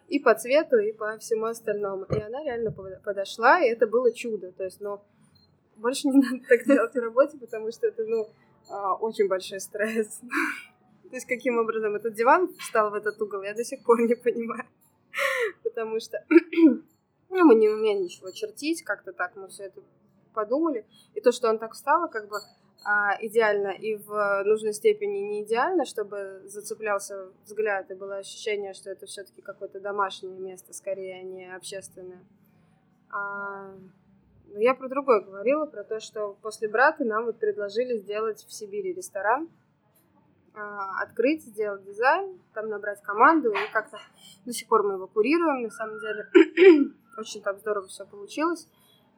и 0.07 0.21
по 0.21 0.33
цвету, 0.35 0.77
и 0.77 0.93
по 0.93 1.19
всему 1.19 1.47
остальному. 1.47 2.05
И 2.05 2.21
она 2.21 2.45
реально 2.45 2.71
подошла, 2.71 3.61
и 3.61 3.69
это 3.69 3.89
было 3.89 4.13
чудо, 4.13 4.53
то 4.53 4.63
есть, 4.63 4.81
ну, 4.81 5.01
больше 5.75 6.07
не 6.07 6.19
надо 6.23 6.45
так 6.49 6.65
делать 6.65 6.95
в 6.95 6.99
работе, 7.01 7.37
потому 7.37 7.73
что 7.73 7.89
это, 7.89 8.05
ну, 8.05 8.29
а, 8.71 8.95
очень 8.95 9.27
большой 9.27 9.59
стресс. 9.59 10.21
То 11.11 11.17
есть 11.17 11.27
каким 11.27 11.59
образом 11.59 11.97
этот 11.97 12.15
диван 12.15 12.49
встал 12.59 12.91
в 12.91 12.95
этот 12.95 13.21
угол, 13.21 13.43
я 13.43 13.55
до 13.55 13.65
сих 13.65 13.83
пор 13.83 14.03
не 14.03 14.15
понимаю. 14.15 14.67
Потому 15.65 15.99
что 15.99 16.25
ну, 17.29 17.45
мы 17.45 17.55
не 17.55 17.69
умеем 17.69 18.03
ничего 18.03 18.31
чертить, 18.31 18.83
как-то 18.83 19.13
так 19.13 19.37
мы 19.37 19.49
все 19.49 19.65
это 19.65 19.83
подумали. 20.33 20.87
И 21.15 21.21
то, 21.21 21.33
что 21.33 21.49
он 21.49 21.59
так 21.59 21.73
встал, 21.73 22.09
как 22.09 22.29
бы 22.29 22.37
а, 22.85 23.17
идеально 23.21 23.69
и 23.69 23.97
в 23.97 24.45
нужной 24.45 24.73
степени 24.73 25.19
не 25.19 25.43
идеально, 25.43 25.85
чтобы 25.85 26.43
зацеплялся 26.45 27.33
взгляд 27.45 27.91
и 27.91 27.95
было 27.95 28.19
ощущение, 28.19 28.75
что 28.75 28.91
это 28.91 29.07
все-таки 29.07 29.43
какое-то 29.43 29.81
домашнее 29.81 30.39
место, 30.39 30.73
скорее, 30.73 31.21
а 31.21 31.23
не 31.23 31.55
общественное. 31.55 32.25
А, 33.11 33.75
но 34.47 34.61
я 34.61 34.75
про 34.75 34.89
другое 34.89 35.21
говорила, 35.21 35.67
про 35.67 35.83
то, 35.83 35.99
что 35.99 36.37
после 36.43 36.69
брата 36.69 37.05
нам 37.05 37.25
вот 37.25 37.39
предложили 37.39 37.97
сделать 37.97 38.45
в 38.45 38.53
Сибири 38.53 38.93
ресторан, 38.93 39.49
а, 40.55 41.03
открыть, 41.03 41.43
сделать 41.43 41.85
дизайн, 41.85 42.41
там 42.55 42.69
набрать 42.69 43.03
команду, 43.03 43.51
и 43.51 43.73
как-то 43.73 43.99
до 44.45 44.53
сих 44.53 44.69
пор 44.69 44.85
мы 44.85 44.95
его 44.95 45.07
курируем, 45.07 45.63
на 45.63 45.71
самом 45.71 45.99
деле. 45.99 46.95
Очень 47.17 47.43
так 47.43 47.59
здорово 47.59 47.87
все 47.89 48.05
получилось. 48.05 48.69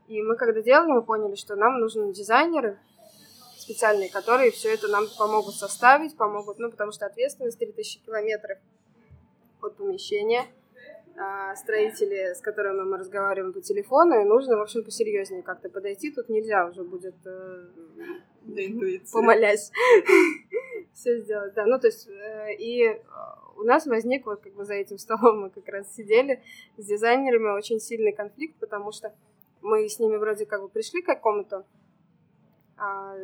И 0.06 0.22
мы 0.22 0.36
когда 0.36 0.62
делали, 0.62 0.92
мы 0.92 1.02
поняли, 1.02 1.34
что 1.34 1.56
нам 1.56 1.80
нужны 1.80 2.12
дизайнеры 2.12 2.78
специальные, 3.58 4.10
которые 4.10 4.50
все 4.50 4.72
это 4.72 4.88
нам 4.88 5.04
помогут 5.18 5.54
составить, 5.54 6.16
помогут, 6.16 6.58
ну, 6.58 6.70
потому 6.70 6.92
что 6.92 7.06
ответственность 7.06 7.58
3000 7.58 8.00
километров 8.00 8.58
от 9.60 9.76
помещения, 9.76 10.46
а 11.16 11.54
строители, 11.56 12.32
с 12.34 12.40
которыми 12.40 12.82
мы 12.82 12.96
разговариваем 12.96 13.52
по 13.52 13.60
телефону, 13.60 14.20
и 14.20 14.24
нужно, 14.24 14.56
в 14.56 14.62
общем, 14.62 14.84
посерьезнее 14.84 15.42
как-то 15.42 15.68
подойти. 15.68 16.12
Тут 16.12 16.28
нельзя 16.28 16.66
уже 16.66 16.84
будет 16.84 17.16
э, 17.26 17.66
помолясь 19.12 19.72
все 20.94 21.20
сделать. 21.20 21.54
Да, 21.54 21.66
ну, 21.66 21.78
то 21.78 21.88
есть, 21.88 22.08
э, 22.08 22.54
и 22.54 23.02
у 23.58 23.64
нас 23.64 23.86
возник 23.86 24.26
вот 24.26 24.40
как 24.40 24.54
бы 24.54 24.64
за 24.64 24.74
этим 24.74 24.98
столом 24.98 25.42
мы 25.42 25.50
как 25.50 25.68
раз 25.68 25.92
сидели 25.94 26.42
с 26.76 26.84
дизайнерами 26.84 27.56
очень 27.56 27.80
сильный 27.80 28.12
конфликт, 28.12 28.58
потому 28.58 28.92
что 28.92 29.12
мы 29.60 29.88
с 29.88 29.98
ними 29.98 30.16
вроде 30.16 30.46
как 30.46 30.62
бы 30.62 30.68
пришли 30.68 31.02
к 31.02 31.06
какому-то 31.06 31.66
а, 32.76 33.14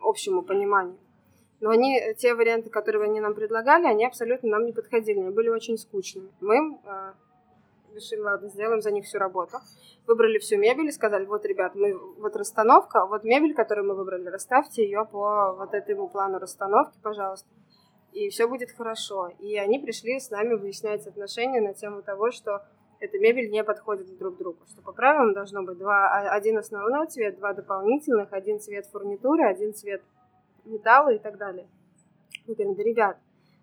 общему 0.00 0.42
пониманию. 0.42 0.98
Но 1.60 1.70
они, 1.70 2.00
те 2.16 2.34
варианты, 2.34 2.70
которые 2.70 3.04
они 3.04 3.20
нам 3.20 3.34
предлагали, 3.34 3.86
они 3.86 4.06
абсолютно 4.06 4.48
нам 4.48 4.64
не 4.64 4.72
подходили, 4.72 5.18
они 5.18 5.30
были 5.30 5.48
очень 5.48 5.76
скучными. 5.76 6.30
Мы 6.40 6.78
а, 6.84 7.14
решили, 7.94 8.20
ладно, 8.20 8.48
сделаем 8.48 8.80
за 8.80 8.90
них 8.90 9.04
всю 9.04 9.18
работу. 9.18 9.58
Выбрали 10.06 10.38
всю 10.38 10.56
мебель 10.56 10.86
и 10.86 10.92
сказали, 10.92 11.26
вот, 11.26 11.44
ребят, 11.44 11.74
мы, 11.74 11.98
вот 12.18 12.36
расстановка, 12.36 13.04
вот 13.06 13.24
мебель, 13.24 13.54
которую 13.54 13.88
мы 13.88 13.94
выбрали, 13.94 14.28
расставьте 14.28 14.84
ее 14.84 15.06
по 15.10 15.52
вот 15.52 15.74
этому 15.74 16.08
плану 16.08 16.38
расстановки, 16.38 16.98
пожалуйста 17.02 17.48
и 18.12 18.28
все 18.30 18.48
будет 18.48 18.70
хорошо. 18.72 19.30
И 19.38 19.56
они 19.56 19.78
пришли 19.78 20.18
с 20.18 20.30
нами 20.30 20.54
выяснять 20.54 21.06
отношения 21.06 21.60
на 21.60 21.74
тему 21.74 22.02
того, 22.02 22.30
что 22.30 22.62
эта 23.00 23.18
мебель 23.18 23.50
не 23.50 23.64
подходит 23.64 24.16
друг 24.18 24.36
другу, 24.36 24.58
что 24.68 24.82
по 24.82 24.92
правилам 24.92 25.32
должно 25.32 25.62
быть 25.62 25.78
два, 25.78 26.08
а, 26.08 26.34
один 26.34 26.58
основной 26.58 27.06
цвет, 27.06 27.38
два 27.38 27.54
дополнительных, 27.54 28.32
один 28.32 28.60
цвет 28.60 28.86
фурнитуры, 28.86 29.44
один 29.44 29.72
цвет 29.74 30.02
металла 30.64 31.14
и 31.14 31.18
так 31.18 31.38
далее. 31.38 31.66
Мы 32.46 32.54
говорим, 32.54 32.74
да, 32.74 32.82
ребят, 32.82 33.18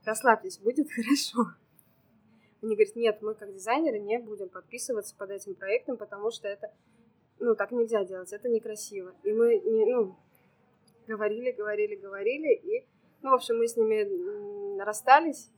расслабьтесь, 0.05 0.57
будет 0.57 0.91
хорошо. 0.95 1.51
Они 2.63 2.75
говорят, 2.75 2.95
нет, 2.95 3.21
мы 3.21 3.35
как 3.35 3.53
дизайнеры 3.53 3.99
не 3.99 4.17
будем 4.17 4.49
подписываться 4.49 5.15
под 5.15 5.29
этим 5.29 5.53
проектом, 5.53 5.97
потому 5.97 6.31
что 6.31 6.47
это, 6.47 6.71
ну, 7.39 7.53
так 7.53 7.71
нельзя 7.71 8.03
делать, 8.03 8.33
это 8.33 8.49
некрасиво. 8.49 9.13
И 9.21 9.31
мы, 9.31 9.59
не, 9.59 9.85
ну, 9.85 10.15
говорили, 11.07 11.51
говорили, 11.51 11.95
говорили, 11.95 12.53
и 12.55 12.85
ну, 13.21 13.31
в 13.31 13.33
общем, 13.33 13.57
мы 13.57 13.67
с 13.67 13.75
ними 13.75 14.79
расстались. 14.79 15.49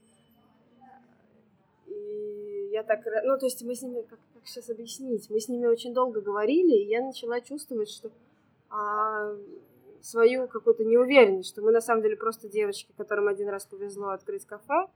И 1.86 2.68
я 2.72 2.82
так... 2.82 3.04
Ну, 3.24 3.38
то 3.38 3.46
есть 3.46 3.62
мы 3.62 3.74
с 3.74 3.82
ними... 3.82 4.02
Как, 4.02 4.18
как 4.34 4.46
сейчас 4.46 4.70
объяснить? 4.70 5.28
Мы 5.30 5.40
с 5.40 5.48
ними 5.48 5.66
очень 5.66 5.92
долго 5.92 6.20
говорили, 6.20 6.74
и 6.74 6.88
я 6.88 7.04
начала 7.04 7.40
чувствовать, 7.40 7.90
что 7.90 8.10
а, 8.70 9.36
свою 10.02 10.48
какую-то 10.48 10.84
неуверенность, 10.84 11.50
что 11.50 11.62
мы 11.62 11.72
на 11.72 11.80
самом 11.80 12.02
деле 12.02 12.16
просто 12.16 12.48
девочки, 12.48 12.92
которым 12.96 13.28
один 13.28 13.48
раз 13.48 13.66
повезло 13.66 14.10
открыть 14.10 14.46
кафе, 14.46 14.86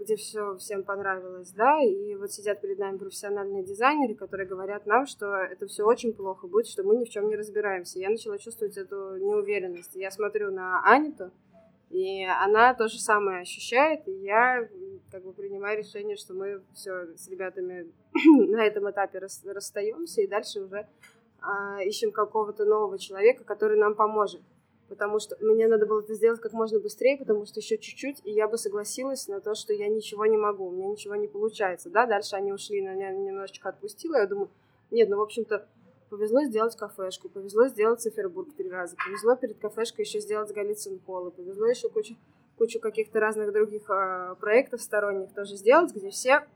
где 0.00 0.16
все 0.16 0.56
всем 0.56 0.82
понравилось, 0.82 1.52
да, 1.52 1.80
и 1.82 2.14
вот 2.16 2.32
сидят 2.32 2.60
перед 2.60 2.78
нами 2.78 2.98
профессиональные 2.98 3.62
дизайнеры, 3.62 4.14
которые 4.14 4.46
говорят 4.46 4.86
нам, 4.86 5.06
что 5.06 5.34
это 5.36 5.66
все 5.66 5.84
очень 5.84 6.12
плохо 6.12 6.46
будет, 6.46 6.66
что 6.66 6.82
мы 6.82 6.96
ни 6.96 7.04
в 7.04 7.08
чем 7.08 7.28
не 7.28 7.36
разбираемся. 7.36 7.98
Я 7.98 8.10
начала 8.10 8.38
чувствовать 8.38 8.76
эту 8.76 9.16
неуверенность. 9.16 9.94
Я 9.94 10.10
смотрю 10.10 10.50
на 10.50 10.82
Аниту, 10.84 11.30
и 11.90 12.24
она 12.24 12.74
то 12.74 12.88
же 12.88 12.98
самое 12.98 13.40
ощущает, 13.40 14.06
и 14.08 14.12
я 14.12 14.68
как 15.10 15.22
бы 15.22 15.32
принимаю 15.32 15.78
решение, 15.78 16.16
что 16.16 16.34
мы 16.34 16.60
все 16.74 17.16
с 17.16 17.28
ребятами 17.28 17.90
на 18.50 18.64
этом 18.64 18.90
этапе 18.90 19.18
расстаемся, 19.18 20.20
и 20.20 20.26
дальше 20.26 20.60
уже 20.60 20.86
а, 21.40 21.82
ищем 21.82 22.10
какого-то 22.10 22.64
нового 22.64 22.98
человека, 22.98 23.44
который 23.44 23.78
нам 23.78 23.94
поможет. 23.94 24.42
Потому 24.88 25.18
что 25.18 25.36
мне 25.40 25.68
надо 25.68 25.86
было 25.86 26.00
это 26.00 26.14
сделать 26.14 26.40
как 26.40 26.52
можно 26.52 26.80
быстрее, 26.80 27.16
потому 27.18 27.44
что 27.46 27.60
еще 27.60 27.78
чуть-чуть, 27.78 28.20
и 28.24 28.30
я 28.30 28.48
бы 28.48 28.56
согласилась 28.56 29.28
на 29.28 29.40
то, 29.40 29.54
что 29.54 29.72
я 29.72 29.88
ничего 29.88 30.26
не 30.26 30.36
могу, 30.36 30.68
у 30.68 30.70
меня 30.72 30.88
ничего 30.88 31.14
не 31.14 31.28
получается, 31.28 31.90
да, 31.90 32.06
дальше 32.06 32.36
они 32.36 32.52
ушли, 32.52 32.82
на 32.82 32.94
меня 32.94 33.10
немножечко 33.10 33.68
отпустила, 33.68 34.16
я 34.16 34.26
думаю, 34.26 34.50
нет, 34.90 35.08
ну, 35.08 35.18
в 35.18 35.22
общем-то, 35.22 35.66
повезло 36.08 36.42
сделать 36.44 36.76
кафешку, 36.76 37.28
повезло 37.28 37.68
сделать 37.68 38.00
Цифербург 38.00 38.54
три 38.56 38.70
раза, 38.70 38.96
повезло 38.96 39.36
перед 39.36 39.58
кафешкой 39.58 40.04
еще 40.04 40.20
сделать 40.20 40.52
Голицын 40.52 40.98
Холл, 41.06 41.30
повезло 41.30 41.66
еще 41.66 41.88
кучу, 41.88 42.16
кучу 42.56 42.80
каких-то 42.80 43.20
разных 43.20 43.52
других 43.52 43.88
э, 43.90 44.34
проектов 44.40 44.80
сторонних 44.80 45.34
тоже 45.34 45.56
сделать, 45.56 45.94
где 45.94 46.10
все, 46.10 46.46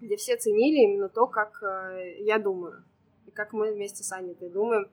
где 0.00 0.16
все 0.16 0.36
ценили 0.36 0.84
именно 0.84 1.08
то, 1.08 1.26
как 1.26 1.62
э, 1.62 2.16
я 2.18 2.38
думаю, 2.38 2.84
и 3.26 3.30
как 3.30 3.52
мы 3.52 3.72
вместе 3.72 4.02
с 4.02 4.12
Аней 4.12 4.34
думаем, 4.40 4.90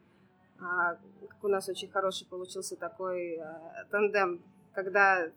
как 0.64 1.44
у 1.44 1.48
нас 1.48 1.68
очень 1.70 1.90
хороший 1.90 2.28
получился 2.28 2.76
такой 2.76 3.38
э, 3.38 3.44
тандем, 3.92 4.42
когда 4.74 5.30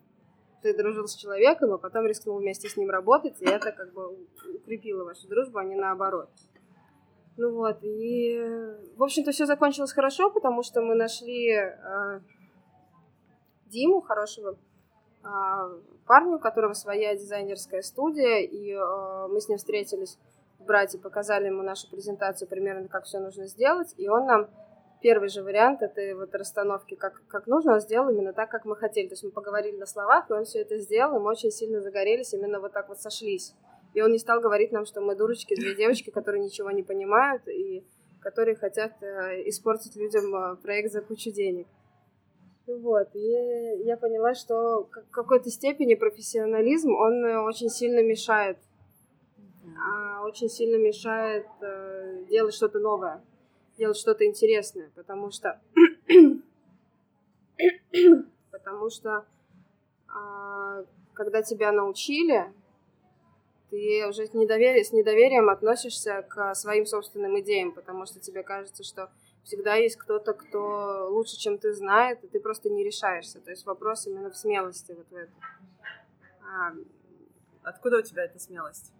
ты 0.61 0.75
дружил 0.75 1.07
с 1.07 1.15
человеком, 1.15 1.73
а 1.73 1.77
потом 1.77 2.05
рискнул 2.05 2.39
вместе 2.39 2.69
с 2.69 2.77
ним 2.77 2.89
работать, 2.89 3.41
и 3.41 3.45
это 3.45 3.71
как 3.71 3.93
бы 3.93 4.25
укрепило 4.55 5.03
вашу 5.03 5.27
дружбу, 5.27 5.59
а 5.59 5.63
не 5.63 5.75
наоборот. 5.75 6.29
Ну 7.37 7.53
вот, 7.53 7.77
и, 7.83 8.41
в 8.95 9.03
общем-то, 9.03 9.31
все 9.31 9.45
закончилось 9.45 9.93
хорошо, 9.93 10.31
потому 10.31 10.63
что 10.63 10.81
мы 10.81 10.95
нашли 10.95 11.51
э, 11.51 12.19
Диму, 13.67 14.01
хорошего 14.01 14.57
э, 15.23 15.27
парня, 16.07 16.35
у 16.35 16.39
которого 16.39 16.73
своя 16.73 17.15
дизайнерская 17.15 17.83
студия, 17.83 18.39
и 18.39 18.71
э, 18.71 19.27
мы 19.27 19.39
с 19.39 19.49
ним 19.49 19.59
встретились 19.59 20.17
в 20.57 20.65
брате, 20.65 20.97
показали 20.97 21.45
ему 21.45 21.61
нашу 21.61 21.87
презентацию 21.91 22.47
примерно, 22.47 22.87
как 22.87 23.03
все 23.03 23.19
нужно 23.19 23.45
сделать, 23.45 23.93
и 23.97 24.09
он 24.09 24.25
нам 24.25 24.47
первый 25.01 25.29
же 25.29 25.43
вариант 25.43 25.81
этой 25.81 26.13
вот 26.13 26.33
расстановки, 26.33 26.95
как, 26.95 27.21
как 27.27 27.47
нужно, 27.47 27.73
он 27.73 27.79
сделал 27.79 28.09
именно 28.09 28.33
так, 28.33 28.49
как 28.49 28.65
мы 28.65 28.75
хотели. 28.75 29.07
То 29.07 29.13
есть 29.13 29.23
мы 29.23 29.31
поговорили 29.31 29.77
на 29.77 29.85
словах, 29.85 30.29
и 30.29 30.33
он 30.33 30.45
все 30.45 30.59
это 30.59 30.77
сделал, 30.77 31.17
и 31.17 31.19
мы 31.19 31.29
очень 31.29 31.51
сильно 31.51 31.81
загорелись, 31.81 32.33
именно 32.33 32.59
вот 32.59 32.73
так 32.73 32.89
вот 32.89 32.99
сошлись. 32.99 33.53
И 33.93 34.01
он 34.01 34.11
не 34.11 34.19
стал 34.19 34.41
говорить 34.41 34.71
нам, 34.71 34.85
что 34.85 35.01
мы 35.01 35.15
дурочки, 35.15 35.55
две 35.55 35.75
девочки, 35.75 36.09
которые 36.09 36.43
ничего 36.43 36.71
не 36.71 36.83
понимают 36.83 37.47
и 37.47 37.83
которые 38.19 38.55
хотят 38.55 38.91
э, 39.01 39.47
испортить 39.47 39.95
людям 39.95 40.35
э, 40.35 40.55
проект 40.57 40.91
за 40.91 41.01
кучу 41.01 41.31
денег. 41.31 41.67
Вот, 42.67 43.07
и 43.13 43.83
я 43.85 43.95
поняла, 43.95 44.33
что 44.33 44.83
в 44.83 45.11
какой-то 45.11 45.49
степени 45.49 45.95
профессионализм, 45.95 46.93
он 46.93 47.23
э, 47.23 47.39
очень 47.39 47.69
сильно 47.69 48.03
мешает, 48.03 48.57
а, 49.79 50.23
очень 50.25 50.49
сильно 50.49 50.75
мешает 50.75 51.45
делать 52.29 52.53
что-то 52.53 52.79
новое, 52.79 53.21
делать 53.77 53.97
что-то 53.97 54.25
интересное, 54.25 54.91
потому 54.95 55.31
что, 55.31 55.61
потому 58.51 58.89
что 58.89 59.25
а, 60.07 60.83
когда 61.13 61.41
тебя 61.41 61.71
научили, 61.71 62.51
ты 63.69 64.07
уже 64.07 64.25
с, 64.25 64.33
недоверием, 64.33 64.83
с 64.83 64.91
недоверием 64.93 65.49
относишься 65.49 66.23
к 66.23 66.55
своим 66.55 66.85
собственным 66.85 67.39
идеям, 67.41 67.73
потому 67.73 68.05
что 68.05 68.19
тебе 68.19 68.43
кажется, 68.43 68.83
что 68.83 69.11
всегда 69.43 69.75
есть 69.75 69.97
кто-то, 69.97 70.33
кто 70.33 71.07
лучше, 71.09 71.37
чем 71.37 71.57
ты 71.57 71.73
знает, 71.73 72.23
и 72.23 72.27
ты 72.27 72.39
просто 72.39 72.69
не 72.69 72.83
решаешься. 72.83 73.39
То 73.41 73.51
есть 73.51 73.65
вопрос 73.65 74.07
именно 74.07 74.29
в 74.29 74.37
смелости 74.37 74.91
вот 74.93 75.07
в 75.09 75.15
этом. 75.15 75.35
А... 76.41 76.73
Откуда 77.63 77.97
у 77.97 78.01
тебя 78.01 78.23
эта 78.23 78.39
смелость? 78.39 78.93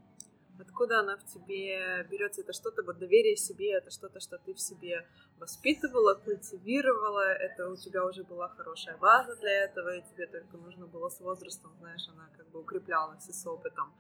Откуда 0.60 1.00
она 1.00 1.18
в 1.18 1.26
тебе 1.26 2.04
берется? 2.10 2.42
Это 2.42 2.54
что-то, 2.54 2.84
вот 2.84 2.98
доверие 2.98 3.36
себе, 3.36 3.74
это 3.74 3.92
что-то, 3.92 4.20
что 4.20 4.38
ты 4.40 4.54
в 4.54 4.60
себе 4.60 5.06
воспитывала, 5.40 6.16
культивировала, 6.16 7.34
это 7.34 7.70
у 7.70 7.76
тебя 7.76 8.06
уже 8.06 8.24
была 8.24 8.50
хорошая 8.50 8.98
база 8.98 9.36
для 9.36 9.66
этого, 9.66 9.96
и 9.96 10.02
тебе 10.02 10.26
только 10.28 10.58
нужно 10.58 10.88
было 10.88 11.10
с 11.10 11.20
возрастом, 11.20 11.72
знаешь, 11.80 12.08
она 12.10 12.30
как 12.36 12.50
бы 12.50 12.62
укреплялась 12.62 13.28
и 13.30 13.34
с 13.34 13.46
опытом. 13.46 13.94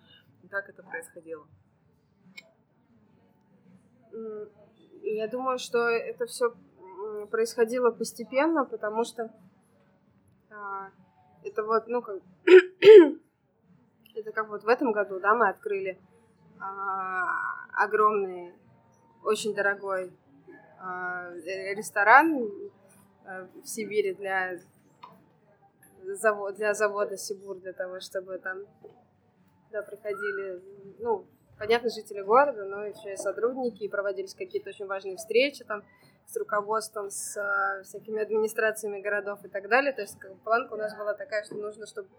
Как 0.50 0.70
это 0.70 0.82
происходило? 0.82 1.46
Я 5.02 5.28
думаю, 5.28 5.60
что 5.60 5.90
это 5.90 6.26
все 6.26 6.56
происходило 7.30 7.92
постепенно, 7.92 8.66
потому 8.66 9.04
что 9.04 9.32
а, 10.50 10.90
это 11.44 11.64
вот, 11.64 11.88
ну, 11.88 12.02
как, 12.02 12.22
это 14.16 14.32
как 14.32 14.50
вот 14.50 14.64
в 14.64 14.68
этом 14.68 14.92
году, 14.92 15.20
да, 15.20 15.36
мы 15.36 15.50
открыли 15.50 16.00
огромный, 17.74 18.54
очень 19.24 19.54
дорогой 19.54 20.12
а, 20.80 21.32
ресторан 21.76 22.50
а, 23.26 23.48
в 23.64 23.68
Сибири 23.68 24.14
для, 24.14 24.58
завод, 26.04 26.56
для 26.56 26.74
завода 26.74 27.18
Сибур, 27.18 27.58
для 27.58 27.74
того, 27.74 28.00
чтобы 28.00 28.38
там 28.38 28.60
да, 29.72 29.82
приходили, 29.82 30.62
ну, 31.00 31.26
понятно, 31.58 31.90
жители 31.90 32.22
города, 32.22 32.66
но 32.66 32.86
еще 32.86 33.14
и 33.14 33.18
сотрудники, 33.18 33.84
и 33.84 33.90
проводились 33.90 34.36
какие-то 34.36 34.70
очень 34.70 34.86
важные 34.86 35.18
встречи 35.18 35.64
там 35.64 35.84
с 36.26 36.36
руководством, 36.38 37.10
с 37.10 37.38
а, 37.38 37.84
всякими 37.84 38.22
администрациями 38.22 39.02
городов 39.02 39.44
и 39.44 39.48
так 39.48 39.68
далее. 39.70 39.94
То 39.94 40.02
есть 40.02 40.20
как 40.20 40.36
планка 40.40 40.74
у 40.74 40.78
нас 40.78 40.96
была 40.96 41.14
такая, 41.14 41.44
что 41.44 41.56
нужно, 41.56 41.88
чтобы 41.88 42.10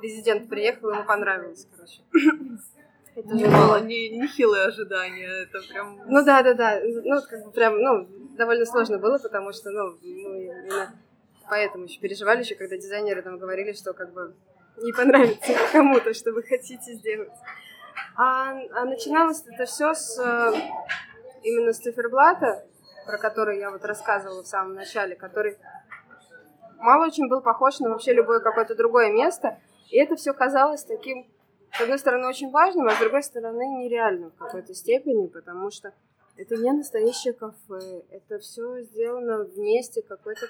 президент 0.00 0.48
приехал, 0.48 0.90
ему 0.90 1.04
понравилось, 1.04 1.68
короче. 1.70 2.02
Это 3.14 3.38
же 3.38 3.46
было 3.46 3.80
не, 3.80 4.08
не 4.10 4.26
хилые 4.26 4.64
ожидания, 4.64 5.28
это 5.42 5.60
прям... 5.68 6.00
Ну 6.06 6.24
да, 6.24 6.42
да, 6.42 6.54
да, 6.54 6.80
ну 6.82 7.20
как 7.28 7.44
бы 7.44 7.50
прям, 7.52 7.78
ну, 7.78 8.08
довольно 8.36 8.64
сложно 8.64 8.98
было, 8.98 9.18
потому 9.18 9.52
что, 9.52 9.70
ну, 9.70 9.98
мы 10.02 10.44
именно 10.44 10.92
поэтому 11.52 11.84
еще 11.84 12.00
переживали 12.00 12.40
еще, 12.40 12.54
когда 12.54 12.78
дизайнеры 12.78 13.20
там 13.20 13.36
говорили, 13.36 13.74
что 13.74 13.92
как 13.92 14.10
бы 14.14 14.34
не 14.78 14.90
понравится 14.92 15.52
кому-то, 15.72 16.14
что 16.14 16.32
вы 16.32 16.42
хотите 16.42 16.94
сделать. 16.94 17.28
А, 18.16 18.52
а 18.74 18.84
начиналось 18.86 19.44
это 19.46 19.66
все 19.66 19.92
с 19.92 20.18
э, 20.18 20.52
именно 21.42 21.74
с 21.74 21.78
циферблата, 21.78 22.64
про 23.04 23.18
который 23.18 23.58
я 23.58 23.70
вот 23.70 23.84
рассказывала 23.84 24.42
в 24.42 24.46
самом 24.46 24.74
начале, 24.74 25.14
который 25.14 25.58
мало 26.78 27.06
очень 27.06 27.28
был 27.28 27.42
похож 27.42 27.80
на 27.80 27.90
вообще 27.90 28.14
любое 28.14 28.40
какое-то 28.40 28.74
другое 28.74 29.12
место. 29.12 29.58
И 29.90 29.98
это 29.98 30.16
все 30.16 30.32
казалось 30.32 30.84
таким, 30.84 31.26
с 31.72 31.80
одной 31.80 31.98
стороны, 31.98 32.28
очень 32.28 32.50
важным, 32.50 32.86
а 32.88 32.94
с 32.94 32.98
другой 32.98 33.22
стороны, 33.22 33.62
нереальным 33.82 34.30
в 34.30 34.36
какой-то 34.36 34.74
степени, 34.74 35.26
потому 35.26 35.70
что 35.70 35.92
это 36.36 36.56
не 36.56 36.72
настоящее 36.72 37.32
кафе, 37.34 38.02
это 38.10 38.38
все 38.38 38.82
сделано 38.82 39.44
вместе 39.44 40.02
какой-то 40.02 40.46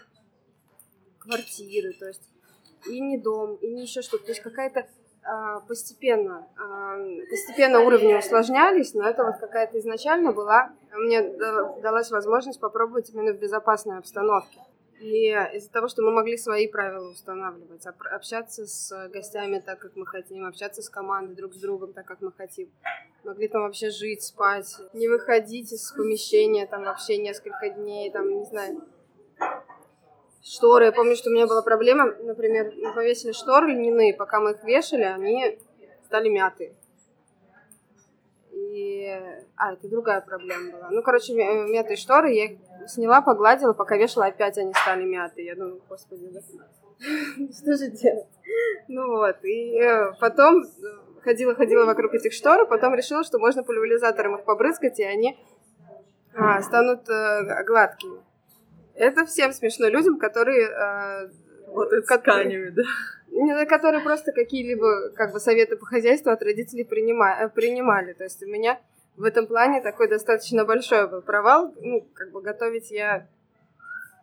квартиры, 1.18 1.92
то 1.92 2.06
есть 2.06 2.28
и 2.86 3.00
не 3.00 3.18
дом, 3.18 3.56
и 3.56 3.72
не 3.72 3.82
еще 3.82 4.02
что-то. 4.02 4.24
То 4.24 4.30
есть 4.32 4.42
какая-то 4.42 4.86
а, 5.24 5.60
постепенно, 5.60 6.48
а, 6.58 6.96
постепенно 7.30 7.80
уровни 7.80 8.14
усложнялись, 8.14 8.92
но 8.94 9.08
это 9.08 9.24
вот 9.24 9.36
какая-то 9.36 9.78
изначально 9.78 10.32
была, 10.32 10.72
мне 10.92 11.22
далась 11.80 12.10
возможность 12.10 12.60
попробовать 12.60 13.10
именно 13.10 13.32
в 13.32 13.38
безопасной 13.38 13.98
обстановке. 13.98 14.60
И 15.02 15.30
из-за 15.54 15.68
того, 15.70 15.88
что 15.88 16.02
мы 16.02 16.12
могли 16.12 16.36
свои 16.36 16.68
правила 16.68 17.10
устанавливать, 17.10 17.84
общаться 18.12 18.66
с 18.66 19.08
гостями 19.08 19.58
так, 19.58 19.80
как 19.80 19.96
мы 19.96 20.06
хотим, 20.06 20.46
общаться 20.46 20.80
с 20.80 20.88
командой 20.88 21.34
друг 21.34 21.54
с 21.54 21.58
другом 21.58 21.92
так, 21.92 22.06
как 22.06 22.20
мы 22.20 22.30
хотим. 22.30 22.70
Могли 23.24 23.48
там 23.48 23.62
вообще 23.62 23.90
жить, 23.90 24.22
спать, 24.22 24.76
не 24.92 25.08
выходить 25.08 25.72
из 25.72 25.90
помещения 25.90 26.66
там 26.66 26.84
вообще 26.84 27.18
несколько 27.18 27.70
дней, 27.70 28.12
там, 28.12 28.28
не 28.30 28.44
знаю, 28.44 28.80
Шторы. 30.44 30.86
Я 30.86 30.92
помню, 30.92 31.16
что 31.16 31.30
у 31.30 31.32
меня 31.32 31.46
была 31.46 31.62
проблема, 31.62 32.14
например, 32.20 32.72
мы 32.76 32.92
повесили 32.92 33.30
шторы 33.32 33.72
льняные, 33.72 34.12
пока 34.12 34.40
мы 34.40 34.52
их 34.52 34.64
вешали, 34.64 35.02
они 35.02 35.58
стали 36.04 36.28
мятые. 36.28 36.74
И... 38.50 39.06
А, 39.56 39.74
это 39.74 39.88
другая 39.88 40.20
проблема 40.20 40.72
была. 40.72 40.90
Ну, 40.90 41.02
короче, 41.02 41.32
мятые 41.34 41.96
шторы, 41.96 42.32
я 42.32 42.46
их 42.46 42.58
сняла, 42.86 43.20
погладила, 43.20 43.72
пока 43.72 43.96
вешала, 43.96 44.26
опять 44.26 44.58
они 44.58 44.72
стали 44.74 45.04
мятые. 45.04 45.46
Я 45.46 45.54
думаю, 45.54 45.80
господи, 45.88 46.28
да 46.32 46.40
что 47.52 47.76
же 47.76 47.90
делать? 47.90 48.26
Ну 48.88 49.16
вот, 49.16 49.36
и 49.44 49.80
э, 49.80 50.12
потом 50.20 50.62
ходила-ходила 51.22 51.84
вокруг 51.84 52.14
этих 52.14 52.32
штор, 52.32 52.66
потом 52.66 52.94
решила, 52.94 53.24
что 53.24 53.38
можно 53.38 53.62
пульверизатором 53.62 54.36
их 54.36 54.44
побрызгать, 54.44 54.98
и 54.98 55.04
они 55.04 55.38
а, 56.34 56.60
станут 56.62 57.08
а, 57.08 57.62
гладкими. 57.64 58.20
Это 58.94 59.24
всем 59.24 59.52
смешно 59.52 59.88
людям, 59.88 60.18
которые... 60.18 60.68
Э, 60.68 61.28
вот 61.68 61.90
с 61.90 62.06
тканями, 62.06 62.68
да? 62.68 63.64
Которые 63.64 64.02
просто 64.02 64.32
какие-либо 64.32 65.10
как 65.14 65.32
бы 65.32 65.40
советы 65.40 65.76
по 65.76 65.86
хозяйству 65.86 66.30
от 66.30 66.42
родителей 66.42 66.84
принима, 66.84 67.34
э, 67.40 67.48
принимали. 67.48 68.12
То 68.12 68.24
есть 68.24 68.42
у 68.42 68.46
меня 68.46 68.78
в 69.16 69.24
этом 69.24 69.46
плане 69.46 69.80
такой 69.80 70.08
достаточно 70.08 70.64
большой 70.64 71.08
был 71.08 71.22
провал. 71.22 71.74
Ну, 71.80 72.06
как 72.14 72.32
бы 72.32 72.40
готовить 72.40 72.90
я 72.90 73.28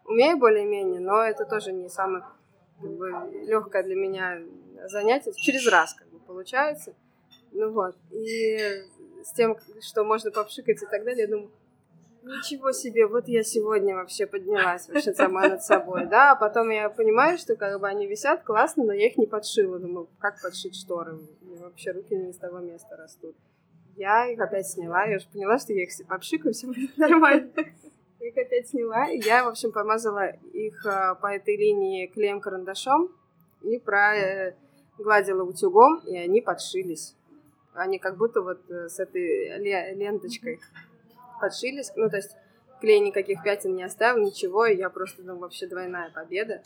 умею 0.06 0.38
более-менее, 0.38 1.00
но 1.00 1.24
это 1.24 1.46
тоже 1.46 1.72
не 1.72 1.90
самое 1.90 2.24
как 2.82 2.92
бы, 2.92 3.10
легкое 3.46 3.84
для 3.84 3.96
меня 3.96 4.42
занятие. 4.88 5.32
Через 5.34 5.68
раз 5.68 5.94
как 5.94 6.08
бы 6.10 6.20
получается. 6.20 6.94
Ну 7.52 7.72
вот. 7.72 7.96
И 8.12 8.58
с 9.24 9.32
тем, 9.34 9.58
что 9.82 10.04
можно 10.04 10.32
попшикать 10.32 10.82
и 10.82 10.86
так 10.86 11.04
далее, 11.04 11.24
я 11.24 11.28
думаю, 11.28 11.52
ничего 12.24 12.72
себе, 12.72 13.08
вот 13.08 13.28
я 13.28 13.44
сегодня 13.44 13.96
вообще 13.96 14.26
поднялась 14.26 14.88
вообще 14.88 15.14
сама 15.14 15.48
над 15.48 15.64
собой, 15.64 16.06
да, 16.06 16.32
а 16.32 16.36
потом 16.36 16.70
я 16.70 16.90
понимаю, 16.90 17.38
что 17.38 17.56
как 17.56 17.80
бы 17.80 17.88
они 17.88 18.08
висят 18.08 18.44
классно, 18.44 18.84
но 18.84 18.94
я 18.94 19.08
их 19.08 19.18
не 19.18 19.26
подшила, 19.26 19.80
думаю, 19.80 20.08
как 20.20 20.42
подшить 20.42 20.76
шторы, 20.76 21.18
вообще 21.42 21.92
руки 21.92 22.16
не 22.16 22.32
из 22.32 22.38
того 22.38 22.60
места 22.60 22.96
растут. 22.98 23.36
Я 24.00 24.32
их 24.32 24.39
опять 24.39 24.66
сняла, 24.66 25.04
я 25.04 25.18
уже 25.18 25.28
поняла, 25.28 25.58
что 25.58 25.74
я 25.74 25.84
их 25.84 25.89
попшикаю, 26.08 26.54
все 26.54 26.68
будет 26.68 26.97
нормально. 26.97 27.52
Их 28.22 28.38
опять 28.38 28.70
сняла, 28.70 29.08
я, 29.08 29.43
в 29.43 29.50
общем, 29.50 29.74
помазала 29.74 30.30
их 30.54 30.86
а, 30.86 31.16
по 31.16 31.28
этой 31.28 31.58
линии 31.58 32.08
клеем-карандашом 32.08 33.14
и 33.62 33.78
прогладила 33.78 35.43
утюгом, 35.43 36.00
и 36.06 36.16
они 36.16 36.39
подшились. 36.39 37.14
Они 37.74 38.00
как 38.00 38.16
будто 38.16 38.41
вот 38.41 38.62
э, 38.72 38.88
с 38.88 39.02
этой 39.02 39.60
ленточкой 39.60 40.62
подшились. 41.41 41.91
Ну, 41.97 42.10
то 42.10 42.16
есть 42.16 42.38
клей 42.80 43.02
никаких 43.02 43.43
пятен 43.43 43.76
не 43.76 43.84
оставил, 43.84 44.24
ничего, 44.24 44.66
и 44.66 44.78
я 44.78 44.89
просто 44.89 45.24
думаю, 45.24 45.41
вообще 45.41 45.68
двойная 45.68 46.10
победа. 46.10 46.64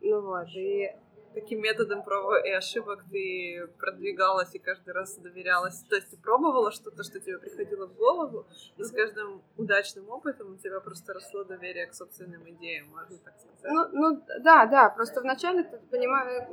Ну 0.00 0.20
вот, 0.20 0.46
и 0.54 0.94
таким 1.34 1.60
методом 1.60 2.02
проб 2.02 2.44
и 2.44 2.50
ошибок 2.50 3.04
ты 3.10 3.68
продвигалась 3.78 4.54
и 4.54 4.58
каждый 4.58 4.92
раз 4.94 5.16
доверялась. 5.16 5.82
То 5.88 5.96
есть 5.96 6.10
ты 6.10 6.16
пробовала 6.16 6.70
что-то, 6.70 7.02
что 7.02 7.20
тебе 7.20 7.38
приходило 7.38 7.86
в 7.86 7.94
голову, 7.94 8.46
и 8.76 8.82
с 8.82 8.90
каждым 8.90 9.42
удачным 9.56 10.08
опытом 10.08 10.54
у 10.54 10.56
тебя 10.56 10.80
просто 10.80 11.14
росло 11.14 11.44
доверие 11.44 11.86
к 11.86 11.94
собственным 11.94 12.48
идеям, 12.50 12.88
можно 12.88 13.18
так 13.18 13.34
сказать. 13.38 13.72
Ну, 13.72 13.88
ну 13.92 14.22
да, 14.40 14.66
да, 14.66 14.90
просто 14.90 15.20
вначале 15.20 15.64
ты 15.64 15.78
понимаешь, 15.90 16.48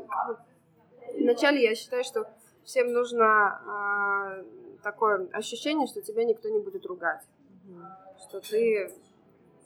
вначале 1.15 1.63
я 1.63 1.75
считаю, 1.75 2.03
что 2.03 2.29
всем 2.63 2.91
нужно 2.91 3.25
а, 3.25 4.43
такое 4.83 5.27
ощущение, 5.33 5.87
что 5.87 6.01
тебя 6.01 6.23
никто 6.23 6.49
не 6.49 6.59
будет 6.59 6.85
ругать, 6.85 7.23
угу. 7.67 7.81
что 8.19 8.39
ты 8.41 8.93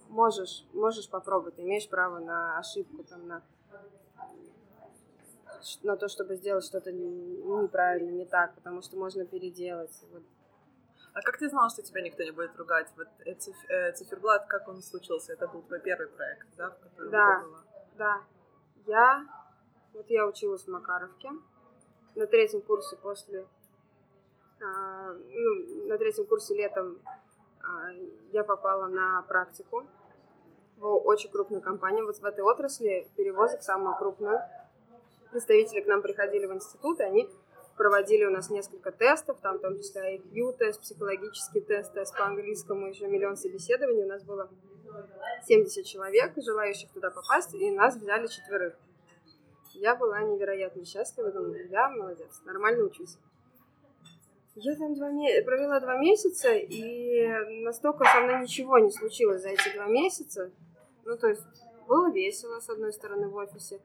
можешь, 0.09 0.66
можешь 0.74 1.09
попробовать, 1.09 1.59
имеешь 1.59 1.89
право 1.89 2.20
на 2.20 2.57
ошибку, 2.59 3.03
там, 3.03 3.28
на 3.28 3.41
на 5.84 5.97
то, 5.97 6.07
чтобы 6.07 6.36
сделать 6.36 6.66
что-то 6.66 6.91
неправильно, 6.91 8.11
не 8.11 8.26
так, 8.26 8.55
потому 8.55 8.82
что 8.82 8.97
можно 8.97 9.26
переделать. 9.26 9.97
Вот. 10.11 10.24
А 11.14 11.22
как 11.22 11.38
ты 11.38 11.49
знала, 11.49 11.70
что 11.70 11.84
тебя 11.84 12.01
никто 12.01 12.24
не 12.24 12.32
будет 12.32 12.57
ругать? 12.57 12.88
Вот 12.97 13.07
э, 13.26 13.36
э, 13.70 13.91
циферблат, 13.93 14.47
как 14.47 14.68
он 14.68 14.82
случился? 14.82 15.34
Это 15.34 15.47
был 15.47 15.61
твой 15.61 15.80
первый 15.80 16.07
проект, 16.07 16.47
да, 16.57 16.72
в 16.72 16.80
котором 16.80 17.11
да, 17.11 17.39
ты 17.39 17.47
была? 17.47 17.64
Да, 17.97 18.22
я, 18.88 19.28
вот 19.93 20.09
я 20.09 20.26
училась 20.26 20.64
в 20.64 20.68
Макаровке 20.70 21.30
на 22.16 22.26
третьем 22.28 22.61
курсе 22.61 22.95
после, 22.95 23.47
а, 24.61 25.14
ну, 25.14 25.88
на 25.88 25.97
третьем 25.97 26.26
курсе 26.26 26.55
летом 26.55 26.99
а, 27.61 27.91
я 28.32 28.43
попала 28.43 28.88
на 28.88 29.22
практику 29.24 29.86
в 30.78 30.88
очень 31.05 31.32
крупную 31.32 31.61
компанию. 31.61 32.05
Вот 32.05 32.18
в 32.18 32.26
этой 32.26 32.41
отрасли 32.41 33.07
перевозок 33.16 33.61
самую 33.61 33.95
крупную 33.97 34.41
представители 35.34 35.81
к 35.81 35.88
нам 35.88 36.01
приходили 36.01 36.45
в 36.45 36.53
институт, 36.53 36.99
и 36.99 37.03
они 37.03 37.29
проводили 37.75 38.23
у 38.25 38.29
нас 38.29 38.49
несколько 38.49 38.91
тестов, 38.91 39.39
там 39.41 39.57
в 39.57 39.61
том 39.61 39.77
числе 39.77 40.17
IQ-тест, 40.17 40.79
психологический 40.79 41.61
тест, 41.61 41.93
тест 41.93 42.15
по 42.15 42.25
английскому, 42.25 42.88
еще 42.88 43.07
миллион 43.07 43.36
собеседований. 43.36 44.03
У 44.03 44.07
нас 44.07 44.23
было 44.23 44.49
70 45.47 45.86
человек, 45.86 46.34
желающих 46.38 46.91
туда 46.91 47.09
попасть, 47.09 47.53
и 47.53 47.71
нас 47.71 47.95
взяли 47.95 48.27
четверых. 48.27 48.75
Я 49.73 49.95
была 49.95 50.21
невероятно 50.21 50.86
счастлива, 50.86 51.31
думаю, 51.31 51.67
я 51.69 51.89
молодец, 51.89 52.41
нормально 52.45 52.84
учусь. 52.84 53.17
Я 54.55 54.75
там 54.75 54.93
два 54.93 55.09
ме... 55.09 55.41
провела 55.41 55.79
два 55.79 55.97
месяца, 55.97 56.53
и 56.53 57.27
настолько 57.63 58.05
со 58.05 58.21
мной 58.21 58.43
ничего 58.43 58.77
не 58.77 58.91
случилось 58.91 59.41
за 59.41 59.49
эти 59.49 59.73
два 59.73 59.88
месяца. 59.88 60.51
Ну, 61.05 61.17
то 61.17 61.27
есть 61.27 61.43
было 61.88 62.11
весело, 62.11 62.59
с 62.59 62.69
одной 62.69 62.93
стороны, 62.93 63.29
в 63.29 63.36
офисе, 63.36 63.81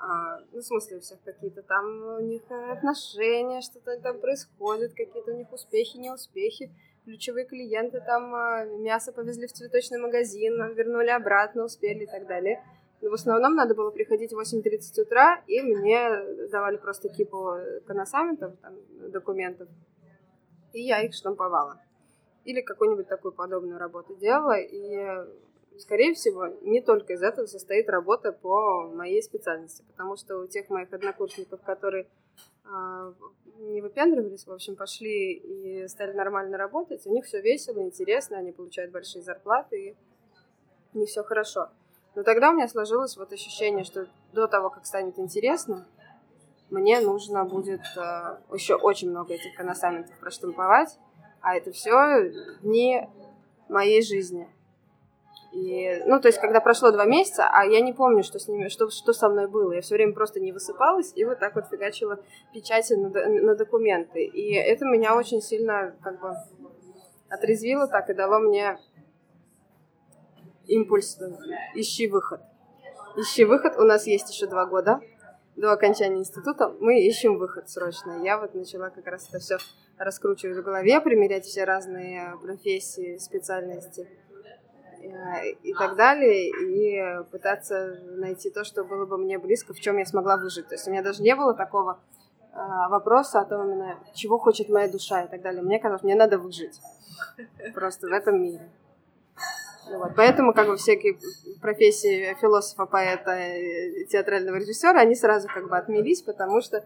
а, 0.00 0.38
ну, 0.52 0.60
в 0.60 0.64
смысле, 0.64 0.96
у 0.96 1.00
всех 1.00 1.22
какие-то 1.22 1.62
там 1.62 2.16
у 2.16 2.20
них 2.20 2.42
отношения, 2.50 3.60
что-то 3.60 4.00
там 4.00 4.18
происходит, 4.18 4.94
какие-то 4.94 5.32
у 5.32 5.36
них 5.36 5.52
успехи, 5.52 5.98
неуспехи. 5.98 6.70
Ключевые 7.04 7.44
клиенты 7.44 8.00
там 8.00 8.34
а, 8.34 8.64
мясо 8.64 9.12
повезли 9.12 9.46
в 9.46 9.52
цветочный 9.52 9.98
магазин, 9.98 10.54
вернули 10.74 11.10
обратно, 11.10 11.64
успели 11.64 12.04
и 12.04 12.06
так 12.06 12.26
далее. 12.26 12.64
Но 13.02 13.10
в 13.10 13.14
основном 13.14 13.54
надо 13.54 13.74
было 13.74 13.90
приходить 13.90 14.32
в 14.32 14.40
8.30 14.40 15.02
утра, 15.02 15.42
и 15.46 15.60
мне 15.60 16.48
давали 16.50 16.78
просто 16.78 17.10
кипу 17.10 17.56
коносаментов, 17.86 18.54
там, 18.62 18.74
документов, 19.10 19.68
и 20.72 20.80
я 20.82 21.02
их 21.02 21.14
штамповала. 21.14 21.78
Или 22.44 22.62
какую-нибудь 22.62 23.08
такую 23.08 23.32
подобную 23.32 23.78
работу 23.78 24.16
делала, 24.16 24.58
и 24.58 25.26
скорее 25.78 26.14
всего, 26.14 26.46
не 26.62 26.80
только 26.80 27.14
из 27.14 27.22
этого 27.22 27.46
состоит 27.46 27.88
работа 27.88 28.32
по 28.32 28.88
моей 28.88 29.22
специальности, 29.22 29.84
потому 29.90 30.16
что 30.16 30.38
у 30.38 30.46
тех 30.46 30.68
моих 30.68 30.92
однокурсников, 30.92 31.60
которые 31.62 32.06
э, 32.64 33.12
не 33.58 33.80
выпендривались, 33.80 34.46
в 34.46 34.52
общем, 34.52 34.76
пошли 34.76 35.32
и 35.32 35.88
стали 35.88 36.12
нормально 36.12 36.58
работать, 36.58 37.06
у 37.06 37.12
них 37.12 37.24
все 37.24 37.40
весело, 37.40 37.80
интересно, 37.80 38.38
они 38.38 38.52
получают 38.52 38.92
большие 38.92 39.22
зарплаты, 39.22 39.90
и 39.90 39.96
них 40.96 41.08
все 41.08 41.22
хорошо. 41.22 41.68
Но 42.14 42.22
тогда 42.22 42.50
у 42.50 42.54
меня 42.54 42.68
сложилось 42.68 43.16
вот 43.16 43.32
ощущение, 43.32 43.84
что 43.84 44.08
до 44.32 44.48
того, 44.48 44.70
как 44.70 44.86
станет 44.86 45.18
интересно, 45.18 45.86
мне 46.70 47.00
нужно 47.00 47.44
будет 47.44 47.82
э, 47.96 48.38
еще 48.52 48.74
очень 48.74 49.10
много 49.10 49.34
этих 49.34 49.54
коносаментов 49.56 50.18
проштамповать, 50.18 50.98
а 51.40 51.56
это 51.56 51.72
все 51.72 52.32
не 52.62 53.08
моей 53.68 54.02
жизни. 54.02 54.48
И, 55.52 56.02
ну, 56.06 56.20
то 56.20 56.28
есть, 56.28 56.40
когда 56.40 56.60
прошло 56.60 56.92
два 56.92 57.04
месяца, 57.06 57.48
а 57.50 57.64
я 57.64 57.80
не 57.80 57.92
помню, 57.92 58.22
что 58.22 58.38
с 58.38 58.46
ними, 58.46 58.68
что, 58.68 58.88
что 58.90 59.12
со 59.12 59.28
мной 59.28 59.48
было. 59.48 59.72
Я 59.72 59.80
все 59.80 59.96
время 59.96 60.12
просто 60.12 60.38
не 60.38 60.52
высыпалась 60.52 61.12
и 61.16 61.24
вот 61.24 61.40
так 61.40 61.56
вот 61.56 61.66
фигачила 61.68 62.20
печати 62.54 62.92
на, 62.92 63.08
на 63.08 63.56
документы. 63.56 64.24
И 64.24 64.54
это 64.54 64.84
меня 64.84 65.16
очень 65.16 65.42
сильно 65.42 65.96
как 66.02 66.20
бы 66.20 66.34
отрезвило 67.28 67.88
так 67.88 68.10
и 68.10 68.14
дало 68.14 68.38
мне 68.38 68.78
импульс. 70.66 71.18
Ищи 71.74 72.08
выход. 72.08 72.40
Ищи 73.16 73.44
выход. 73.44 73.76
У 73.76 73.82
нас 73.82 74.06
есть 74.06 74.30
еще 74.32 74.46
два 74.46 74.66
года 74.66 75.00
до 75.56 75.72
окончания 75.72 76.18
института. 76.18 76.72
Мы 76.80 77.00
ищем 77.00 77.38
выход 77.38 77.68
срочно. 77.68 78.22
Я 78.22 78.38
вот 78.38 78.54
начала 78.54 78.90
как 78.90 79.06
раз 79.06 79.28
это 79.28 79.40
все 79.40 79.58
раскручивать 79.98 80.58
в 80.58 80.62
голове, 80.62 81.00
примерять 81.00 81.44
все 81.44 81.64
разные 81.64 82.34
профессии, 82.40 83.18
специальности 83.18 84.08
и 85.62 85.74
так 85.74 85.96
далее, 85.96 86.50
и 86.50 87.24
пытаться 87.30 87.98
найти 88.16 88.50
то, 88.50 88.64
что 88.64 88.84
было 88.84 89.06
бы 89.06 89.18
мне 89.18 89.38
близко, 89.38 89.72
в 89.72 89.80
чем 89.80 89.98
я 89.98 90.06
смогла 90.06 90.36
выжить. 90.36 90.68
То 90.68 90.74
есть 90.74 90.86
у 90.86 90.90
меня 90.90 91.02
даже 91.02 91.22
не 91.22 91.34
было 91.34 91.54
такого 91.54 91.98
а, 92.52 92.88
вопроса 92.88 93.40
о 93.40 93.44
том 93.44 93.66
именно, 93.66 93.98
чего 94.14 94.38
хочет 94.38 94.68
моя 94.68 94.88
душа 94.88 95.22
и 95.22 95.28
так 95.28 95.42
далее. 95.42 95.62
Мне 95.62 95.78
казалось, 95.78 96.02
мне 96.02 96.14
надо 96.14 96.38
выжить 96.38 96.80
просто 97.74 98.08
в 98.08 98.12
этом 98.12 98.42
мире. 98.42 98.68
Вот. 99.88 100.12
Поэтому 100.16 100.52
как 100.52 100.66
бы 100.68 100.76
всякие 100.76 101.18
профессии 101.60 102.36
философа, 102.40 102.86
поэта, 102.86 103.36
театрального 104.08 104.56
режиссера, 104.56 105.00
они 105.00 105.14
сразу 105.14 105.48
как 105.48 105.68
бы 105.68 105.76
отмелись, 105.76 106.22
потому 106.22 106.60
что 106.60 106.84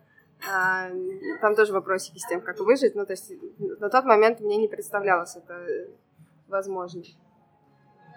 а, 0.51 0.89
там 1.41 1.55
тоже 1.55 1.73
вопросики 1.73 2.19
с 2.19 2.27
тем, 2.27 2.41
как 2.41 2.59
выжить. 2.61 2.95
Ну, 2.95 3.05
то 3.07 3.13
есть 3.13 3.33
на 3.59 3.89
тот 3.89 4.05
момент 4.05 4.41
мне 4.41 4.57
не 4.57 4.69
представлялось 4.69 5.37
это 5.37 5.67
возможно. 6.49 7.03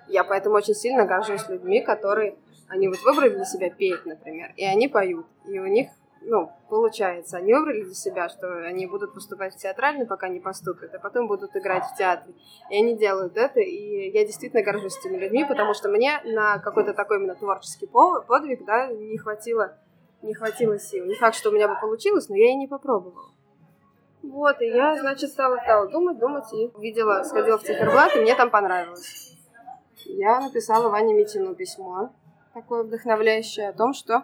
Я 0.07 0.23
поэтому 0.23 0.55
очень 0.55 0.73
сильно 0.73 1.05
горжусь 1.05 1.47
людьми, 1.49 1.81
которые, 1.81 2.35
они 2.69 2.87
вот 2.87 3.01
выбрали 3.03 3.29
для 3.29 3.45
себя 3.45 3.69
петь, 3.69 4.05
например, 4.05 4.53
и 4.55 4.63
они 4.63 4.87
поют, 4.87 5.25
и 5.45 5.59
у 5.59 5.65
них, 5.65 5.89
ну, 6.21 6.51
получается, 6.69 7.37
они 7.37 7.53
выбрали 7.53 7.83
для 7.83 7.93
себя, 7.93 8.29
что 8.29 8.47
они 8.65 8.87
будут 8.87 9.13
поступать 9.13 9.53
в 9.53 9.57
театральный, 9.57 10.05
пока 10.05 10.29
не 10.29 10.39
поступят, 10.39 10.93
а 10.95 10.99
потом 10.99 11.27
будут 11.27 11.55
играть 11.55 11.83
в 11.83 11.97
театре. 11.97 12.33
И 12.69 12.77
они 12.77 12.97
делают 12.97 13.35
это, 13.35 13.59
и 13.59 14.09
я 14.11 14.25
действительно 14.25 14.63
горжусь 14.63 14.97
этими 14.97 15.17
людьми, 15.17 15.45
потому 15.45 15.73
что 15.73 15.89
мне 15.89 16.21
на 16.23 16.59
какой-то 16.59 16.93
такой 16.93 17.17
именно 17.17 17.35
творческий 17.35 17.87
подвиг, 17.87 18.65
да, 18.65 18.87
не 18.87 19.17
хватило, 19.17 19.77
не 20.21 20.33
хватило 20.33 20.79
сил. 20.79 21.05
Не 21.05 21.15
факт, 21.15 21.35
что 21.35 21.49
у 21.49 21.53
меня 21.53 21.67
бы 21.67 21.75
получилось, 21.79 22.29
но 22.29 22.35
я 22.35 22.51
и 22.51 22.55
не 22.55 22.67
попробовала. 22.67 23.31
Вот, 24.23 24.61
и 24.61 24.67
я, 24.67 24.97
значит, 24.97 25.29
стала, 25.29 25.57
стала 25.57 25.87
думать, 25.87 26.17
думать, 26.17 26.51
и 26.53 26.71
видела, 26.79 27.23
сходила 27.23 27.57
в 27.57 27.63
циферблат, 27.63 28.15
и 28.15 28.21
мне 28.21 28.35
там 28.35 28.49
понравилось 28.49 29.26
я 30.13 30.39
написала 30.39 30.89
Ване 30.89 31.13
Митину 31.13 31.55
письмо, 31.55 32.11
такое 32.53 32.83
вдохновляющее, 32.83 33.69
о 33.69 33.73
том, 33.73 33.93
что 33.93 34.23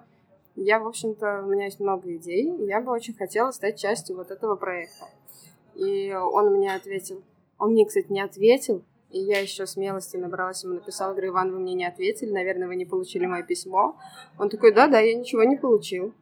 я, 0.55 0.79
в 0.79 0.87
общем-то, 0.87 1.43
у 1.43 1.47
меня 1.47 1.65
есть 1.65 1.79
много 1.79 2.15
идей, 2.15 2.55
и 2.55 2.65
я 2.65 2.81
бы 2.81 2.91
очень 2.91 3.15
хотела 3.15 3.51
стать 3.51 3.79
частью 3.79 4.15
вот 4.15 4.31
этого 4.31 4.55
проекта. 4.55 5.05
И 5.75 6.13
он 6.13 6.53
мне 6.53 6.73
ответил. 6.73 7.23
Он 7.57 7.71
мне, 7.71 7.85
кстати, 7.85 8.11
не 8.11 8.21
ответил, 8.21 8.83
и 9.09 9.19
я 9.19 9.39
еще 9.39 9.65
смелости 9.65 10.17
набралась, 10.17 10.63
ему 10.63 10.75
написала, 10.75 11.11
говорю, 11.11 11.29
Иван, 11.31 11.51
вы 11.51 11.59
мне 11.59 11.73
не 11.73 11.85
ответили, 11.85 12.31
наверное, 12.31 12.67
вы 12.67 12.75
не 12.75 12.85
получили 12.85 13.25
мое 13.25 13.43
письмо. 13.43 13.95
Он 14.39 14.49
такой, 14.49 14.73
да, 14.73 14.87
да, 14.87 14.99
я 14.99 15.15
ничего 15.15 15.43
не 15.43 15.55
получил. 15.55 16.13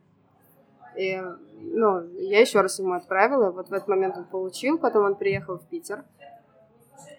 И, 0.97 1.21
ну, 1.59 2.03
я 2.19 2.41
еще 2.41 2.61
раз 2.61 2.79
ему 2.79 2.93
отправила, 2.93 3.51
вот 3.51 3.69
в 3.69 3.73
этот 3.73 3.87
момент 3.87 4.17
он 4.17 4.25
получил, 4.25 4.77
потом 4.77 5.05
он 5.05 5.15
приехал 5.15 5.57
в 5.57 5.65
Питер, 5.67 6.03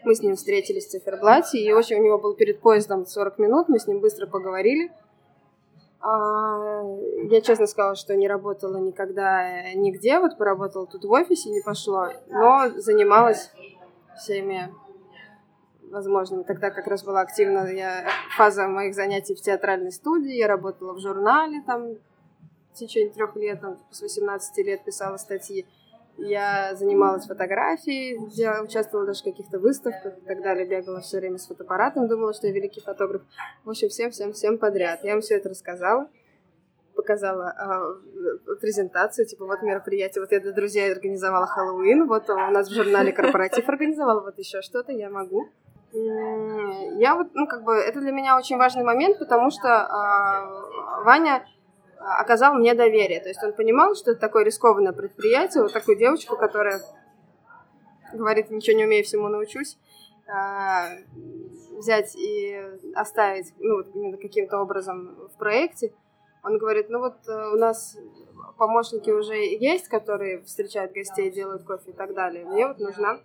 Мы 0.05 0.15
с 0.15 0.23
ним 0.23 0.37
встретились 0.37 0.87
в 0.87 0.91
циферблате, 0.91 1.59
и 1.59 1.73
очень 1.73 2.01
у 2.01 2.03
него 2.03 2.19
был 2.19 2.35
перед 2.35 2.61
поездом 2.61 3.07
40 3.07 3.39
минут, 3.39 3.69
мы 3.69 3.79
с 3.79 3.87
ним 3.87 4.01
быстро 4.01 4.27
поговорили. 4.27 4.91
А, 6.01 6.83
я 7.31 7.41
честно 7.41 7.67
сказала, 7.67 7.95
что 7.95 8.17
не 8.17 8.27
работала 8.27 8.77
никогда 8.79 9.73
нигде, 9.75 10.19
вот 10.19 10.37
поработала 10.37 10.87
тут 10.87 11.05
в 11.05 11.11
офисе, 11.13 11.51
не 11.51 11.61
пошло, 11.61 12.09
но 12.29 12.71
занималась 12.77 13.53
всеми 14.19 14.75
возможными. 15.93 16.43
Тогда 16.43 16.71
как 16.71 16.89
раз 16.89 17.05
была 17.05 17.21
активна 17.21 17.69
я, 17.71 18.05
фаза 18.37 18.67
моих 18.67 18.95
занятий 18.95 19.37
в 19.37 19.41
театральной 19.41 19.93
студии, 19.93 20.35
я 20.35 20.49
работала 20.49 20.95
в 20.95 20.99
журнале 20.99 21.63
там 21.67 21.95
в 22.73 22.75
течение 22.75 23.13
трех 23.13 23.37
лет, 23.37 23.61
там, 23.61 23.79
с 23.91 24.01
18 24.01 24.67
лет 24.67 24.85
писала 24.85 25.19
статьи. 25.19 25.67
Я 26.19 26.75
занималась 26.75 27.27
фотографией, 27.27 28.19
участвовала 28.63 29.07
даже 29.07 29.21
в 29.21 29.25
каких-то 29.25 29.59
выставках 29.59 30.19
и 30.19 30.21
так 30.21 30.43
далее. 30.43 30.67
Бегала 30.67 31.01
все 31.01 31.19
время 31.19 31.39
с 31.39 31.47
фотоаппаратом, 31.47 32.09
думала, 32.09 32.33
что 32.33 32.47
я 32.47 32.53
великий 32.53 32.81
фотограф. 32.81 33.23
В 33.65 33.71
общем, 33.71 33.89
всем-всем-всем 33.89 34.59
подряд. 34.59 35.01
Я 35.05 35.13
вам 35.13 35.23
все 35.23 35.37
это 35.37 35.49
рассказала 35.49 36.09
показала 36.95 37.97
э, 38.49 38.55
презентацию, 38.61 39.27
типа, 39.27 39.47
вот 39.47 39.63
мероприятие, 39.63 40.23
вот 40.23 40.33
я 40.33 40.41
для 40.41 40.53
друзей 40.53 40.93
организовала 40.93 41.47
Хэллоуин, 41.47 42.07
вот 42.07 42.29
у 42.31 42.37
нас 42.37 42.69
в 42.69 42.75
журнале 42.75 43.13
корпоратив 43.13 43.69
организовала, 43.69 44.21
вот 44.21 44.39
еще 44.39 44.63
что-то, 44.63 44.93
я 44.93 45.11
могу. 45.11 45.49
Я 45.93 47.15
вот, 47.17 47.29
ну, 47.35 47.47
как 47.47 47.65
бы, 47.65 47.75
это 47.75 48.01
для 48.01 48.13
меня 48.13 48.39
очень 48.39 48.57
важный 48.57 48.85
момент, 48.85 49.19
потому 49.19 49.51
что 49.51 49.69
э, 49.69 51.05
Ваня 51.05 51.45
оказал 52.19 52.55
мне 52.55 52.75
доверие. 52.75 53.21
То 53.21 53.29
есть 53.29 53.43
он 53.43 53.53
понимал, 53.53 53.95
что 53.95 54.13
это 54.13 54.21
такое 54.21 54.45
рискованное 54.45 54.93
предприятие, 54.93 55.63
вот 55.63 55.73
такую 55.73 55.97
девочку, 55.97 56.37
которая 56.37 56.81
говорит, 58.13 58.51
ничего 58.51 58.77
не 58.77 58.85
умею, 58.85 59.05
всему 59.05 59.29
научусь, 59.29 59.79
а, 60.27 60.89
взять 61.77 62.15
и 62.15 62.61
оставить, 62.95 63.53
ну, 63.59 64.17
каким-то 64.21 64.61
образом 64.61 65.29
в 65.33 65.39
проекте. 65.39 65.93
Он 66.45 66.59
говорит, 66.59 66.91
ну 66.91 66.99
вот 66.99 67.15
э, 67.29 67.51
у 67.53 67.57
нас 67.57 67.97
помощники 68.59 69.11
уже 69.11 69.35
есть, 69.35 69.87
которые 69.87 70.43
встречают 70.43 70.93
гостей, 70.93 71.31
делают 71.31 71.63
кофе 71.63 71.93
и 71.93 71.95
так 71.95 72.15
далее. 72.15 72.45
Мне 72.45 72.67
вот 72.67 72.79
нужна 72.79 73.21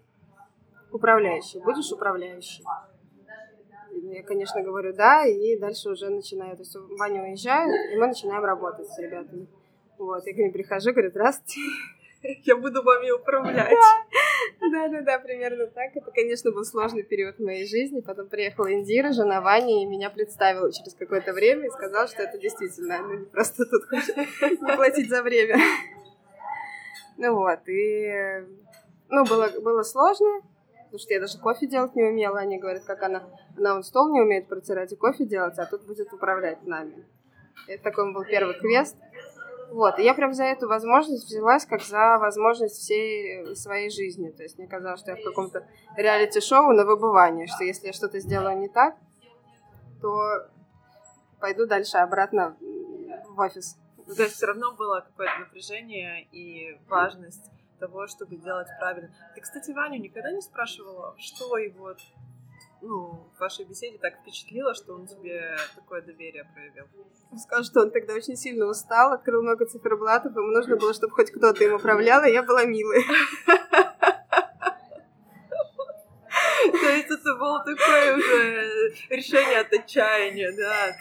управляющая. 0.91 1.63
Будешь 1.63 1.91
управляющей? 1.91 2.63
Я, 4.09 4.23
конечно, 4.23 4.61
говорю 4.61 4.93
«да», 4.93 5.25
и 5.25 5.57
дальше 5.57 5.89
уже 5.89 6.09
начинаю. 6.09 6.55
То 6.55 6.63
есть 6.63 6.75
Ваня 6.97 7.23
уезжает, 7.23 7.69
и 7.91 7.97
мы 7.97 8.07
начинаем 8.07 8.43
работать 8.43 8.87
с 8.87 8.97
ребятами. 8.99 9.47
Вот, 9.97 10.25
я 10.25 10.33
к 10.33 10.37
ним 10.37 10.51
прихожу, 10.51 10.91
говорю 10.91 11.09
«Здравствуйте, 11.09 11.59
я 12.45 12.55
буду 12.55 12.83
вами 12.83 13.11
управлять». 13.11 13.77
Да-да-да, 14.71 15.19
примерно 15.19 15.67
так. 15.67 15.95
Это, 15.95 16.09
конечно, 16.11 16.51
был 16.51 16.63
сложный 16.63 17.03
период 17.03 17.37
в 17.37 17.43
моей 17.43 17.65
жизни. 17.65 17.99
Потом 17.99 18.27
приехала 18.27 18.71
Индира, 18.71 19.11
жена 19.11 19.41
Вани, 19.41 19.83
и 19.83 19.87
меня 19.87 20.09
представила 20.09 20.71
через 20.71 20.93
какое-то 20.93 21.33
время 21.33 21.67
и 21.67 21.71
сказала, 21.71 22.07
что 22.07 22.23
это 22.23 22.37
действительно, 22.37 22.99
ну 22.99 23.13
не 23.19 23.25
просто 23.25 23.65
тут 23.65 23.83
хочет 24.39 24.59
платить 24.75 25.09
за 25.09 25.21
время. 25.21 25.57
Ну 27.17 27.35
вот, 27.35 27.59
и... 27.67 28.45
Ну, 29.09 29.25
было, 29.25 29.49
было 29.61 29.83
сложно, 29.83 30.41
потому 30.87 30.99
что 30.99 31.13
я 31.13 31.19
даже 31.19 31.37
кофе 31.37 31.67
делать 31.67 31.95
не 31.95 32.03
умела. 32.03 32.39
Они 32.39 32.57
говорят, 32.57 32.83
как 32.85 33.03
она, 33.03 33.23
она 33.57 33.75
он 33.75 33.83
стол 33.83 34.11
не 34.11 34.21
умеет 34.21 34.47
протирать 34.47 34.91
и 34.91 34.95
кофе 34.95 35.25
делать, 35.25 35.59
а 35.59 35.65
тут 35.65 35.85
будет 35.85 36.11
управлять 36.13 36.63
нами. 36.65 37.05
Это 37.67 37.83
такой 37.83 38.13
был 38.13 38.23
первый 38.23 38.57
квест. 38.57 38.95
Вот, 39.69 39.99
и 39.99 40.03
я 40.03 40.13
прям 40.13 40.33
за 40.33 40.45
эту 40.45 40.67
возможность 40.69 41.25
взялась, 41.25 41.65
как 41.65 41.81
за 41.81 42.17
возможность 42.19 42.75
всей 42.75 43.53
своей 43.55 43.89
жизни. 43.89 44.29
То 44.29 44.43
есть 44.43 44.57
мне 44.57 44.67
казалось, 44.67 45.01
что 45.01 45.11
я 45.11 45.17
в 45.17 45.23
каком-то 45.23 45.67
реалити-шоу 45.97 46.71
на 46.71 46.85
выбывание, 46.85 47.47
что 47.47 47.65
если 47.65 47.87
я 47.87 47.93
что-то 47.93 48.19
сделаю 48.19 48.57
не 48.57 48.69
так, 48.69 48.95
то 50.01 50.47
пойду 51.41 51.65
дальше 51.65 51.97
обратно 51.97 52.55
в 53.27 53.39
офис. 53.39 53.77
То 54.15 54.23
есть 54.23 54.35
все 54.35 54.45
равно 54.45 54.73
было 54.73 55.01
какое-то 55.01 55.39
напряжение 55.39 56.23
и 56.31 56.79
важность 56.87 57.51
того, 57.79 58.07
чтобы 58.07 58.35
делать 58.37 58.67
правильно. 58.79 59.09
Ты, 59.35 59.41
кстати, 59.41 59.71
Ваню 59.71 59.99
никогда 59.99 60.31
не 60.31 60.41
спрашивала, 60.41 61.15
что 61.17 61.57
его 61.57 61.95
ну, 62.81 63.27
в 63.35 63.39
вашей 63.39 63.65
беседе 63.65 63.97
так 63.97 64.19
впечатлило, 64.19 64.73
что 64.73 64.93
он 64.93 65.07
тебе 65.07 65.57
такое 65.75 66.01
доверие 66.01 66.45
проявил? 66.53 66.85
Сказал, 67.37 67.63
что 67.63 67.81
он 67.81 67.91
тогда 67.91 68.13
очень 68.13 68.35
сильно 68.35 68.65
устал, 68.65 69.13
открыл 69.13 69.41
много 69.41 69.65
циферблатов, 69.65 70.35
ему 70.35 70.51
нужно 70.51 70.77
было, 70.77 70.93
чтобы 70.93 71.13
хоть 71.13 71.31
кто-то 71.31 71.63
им 71.63 71.73
управлял, 71.73 72.23
и 72.23 72.31
я 72.31 72.43
была 72.43 72.65
милой. 72.65 73.03
было 77.47 77.63
такое 77.63 78.17
уже 78.17 78.93
решение 79.09 79.59
от 79.59 79.73
отчаяния, 79.73 80.51
да. 80.51 80.95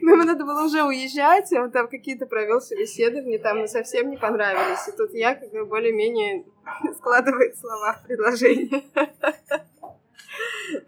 Ну, 0.00 0.12
ему 0.12 0.24
надо 0.24 0.44
было 0.44 0.64
уже 0.64 0.82
уезжать, 0.82 1.52
он 1.52 1.70
там 1.70 1.88
какие-то 1.88 2.26
провел 2.26 2.60
собеседования, 2.60 3.38
там 3.38 3.66
совсем 3.68 4.10
не 4.10 4.16
понравились. 4.16 4.88
И 4.88 4.96
тут 4.96 5.14
я 5.14 5.34
как 5.34 5.50
бы 5.50 5.64
более-менее 5.64 6.44
складывает 6.96 7.56
слова 7.56 7.94
в 7.94 8.06
предложение. 8.06 8.82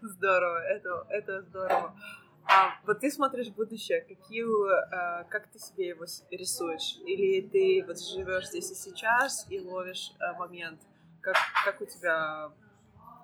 Здорово, 0.01 0.63
это, 0.67 1.07
это 1.09 1.41
здорово. 1.41 1.95
А 2.45 2.75
вот 2.85 2.99
ты 2.99 3.09
смотришь 3.11 3.49
будущее, 3.49 4.01
какие, 4.01 4.43
э, 4.43 5.25
как 5.29 5.47
ты 5.47 5.59
себе 5.59 5.89
его 5.89 6.05
рисуешь? 6.31 6.97
Или 7.05 7.41
ты 7.47 7.83
вот 7.87 7.99
живешь 7.99 8.49
здесь 8.49 8.71
и 8.71 8.75
сейчас 8.75 9.45
и 9.49 9.59
ловишь 9.59 10.11
э, 10.19 10.37
момент? 10.37 10.81
Как, 11.21 11.35
как 11.63 11.81
у 11.81 11.85
тебя 11.85 12.51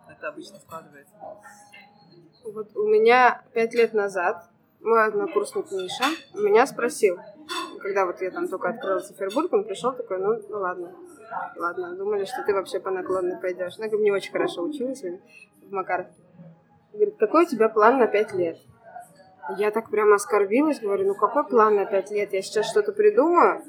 это 0.09 0.27
обычно 0.29 0.59
складывается? 0.59 1.13
Вот 2.43 2.75
у 2.75 2.87
меня 2.87 3.43
пять 3.53 3.73
лет 3.73 3.93
назад 3.93 4.49
мой 4.81 5.05
однокурсник 5.05 5.71
Миша 5.71 6.05
меня 6.33 6.65
спросил, 6.65 7.17
когда 7.81 8.05
вот 8.05 8.21
я 8.21 8.31
там 8.31 8.47
только 8.47 8.69
открыла 8.69 8.99
Цифербург, 8.99 9.51
он 9.53 9.63
пришел 9.63 9.91
такой, 9.93 10.19
ну, 10.19 10.39
ну 10.49 10.59
ладно, 10.59 10.93
ладно, 11.55 11.95
думали, 11.95 12.25
что 12.25 12.43
ты 12.45 12.53
вообще 12.53 12.79
по 12.79 12.91
наклонной 12.91 13.37
пойдешь. 13.39 13.77
Ну, 13.77 13.85
я 13.85 13.89
не 13.89 14.11
очень 14.11 14.31
хорошо 14.31 14.63
училась 14.63 15.03
в 15.61 15.71
Макаровке. 15.71 16.13
Говорит, 16.93 17.15
какой 17.17 17.45
у 17.45 17.47
тебя 17.47 17.69
план 17.69 17.97
на 17.97 18.07
пять 18.07 18.33
лет? 18.33 18.57
Я 19.57 19.71
так 19.71 19.89
прямо 19.89 20.15
оскорбилась, 20.15 20.79
говорю, 20.79 21.07
ну 21.07 21.15
какой 21.15 21.45
план 21.45 21.75
на 21.75 21.85
пять 21.85 22.11
лет? 22.11 22.33
Я 22.33 22.41
сейчас 22.41 22.69
что-то 22.69 22.91
придумаю, 22.91 23.63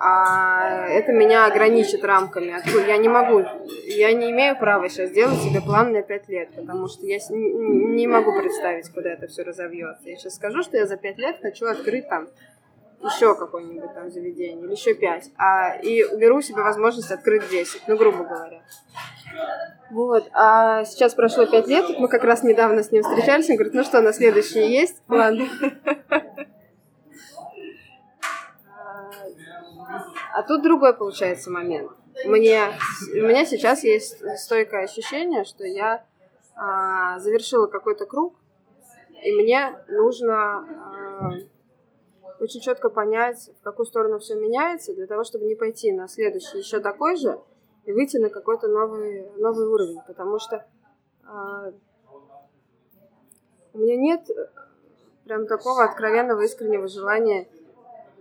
а 0.00 0.86
это 0.88 1.12
меня 1.12 1.46
ограничит 1.46 2.04
рамками. 2.04 2.54
Я 2.86 2.96
не 2.96 3.08
могу, 3.08 3.44
я 3.86 4.12
не 4.12 4.30
имею 4.30 4.56
права 4.58 4.88
сейчас 4.88 5.10
делать 5.10 5.40
себе 5.40 5.60
план 5.60 5.92
на 5.92 6.02
пять 6.02 6.28
лет, 6.28 6.50
потому 6.54 6.88
что 6.88 7.06
я 7.06 7.18
не 7.30 8.06
могу 8.06 8.32
представить, 8.32 8.90
куда 8.92 9.10
это 9.10 9.26
все 9.26 9.42
разовьется. 9.42 10.08
Я 10.08 10.16
сейчас 10.16 10.36
скажу, 10.36 10.62
что 10.62 10.76
я 10.76 10.86
за 10.86 10.96
пять 10.96 11.18
лет 11.18 11.38
хочу 11.40 11.66
открыть 11.66 12.08
там 12.08 12.28
еще 13.02 13.34
какое-нибудь 13.34 13.94
там 13.94 14.10
заведение, 14.10 14.64
или 14.64 14.72
еще 14.72 14.94
пять, 14.94 15.30
а, 15.36 15.76
и 15.76 16.02
уберу 16.02 16.40
себе 16.40 16.62
возможность 16.62 17.10
открыть 17.10 17.48
10, 17.48 17.82
ну, 17.86 17.96
грубо 17.96 18.24
говоря. 18.24 18.60
Вот, 19.90 20.28
а 20.32 20.84
сейчас 20.84 21.14
прошло 21.14 21.46
пять 21.46 21.68
лет, 21.68 21.84
мы 21.98 22.08
как 22.08 22.24
раз 22.24 22.42
недавно 22.42 22.82
с 22.82 22.90
ним 22.90 23.02
встречались, 23.02 23.48
он 23.50 23.56
говорит, 23.56 23.74
ну 23.74 23.84
что, 23.84 24.00
на 24.00 24.12
следующий 24.12 24.66
есть 24.68 25.00
план? 25.02 25.48
А 30.38 30.44
тут 30.44 30.62
другой 30.62 30.94
получается 30.94 31.50
момент. 31.50 31.90
Мне, 32.24 32.68
у 33.12 33.26
меня 33.26 33.44
сейчас 33.44 33.82
есть 33.82 34.22
стойкое 34.38 34.84
ощущение, 34.84 35.42
что 35.42 35.64
я 35.64 36.04
а, 36.54 37.18
завершила 37.18 37.66
какой-то 37.66 38.06
круг, 38.06 38.36
и 39.24 39.32
мне 39.32 39.76
нужно 39.88 40.34
а, 40.36 41.32
очень 42.38 42.60
четко 42.60 42.88
понять, 42.88 43.50
в 43.58 43.64
какую 43.64 43.84
сторону 43.86 44.20
все 44.20 44.36
меняется, 44.36 44.94
для 44.94 45.08
того, 45.08 45.24
чтобы 45.24 45.44
не 45.44 45.56
пойти 45.56 45.90
на 45.90 46.06
следующий 46.06 46.58
еще 46.58 46.78
такой 46.78 47.16
же 47.16 47.40
и 47.84 47.90
выйти 47.90 48.18
на 48.18 48.30
какой-то 48.30 48.68
новый, 48.68 49.28
новый 49.38 49.66
уровень. 49.66 49.98
Потому 50.06 50.38
что 50.38 50.64
а, 51.24 51.72
у 53.72 53.78
меня 53.78 53.96
нет 53.96 54.20
прям 55.24 55.48
такого 55.48 55.82
откровенного 55.82 56.42
искреннего 56.42 56.86
желания 56.86 57.48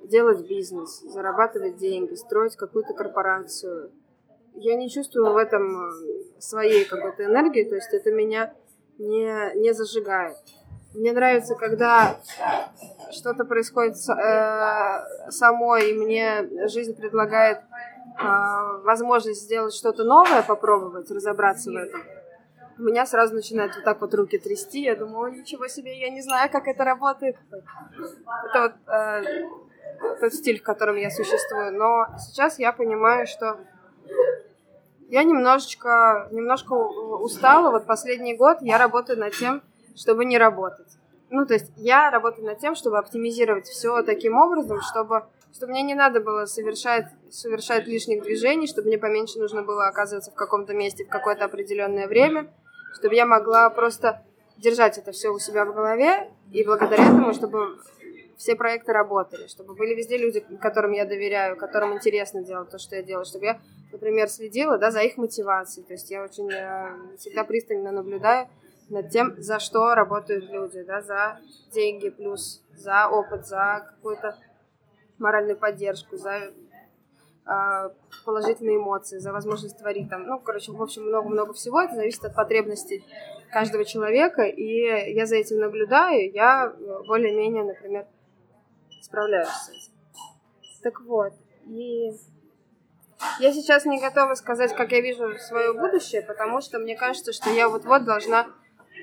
делать 0.08 0.47
бизнес, 0.47 1.01
зарабатывать 1.01 1.78
деньги, 1.78 2.16
строить 2.16 2.55
какую-то 2.55 2.93
корпорацию. 2.93 3.91
Я 4.53 4.76
не 4.76 4.89
чувствую 4.89 5.34
в 5.34 5.38
этом 5.38 5.91
своей 6.39 6.86
какой-то 6.86 7.26
энергии, 7.26 7.64
то 7.64 7.76
есть 7.76 7.93
это 7.93 8.12
меня 8.12 8.53
не, 8.97 9.55
не 9.55 9.74
зажигает. 9.74 10.38
Мне 10.93 11.14
нравится, 11.14 11.55
когда 11.55 12.18
что-то 13.12 13.45
происходит 13.45 13.97
э, 13.97 15.30
само, 15.30 15.78
и 15.78 15.93
мне 15.93 16.68
жизнь 16.68 16.95
предлагает 16.95 17.60
э, 17.60 18.24
возможность 18.84 19.43
сделать 19.43 19.76
что-то 19.76 20.03
новое, 20.03 20.41
попробовать, 20.41 21.12
разобраться 21.12 21.72
в 21.72 21.76
этом. 21.76 22.01
У 22.80 22.84
меня 22.84 23.05
сразу 23.05 23.36
начинают 23.36 23.76
вот 23.76 23.84
так 23.84 24.01
вот 24.01 24.14
руки 24.14 24.38
трясти. 24.38 24.84
Я 24.84 24.95
думаю, 24.95 25.34
ничего 25.34 25.68
себе, 25.68 25.99
я 25.99 26.10
не 26.10 26.22
знаю, 26.22 26.49
как 26.51 26.68
это 26.68 26.84
работает. 26.84 27.36
Это 28.49 28.62
вот 28.62 28.74
э, 28.88 29.24
тот 30.20 30.34
стиль, 30.34 30.60
в 30.60 30.64
котором 30.64 30.95
я 30.95 31.10
существую. 31.10 31.78
Но 31.78 32.08
сейчас 32.20 32.60
я 32.60 32.72
понимаю, 32.72 33.28
что 33.28 33.58
я 35.10 35.24
немножечко, 35.24 36.28
немножко 36.32 36.74
устала. 36.74 37.72
Вот 37.72 37.86
последний 37.86 38.36
год 38.36 38.58
я 38.62 38.78
работаю 38.78 39.20
над 39.20 39.34
тем, 39.34 39.62
чтобы 39.95 40.26
не 40.26 40.38
работать. 40.38 40.88
Ну, 41.30 41.45
то 41.45 41.54
есть 41.54 41.72
я 41.76 42.10
работаю 42.10 42.45
над 42.45 42.60
тем, 42.60 42.76
чтобы 42.76 42.98
оптимизировать 42.98 43.68
все 43.68 44.02
таким 44.04 44.38
образом, 44.38 44.82
чтобы, 44.82 45.26
чтобы 45.54 45.74
мне 45.74 45.82
не 45.82 45.95
надо 45.95 46.22
было 46.22 46.45
совершать, 46.45 47.08
совершать 47.30 47.86
лишних 47.86 48.24
движений, 48.24 48.68
чтобы 48.68 48.88
мне 48.88 48.98
поменьше 48.98 49.39
нужно 49.39 49.64
было 49.64 49.88
оказываться 49.88 50.32
в 50.32 50.36
каком-то 50.36 50.74
месте 50.74 51.04
в 51.04 51.10
какое-то 51.10 51.45
определенное 51.45 52.08
время, 52.08 52.50
чтобы 52.93 53.16
я 53.16 53.26
могла 53.26 53.70
просто 53.70 54.24
держать 54.58 54.98
это 54.98 55.12
все 55.12 55.30
у 55.30 55.39
себя 55.39 55.66
в 55.66 55.74
голове, 55.74 56.32
и 56.52 56.64
благодаря 56.64 57.04
этому, 57.04 57.34
чтобы 57.34 57.78
все 58.38 58.56
проекты 58.56 58.94
работали, 58.94 59.48
чтобы 59.48 59.74
были 59.74 59.96
везде 59.96 60.18
люди, 60.18 60.46
которым 60.62 60.92
я 60.92 61.06
доверяю, 61.06 61.58
которым 61.58 61.96
интересно 61.96 62.44
делать 62.44 62.70
то, 62.70 62.78
что 62.78 62.96
я 62.96 63.02
делаю, 63.02 63.26
чтобы 63.26 63.46
я, 63.46 63.60
например, 63.92 64.30
следила 64.30 64.78
да, 64.78 64.92
за 64.92 65.02
их 65.02 65.18
мотивацией. 65.18 65.86
То 65.86 65.94
есть 65.94 66.12
я 66.12 66.24
очень 66.24 66.50
э, 66.52 67.18
всегда 67.18 67.44
пристально 67.44 67.92
наблюдаю 67.92 68.48
над 68.90 69.10
тем, 69.10 69.36
за 69.38 69.60
что 69.60 69.96
работают 69.96 70.50
люди, 70.50 70.84
да, 70.84 71.02
за 71.02 71.40
деньги 71.74 72.10
плюс, 72.10 72.62
за 72.76 73.10
опыт, 73.10 73.48
за 73.48 73.86
какую-то 73.96 74.38
моральную 75.18 75.58
поддержку, 75.58 76.16
за 76.16 76.54
э, 77.48 77.90
положительные 78.24 78.78
эмоции, 78.78 79.18
за 79.18 79.34
возможность 79.34 79.80
творить 79.80 80.12
там, 80.12 80.28
ну, 80.28 80.40
короче, 80.40 80.72
в 80.72 80.82
общем, 80.82 81.08
много-много 81.08 81.54
всего. 81.54 81.82
Это 81.82 81.96
зависит 81.96 82.24
от 82.24 82.36
потребностей 82.36 83.04
каждого 83.52 83.84
человека, 83.84 84.44
и 84.44 85.14
я 85.14 85.26
за 85.26 85.38
этим 85.38 85.58
наблюдаю, 85.58 86.32
я 86.32 86.72
более-менее, 87.08 87.64
например, 87.64 88.06
справляюсь 89.02 89.50
с 89.50 89.70
этим. 89.70 89.93
Так 90.84 91.02
вот, 91.02 91.34
и 91.66 92.12
я 93.39 93.52
сейчас 93.52 93.86
не 93.86 94.00
готова 94.00 94.36
сказать, 94.36 94.76
как 94.76 94.91
я 94.91 95.02
вижу 95.02 95.38
свое 95.39 95.74
будущее, 95.74 96.22
потому 96.22 96.62
что 96.62 96.80
мне 96.80 96.95
кажется, 96.95 97.34
что 97.34 97.50
я 97.50 97.68
вот-вот 97.68 98.06
должна 98.06 98.48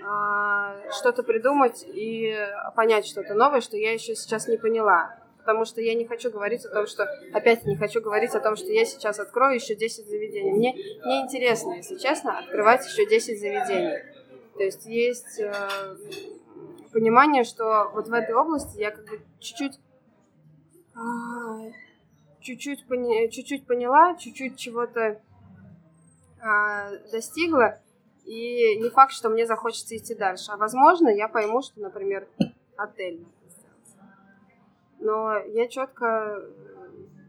а, 0.07 0.77
что-то 0.93 1.23
придумать 1.23 1.85
и 1.87 2.37
понять 2.77 3.07
что-то 3.07 3.35
новое, 3.35 3.61
что 3.61 3.77
я 3.77 3.93
еще 3.93 4.15
сейчас 4.15 4.49
не 4.49 4.57
поняла. 4.57 5.19
Потому 5.39 5.67
что 5.67 5.83
я 5.83 5.95
не 5.95 6.07
хочу 6.07 6.31
говорить 6.31 6.65
о 6.65 6.71
том, 6.71 6.87
что... 6.87 7.05
Опять 7.35 7.67
не 7.67 7.77
хочу 7.77 8.01
говорить 8.01 8.35
о 8.35 8.41
том, 8.41 8.57
что 8.57 8.73
я 8.73 8.87
сейчас 8.87 9.19
открою 9.19 9.57
еще 9.57 9.75
10 9.75 10.07
заведений. 10.07 10.53
Мне 10.53 10.73
не 10.75 11.21
интересно, 11.21 11.75
если 11.75 11.97
честно, 11.97 12.39
открывать 12.39 12.87
еще 12.87 13.07
10 13.07 13.39
заведений. 13.39 13.99
То 14.57 14.63
есть 14.63 14.87
есть 14.87 15.41
э, 15.41 15.53
понимание, 16.93 17.45
что 17.45 17.91
вот 17.93 18.09
в 18.09 18.13
этой 18.13 18.35
области 18.35 18.79
я 18.79 18.91
как 18.91 19.05
бы 19.05 19.21
чуть-чуть 19.39 19.79
чуть-чуть 22.41 22.87
пони, 22.87 23.29
чуть-чуть 23.29 23.67
поняла, 23.67 24.15
чуть-чуть 24.17 24.57
чего-то 24.57 25.21
а, 26.41 26.91
достигла, 27.11 27.81
и 28.25 28.77
не 28.81 28.91
факт, 28.91 29.13
что 29.13 29.29
мне 29.29 29.47
захочется 29.47 29.97
идти 29.97 30.15
дальше. 30.15 30.53
А 30.53 30.57
возможно, 30.57 31.09
я 31.09 31.29
пойму, 31.29 31.63
что, 31.63 31.81
например, 31.81 32.27
отель 32.77 33.27
Но 34.99 35.39
я 35.39 35.69
четко 35.69 36.43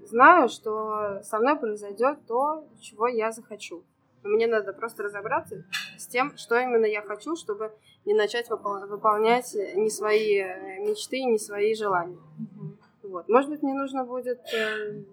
знаю, 0.05 0.49
что 0.49 1.21
со 1.23 1.39
мной 1.39 1.57
произойдет 1.57 2.19
то, 2.27 2.65
чего 2.79 3.07
я 3.07 3.31
захочу. 3.31 3.83
Мне 4.23 4.47
надо 4.47 4.73
просто 4.73 5.03
разобраться 5.03 5.65
с 5.97 6.07
тем, 6.07 6.35
что 6.37 6.57
именно 6.57 6.85
я 6.85 7.01
хочу, 7.01 7.35
чтобы 7.35 7.71
не 8.05 8.13
начать 8.13 8.49
выпол- 8.49 8.87
выполнять 8.87 9.53
не 9.53 9.89
свои 9.89 10.41
мечты, 10.79 11.23
не 11.23 11.37
свои 11.37 11.75
желания. 11.75 12.17
Вот. 13.15 13.29
Может 13.29 13.49
быть, 13.49 13.63
мне 13.63 13.73
нужно 13.73 14.03
будет 14.03 14.41
э, 14.53 15.03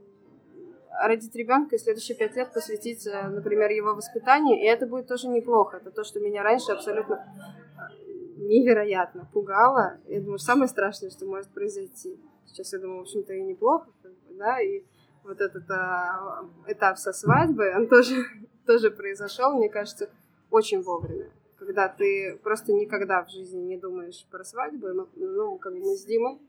родить 0.90 1.32
ребенка 1.36 1.76
и 1.76 1.78
следующие 1.78 2.16
пять 2.16 2.34
лет 2.34 2.52
посвятить, 2.52 3.06
э, 3.06 3.28
например, 3.28 3.70
его 3.70 3.94
воспитанию, 3.94 4.58
и 4.58 4.64
это 4.64 4.88
будет 4.88 5.06
тоже 5.06 5.28
неплохо. 5.28 5.76
Это 5.76 5.92
то, 5.92 6.02
что 6.02 6.18
меня 6.18 6.42
раньше 6.42 6.72
абсолютно 6.72 7.14
э, 7.14 8.38
невероятно 8.38 9.28
пугало. 9.32 9.98
Я 10.08 10.20
думаю, 10.20 10.40
самое 10.40 10.66
страшное, 10.66 11.10
что 11.10 11.26
может 11.26 11.48
произойти. 11.50 12.18
Сейчас 12.46 12.72
я 12.72 12.80
думаю, 12.80 12.98
в 12.98 13.02
общем-то, 13.02 13.32
и 13.34 13.42
неплохо, 13.44 13.86
как 14.02 14.10
бы, 14.10 14.34
да, 14.34 14.60
и 14.60 14.82
вот 15.22 15.40
этот 15.40 15.70
а, 15.70 16.44
этап 16.66 16.98
со 16.98 17.12
свадьбой, 17.12 17.72
он 17.76 17.86
тоже, 17.86 18.16
тоже 18.66 18.90
произошел, 18.90 19.56
мне 19.56 19.68
кажется, 19.68 20.10
очень 20.50 20.82
вовремя. 20.82 21.30
Когда 21.56 21.88
ты 21.88 22.36
просто 22.42 22.72
никогда 22.72 23.22
в 23.24 23.30
жизни 23.30 23.60
не 23.60 23.76
думаешь 23.76 24.26
про 24.28 24.42
свадьбу, 24.42 24.88
ну, 24.88 25.08
ну 25.14 25.56
как 25.58 25.72
бы 25.72 25.78
мы 25.78 25.94
с 25.94 26.04
Димой 26.04 26.40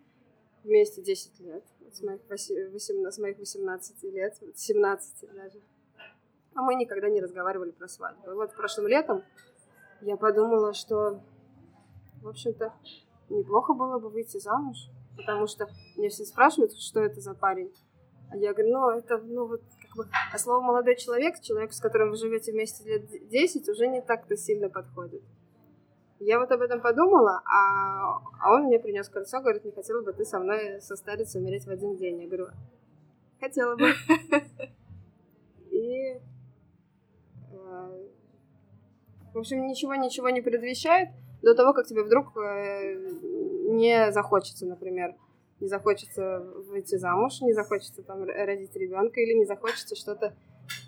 вместе 0.64 1.01
10 1.01 1.39
лет, 1.41 1.64
с 1.91 2.01
моих, 2.01 2.22
18, 2.30 3.14
с 3.14 3.18
моих 3.20 3.38
18 3.38 4.03
лет, 4.03 4.36
17 4.55 5.34
даже. 5.34 5.61
А 6.55 6.61
мы 6.61 6.76
никогда 6.76 7.09
не 7.09 7.22
разговаривали 7.22 7.72
про 7.72 7.88
свадьбу. 7.88 8.32
И 8.32 8.34
вот 8.34 8.55
прошлым 8.55 8.88
летом 8.88 9.24
я 10.01 10.18
подумала, 10.18 10.74
что, 10.74 11.22
в 12.22 12.28
общем-то, 12.28 12.74
неплохо 13.30 13.74
было 13.74 13.99
бы 13.99 14.09
выйти 14.09 14.38
замуж, 14.38 14.78
потому 15.18 15.47
что 15.47 15.68
мне 15.95 16.09
все 16.09 16.26
спрашивают, 16.26 16.74
что 16.78 16.99
это 16.99 17.22
за 17.22 17.34
парень. 17.34 17.74
А 18.30 18.38
я 18.38 18.53
говорю, 18.53 18.72
ну, 18.72 18.89
это, 18.89 19.18
ну, 19.20 19.47
вот, 19.47 19.61
как 19.82 19.95
бы, 19.95 20.09
а 20.32 20.38
слово 20.38 20.61
молодой 20.61 20.95
человек, 20.95 21.39
человек, 21.41 21.74
с 21.74 21.80
которым 21.80 22.09
вы 22.09 22.18
живете 22.18 22.51
вместе 22.51 22.84
лет 22.84 23.30
10, 23.30 23.70
уже 23.70 23.88
не 23.88 24.01
так-то 24.01 24.36
сильно 24.36 24.70
подходит. 24.70 25.22
Я 26.26 26.39
вот 26.39 26.49
об 26.51 26.61
этом 26.61 26.80
подумала, 26.80 27.41
а, 27.45 28.19
а 28.39 28.53
он 28.53 28.63
мне 28.63 28.80
принес 28.80 29.09
кольцо, 29.09 29.41
говорит, 29.41 29.65
не 29.65 29.71
хотела 29.71 30.01
бы 30.01 30.13
ты 30.13 30.24
со 30.24 30.39
мной 30.39 30.80
состариться, 30.80 31.39
умереть 31.39 31.65
в 31.65 31.69
один 31.69 31.97
день. 31.97 32.21
Я 32.21 32.28
говорю, 32.28 32.47
хотела 33.41 33.76
бы. 33.76 33.89
И, 35.71 36.13
э, 36.13 36.19
в 39.34 39.38
общем, 39.38 39.67
ничего-ничего 39.67 40.30
не 40.30 40.39
предвещает 40.39 41.09
до 41.41 41.55
того, 41.55 41.74
как 41.74 41.88
тебе 41.88 42.03
вдруг 42.03 42.38
э, 42.38 42.95
не 43.71 44.09
захочется, 44.13 44.65
например, 44.65 45.15
не 45.59 45.67
захочется 45.67 46.39
выйти 46.69 46.95
замуж, 46.95 47.41
не 47.41 47.51
захочется 47.51 48.01
там 48.01 48.24
родить 48.24 48.74
ребенка 48.78 49.19
или 49.19 49.34
не 49.34 49.45
захочется 49.45 49.97
что-то 49.97 50.34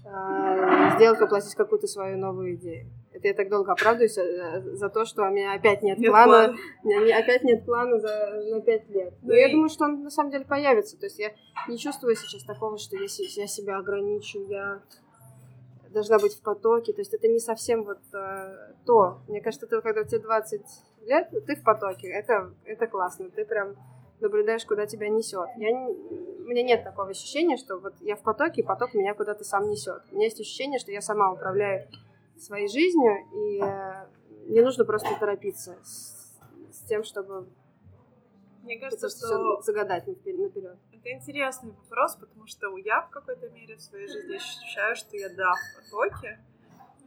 э, 0.06 0.96
сделать, 0.96 1.20
воплотить 1.20 1.56
какую-то 1.56 1.88
свою 1.88 2.18
новую 2.18 2.56
идею. 2.56 2.90
Это 3.16 3.30
я 3.30 3.34
так 3.34 3.50
долго 3.50 3.72
оправдываюсь 3.72 4.18
э, 4.18 4.62
за 4.76 4.90
то, 4.90 5.06
что 5.06 5.24
у 5.24 5.30
меня 5.30 5.54
опять 5.54 5.82
нет, 5.82 5.98
нет 5.98 6.12
плана, 6.12 6.54
плана. 6.84 7.18
опять 7.18 7.44
нет 7.44 7.66
плана 7.66 7.98
за, 7.98 8.44
на 8.52 8.60
пять 8.60 8.90
лет. 8.90 9.14
Но 9.22 9.30
ну, 9.30 9.34
я 9.34 9.50
думаю, 9.50 9.70
что 9.70 9.86
он 9.86 10.04
на 10.04 10.10
самом 10.10 10.32
деле 10.32 10.44
появится. 10.44 11.00
То 11.00 11.06
есть 11.06 11.18
я 11.18 11.32
не 11.70 11.78
чувствую 11.78 12.18
сейчас 12.18 12.44
такого, 12.44 12.78
что 12.78 12.98
я, 12.98 13.04
я 13.04 13.48
себя 13.48 13.78
ограничу, 13.78 14.40
я 14.50 14.82
должна 15.92 16.20
быть 16.20 16.36
в 16.36 16.42
потоке. 16.42 16.92
То 16.92 17.00
есть 17.00 17.14
это 17.14 17.30
не 17.30 17.40
совсем 17.40 17.86
вот 17.86 18.00
э, 18.14 18.74
то. 18.86 19.20
Мне 19.30 19.40
кажется, 19.40 19.66
ты, 19.66 19.80
когда 19.82 20.04
тебе 20.04 20.20
20 20.20 20.62
лет, 21.06 21.30
ты 21.48 21.56
в 21.56 21.64
потоке. 21.64 22.10
Это, 22.10 22.52
это 22.66 22.88
классно. 22.88 23.30
Ты 23.30 23.46
прям 23.46 23.78
наблюдаешь, 24.20 24.66
куда 24.66 24.88
тебя 24.88 25.08
несет. 25.08 25.48
Я 25.56 25.72
не, 25.72 25.88
у 25.88 26.48
меня 26.50 26.64
нет 26.64 26.84
такого 26.84 27.12
ощущения, 27.12 27.56
что 27.56 27.78
вот 27.78 27.94
я 28.02 28.18
в 28.18 28.24
потоке, 28.24 28.60
и 28.62 28.66
поток 28.66 28.94
меня 28.94 29.14
куда-то 29.14 29.46
сам 29.46 29.70
несет. 29.70 30.02
У 30.12 30.16
меня 30.16 30.26
есть 30.26 30.42
ощущение, 30.42 30.80
что 30.80 30.92
я 30.92 31.00
сама 31.00 31.32
управляю 31.32 31.88
своей 32.38 32.68
жизнью, 32.68 33.14
и 33.34 33.62
э, 33.62 34.08
не 34.52 34.62
нужно 34.62 34.86
просто 34.86 35.10
торопиться 35.20 35.78
с, 35.84 36.38
с 36.72 36.82
тем, 36.88 37.04
чтобы 37.04 37.48
мне 38.66 38.80
кажется, 38.80 39.10
что 39.10 39.62
загадать 39.62 40.08
наперед. 40.08 40.56
Это 40.56 41.12
интересный 41.12 41.72
вопрос, 41.72 42.16
потому 42.16 42.48
что 42.48 42.76
я 42.78 43.02
в 43.02 43.12
какой-то 43.12 43.48
мере 43.50 43.76
в 43.76 43.82
своей 43.82 44.08
жизни 44.08 44.36
ощущаю, 44.36 44.96
что 44.96 45.16
я 45.16 45.30
да 45.30 45.54
в 45.54 45.84
потоке, 45.84 46.40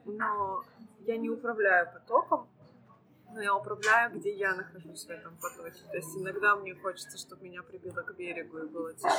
но 0.04 0.62
я 1.00 1.16
не 1.16 1.28
управляю 1.28 1.92
потоком, 1.92 2.48
но 3.32 3.42
я 3.42 3.54
управляю, 3.54 4.18
где 4.18 4.34
я 4.34 4.54
нахожусь 4.54 5.04
в 5.04 5.10
этом 5.10 5.36
потоке. 5.36 5.82
То 5.90 5.96
есть 5.96 6.16
иногда 6.16 6.56
мне 6.56 6.74
хочется, 6.74 7.18
чтобы 7.18 7.44
меня 7.44 7.62
прибило 7.62 8.02
к 8.02 8.16
берегу 8.16 8.58
и 8.58 8.68
было 8.68 8.94
тиш... 8.94 9.12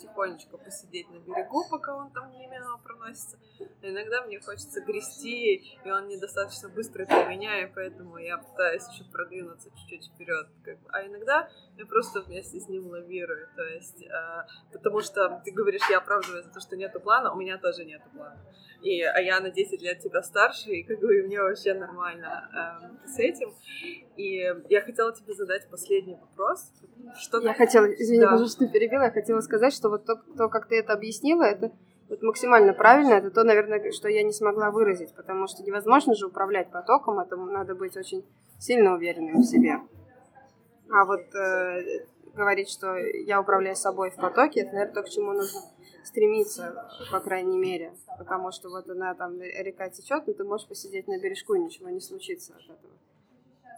тихонечко 0.00 0.56
посидеть 0.58 1.08
на 1.10 1.18
берегу, 1.18 1.64
пока 1.70 1.96
он 1.96 2.10
там 2.10 2.30
мимо 2.32 2.78
проносится. 2.78 3.38
А 3.82 3.88
иногда 3.88 4.22
мне 4.22 4.40
хочется 4.40 4.80
грести, 4.80 5.78
и 5.84 5.90
он 5.90 6.08
недостаточно 6.08 6.68
быстро 6.68 7.04
для 7.06 7.24
меня, 7.26 7.62
и 7.62 7.72
поэтому 7.72 8.18
я 8.18 8.38
пытаюсь 8.38 8.86
еще 8.88 9.04
продвинуться 9.04 9.70
чуть-чуть 9.70 10.12
вперед. 10.12 10.48
А 10.88 11.06
иногда 11.06 11.48
я 11.76 11.86
просто 11.86 12.22
вместе 12.22 12.60
с 12.60 12.68
ним 12.68 12.86
лавирую. 12.86 13.48
То 13.54 13.62
есть, 13.62 14.02
э, 14.02 14.46
потому 14.72 15.00
что 15.00 15.40
ты 15.44 15.52
говоришь, 15.52 15.88
я 15.90 15.98
оправдываю 15.98 16.42
за 16.42 16.50
то, 16.50 16.60
что 16.60 16.76
нету 16.76 17.00
плана, 17.00 17.32
у 17.32 17.36
меня 17.36 17.58
тоже 17.58 17.84
нету 17.84 18.08
плана. 18.12 18.40
И, 18.82 19.02
а 19.02 19.20
я 19.20 19.40
на 19.40 19.50
10 19.50 19.82
лет 19.82 20.00
тебя 20.00 20.22
старше, 20.22 20.70
и 20.70 20.82
как 20.82 21.00
бы 21.00 21.22
мне 21.22 21.40
вообще 21.40 21.74
нормально 21.74 22.48
э, 23.04 23.08
с 23.08 23.18
этим. 23.18 23.54
И 24.16 24.52
я 24.68 24.80
хотела 24.82 25.14
тебе 25.14 25.34
задать 25.34 25.68
последний 25.70 26.16
вопрос. 26.16 26.72
Что 27.18 27.40
я 27.40 27.54
хотела, 27.54 27.86
извини, 27.86 28.20
да. 28.20 28.30
пожалуйста, 28.30 28.68
перебила, 28.68 29.04
я 29.04 29.10
хотела 29.10 29.40
сказать, 29.40 29.72
что 29.72 29.88
вот 29.88 30.04
то, 30.04 30.16
то, 30.36 30.48
как 30.48 30.68
ты 30.68 30.78
это 30.78 30.92
объяснила, 30.92 31.44
это 31.44 31.72
вот 32.08 32.22
максимально 32.22 32.72
правильно, 32.72 33.14
это 33.14 33.30
то, 33.30 33.44
наверное, 33.44 33.90
что 33.92 34.08
я 34.08 34.22
не 34.22 34.32
смогла 34.32 34.70
выразить, 34.70 35.14
потому 35.14 35.46
что 35.48 35.62
невозможно 35.62 36.14
же 36.14 36.26
управлять 36.26 36.70
потоком, 36.70 37.18
этому 37.18 37.46
надо 37.46 37.74
быть 37.74 37.96
очень 37.96 38.24
сильно 38.58 38.94
уверенным 38.94 39.40
в 39.40 39.44
себе. 39.44 39.80
А 40.90 41.04
вот 41.04 41.34
э, 41.34 42.06
говорить, 42.34 42.70
что 42.70 42.96
я 42.96 43.40
управляю 43.40 43.74
собой 43.74 44.10
в 44.10 44.16
потоке, 44.16 44.60
это, 44.60 44.72
наверное, 44.72 44.94
то, 44.94 45.02
к 45.02 45.08
чему 45.08 45.32
нужно 45.32 45.60
стремиться, 46.06 46.88
по 47.10 47.20
крайней 47.20 47.58
мере. 47.58 47.92
Потому 48.18 48.52
что 48.52 48.70
вот 48.70 48.88
она 48.88 49.14
там, 49.14 49.40
река 49.40 49.90
течет, 49.90 50.26
но 50.26 50.32
ты 50.32 50.44
можешь 50.44 50.66
посидеть 50.66 51.08
на 51.08 51.18
бережку, 51.18 51.54
и 51.54 51.60
ничего 51.60 51.90
не 51.90 52.00
случится 52.00 52.54
от 52.54 52.62
этого. 52.62 52.92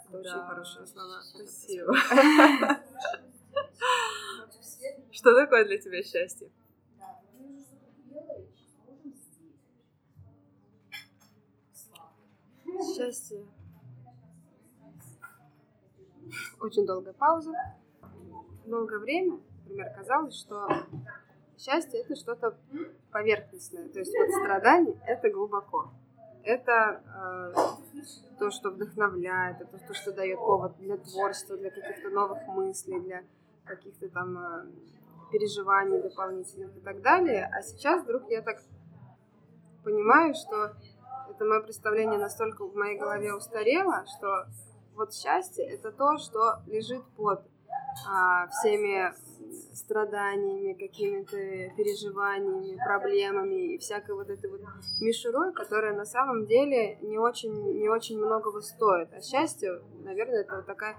Это 0.08 0.12
да. 0.12 0.18
очень 0.18 0.46
хорошие 0.46 0.86
слова. 0.86 1.20
Спасибо. 1.22 1.94
Что 5.10 5.34
такое 5.34 5.64
для 5.64 5.78
тебя 5.78 6.02
счастье? 6.02 6.50
Счастье. 12.96 13.44
Очень 16.60 16.86
долгая 16.86 17.14
пауза. 17.14 17.52
Долгое 18.66 18.98
время, 18.98 19.40
например, 19.64 19.92
казалось, 19.96 20.38
что 20.38 20.68
счастье 21.58 22.00
это 22.00 22.14
что-то 22.14 22.56
поверхностное. 23.10 23.88
То 23.88 23.98
есть 23.98 24.12
вот 24.16 24.30
страдание 24.42 25.00
это 25.06 25.30
глубоко. 25.30 25.90
Это 26.44 27.02
э, 27.04 27.54
то, 28.38 28.50
что 28.50 28.70
вдохновляет, 28.70 29.60
это 29.60 29.78
то, 29.78 29.94
что 29.94 30.12
дает 30.12 30.38
повод 30.38 30.76
для 30.78 30.96
творчества, 30.96 31.56
для 31.56 31.70
каких-то 31.70 32.08
новых 32.10 32.46
мыслей, 32.48 33.00
для 33.00 33.24
каких-то 33.64 34.08
там 34.08 34.38
э, 34.38 34.66
переживаний 35.30 36.00
дополнительных 36.00 36.76
и 36.76 36.80
так 36.80 37.02
далее. 37.02 37.50
А 37.52 37.60
сейчас 37.62 38.02
вдруг 38.02 38.30
я 38.30 38.40
так 38.40 38.62
понимаю, 39.84 40.34
что 40.34 40.72
это 41.30 41.44
мое 41.44 41.60
представление 41.60 42.18
настолько 42.18 42.64
в 42.64 42.74
моей 42.74 42.98
голове 42.98 43.34
устарело, 43.34 44.04
что 44.16 44.46
вот 44.94 45.14
счастье 45.14 45.66
это 45.66 45.92
то, 45.92 46.18
что 46.18 46.60
лежит 46.66 47.04
под 47.16 47.42
а, 48.08 48.48
всеми 48.48 49.12
страданиями, 49.72 50.74
какими-то 50.74 51.36
переживаниями, 51.76 52.78
проблемами 52.84 53.74
и 53.74 53.78
всякой 53.78 54.14
вот 54.14 54.28
этой 54.30 54.50
вот 54.50 54.60
мишурой, 55.00 55.52
которая 55.52 55.94
на 55.94 56.04
самом 56.04 56.46
деле 56.46 56.98
не 57.02 57.18
очень, 57.18 57.78
не 57.78 57.88
очень 57.88 58.18
многого 58.18 58.60
стоит. 58.60 59.12
А 59.12 59.20
счастье, 59.20 59.80
наверное, 60.02 60.40
это 60.42 60.56
вот 60.56 60.66
такая 60.66 60.96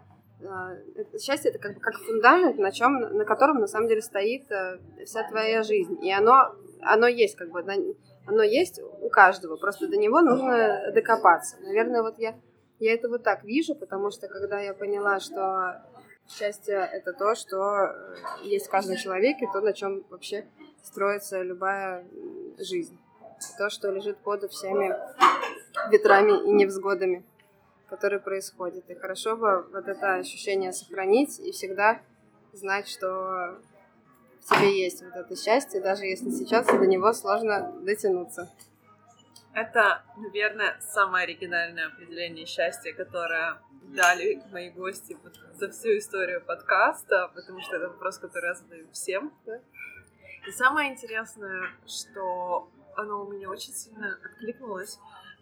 а, 0.47 0.71
счастье 1.19 1.51
это 1.51 1.59
как 1.59 1.75
бы 1.75 1.81
как 1.81 1.95
фундамент, 1.95 2.57
на 2.57 2.71
чем, 2.71 2.93
на 2.99 3.25
котором 3.25 3.57
на 3.59 3.67
самом 3.67 3.89
деле 3.89 4.01
стоит 4.01 4.49
э, 4.51 4.79
вся 5.05 5.27
твоя 5.27 5.63
жизнь. 5.63 5.97
И 6.01 6.11
оно, 6.11 6.55
оно 6.81 7.07
есть 7.07 7.35
как 7.35 7.49
бы, 7.49 7.59
оно 7.59 8.43
есть 8.43 8.79
у 8.79 9.09
каждого, 9.09 9.57
просто 9.57 9.87
до 9.87 9.97
него 9.97 10.21
нужно 10.21 10.91
докопаться. 10.93 11.57
Наверное, 11.61 12.01
вот 12.01 12.17
я, 12.19 12.39
я 12.79 12.93
это 12.93 13.09
вот 13.09 13.23
так 13.23 13.43
вижу, 13.43 13.75
потому 13.75 14.11
что 14.11 14.27
когда 14.29 14.61
я 14.61 14.73
поняла, 14.73 15.19
что 15.19 15.83
счастье— 16.29 16.75
это 16.93 17.13
то, 17.13 17.35
что 17.35 17.57
э, 17.57 18.15
есть 18.43 18.67
в 18.67 18.69
каждом 18.69 18.95
человеке, 18.97 19.47
то, 19.51 19.61
на 19.61 19.73
чем 19.73 20.03
вообще 20.09 20.45
строится 20.83 21.41
любая 21.41 22.05
жизнь. 22.57 22.97
То, 23.57 23.69
что 23.69 23.91
лежит 23.91 24.17
под 24.17 24.51
всеми 24.51 24.95
ветрами 25.91 26.47
и 26.47 26.51
невзгодами, 26.51 27.25
которые 27.89 28.19
происходят. 28.19 28.89
И 28.89 28.95
хорошо 28.95 29.35
бы 29.35 29.67
вот 29.71 29.87
это 29.87 30.15
ощущение 30.15 30.73
сохранить 30.73 31.39
и 31.39 31.51
всегда 31.51 32.01
знать, 32.53 32.87
что 32.87 33.59
в 34.41 34.55
тебе 34.55 34.81
есть 34.81 35.03
вот 35.03 35.15
это 35.15 35.35
счастье, 35.35 35.81
даже 35.81 36.05
если 36.05 36.29
сейчас 36.31 36.65
до 36.65 36.85
него 36.85 37.13
сложно 37.13 37.73
дотянуться. 37.81 38.51
Это, 39.59 40.05
наверное, 40.15 40.79
самое 40.79 41.25
оригинальное 41.25 41.87
определение 41.87 42.45
счастья, 42.45 42.93
которое 42.93 43.61
дали 43.93 44.41
мои 44.53 44.69
гости 44.69 45.17
вот 45.21 45.37
за 45.53 45.69
всю 45.69 45.97
историю 45.97 46.41
подкаста, 46.41 47.29
потому 47.35 47.59
что 47.59 47.75
это 47.75 47.89
вопрос, 47.89 48.19
который 48.19 48.47
я 48.47 48.53
задаю 48.53 48.89
всем. 48.93 49.33
И 50.47 50.51
самое 50.51 50.93
интересное, 50.93 51.73
что 51.85 52.71
оно 52.95 53.25
у 53.25 53.33
меня 53.33 53.49
очень 53.49 53.73
сильно 53.73 54.17
откликнулось 54.23 54.97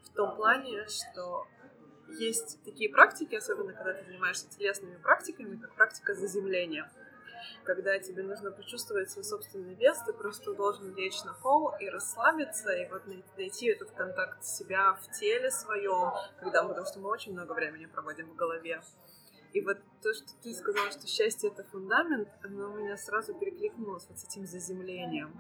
в 0.05 0.09
том 0.15 0.35
плане, 0.35 0.87
что 0.87 1.45
есть 2.17 2.63
такие 2.65 2.89
практики, 2.89 3.35
особенно 3.35 3.73
когда 3.73 3.93
ты 3.93 4.03
занимаешься 4.05 4.49
телесными 4.49 4.97
практиками, 4.97 5.57
как 5.57 5.75
практика 5.75 6.15
заземления 6.15 6.89
когда 7.63 7.97
тебе 7.99 8.23
нужно 8.23 8.51
почувствовать 8.51 9.11
свой 9.11 9.23
собственный 9.23 9.75
вес, 9.75 9.97
ты 10.05 10.13
просто 10.13 10.53
должен 10.53 10.95
лечь 10.95 11.23
на 11.23 11.33
пол 11.33 11.73
и 11.79 11.89
расслабиться, 11.89 12.71
и 12.71 12.89
вот 12.89 13.03
найти 13.37 13.67
этот 13.69 13.91
контакт 13.91 14.43
себя 14.43 14.93
в 14.93 15.19
теле 15.19 15.51
своем, 15.51 16.13
когда, 16.39 16.63
потому 16.63 16.85
что 16.85 16.99
мы 16.99 17.09
очень 17.09 17.33
много 17.33 17.53
времени 17.53 17.85
проводим 17.85 18.29
в 18.29 18.35
голове. 18.35 18.81
И 19.53 19.61
вот 19.61 19.77
то, 20.03 20.13
что 20.13 20.27
ты 20.43 20.53
сказала, 20.53 20.91
что 20.91 21.07
счастье— 21.07 21.49
это 21.51 21.63
фундамент, 21.63 22.29
оно 22.43 22.67
меня 22.75 22.97
сразу 22.97 23.33
перекликнулось 23.33 24.05
вот 24.09 24.19
с 24.19 24.25
этим 24.25 24.45
заземлением. 24.45 25.39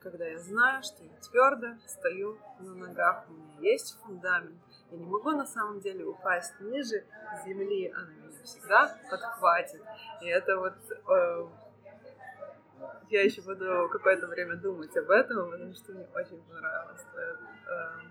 Когда 0.00 0.26
я 0.26 0.38
знаю, 0.38 0.82
что 0.82 1.02
я 1.02 1.10
твердо 1.20 1.76
стою 1.86 2.38
на 2.60 2.74
ногах, 2.74 3.26
у 3.28 3.32
меня 3.32 3.72
есть 3.72 3.98
фундамент, 4.00 4.58
я 4.90 4.96
не 4.96 5.04
могу 5.04 5.32
на 5.32 5.44
самом 5.44 5.80
деле 5.80 6.04
упасть 6.04 6.54
ниже 6.60 7.04
земли, 7.44 7.92
она 7.94 8.10
меня 8.12 8.27
всегда 8.48 8.96
подхватит. 9.10 9.82
И 10.22 10.26
это 10.26 10.56
вот 10.56 10.74
э, 10.90 11.48
я 13.10 13.22
еще 13.22 13.42
буду 13.42 13.88
какое-то 13.90 14.26
время 14.26 14.56
думать 14.56 14.96
об 14.96 15.10
этом, 15.10 15.50
потому 15.50 15.74
что 15.74 15.92
мне 15.92 16.06
очень 16.14 16.42
понравилось 16.42 17.02
твое 17.12 17.36
э, 17.66 18.08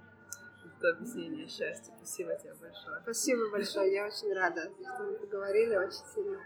это 0.79 0.89
объяснение 0.89 1.47
счастья. 1.47 1.91
Спасибо 1.97 2.35
тебе 2.35 2.53
большое. 2.53 2.99
Спасибо 3.01 3.49
большое, 3.49 3.93
я 3.93 4.05
очень 4.05 4.33
рада, 4.33 4.69
что 4.81 5.03
мы 5.03 5.17
поговорили 5.17 5.75
очень 5.75 6.05
сильно. 6.13 6.39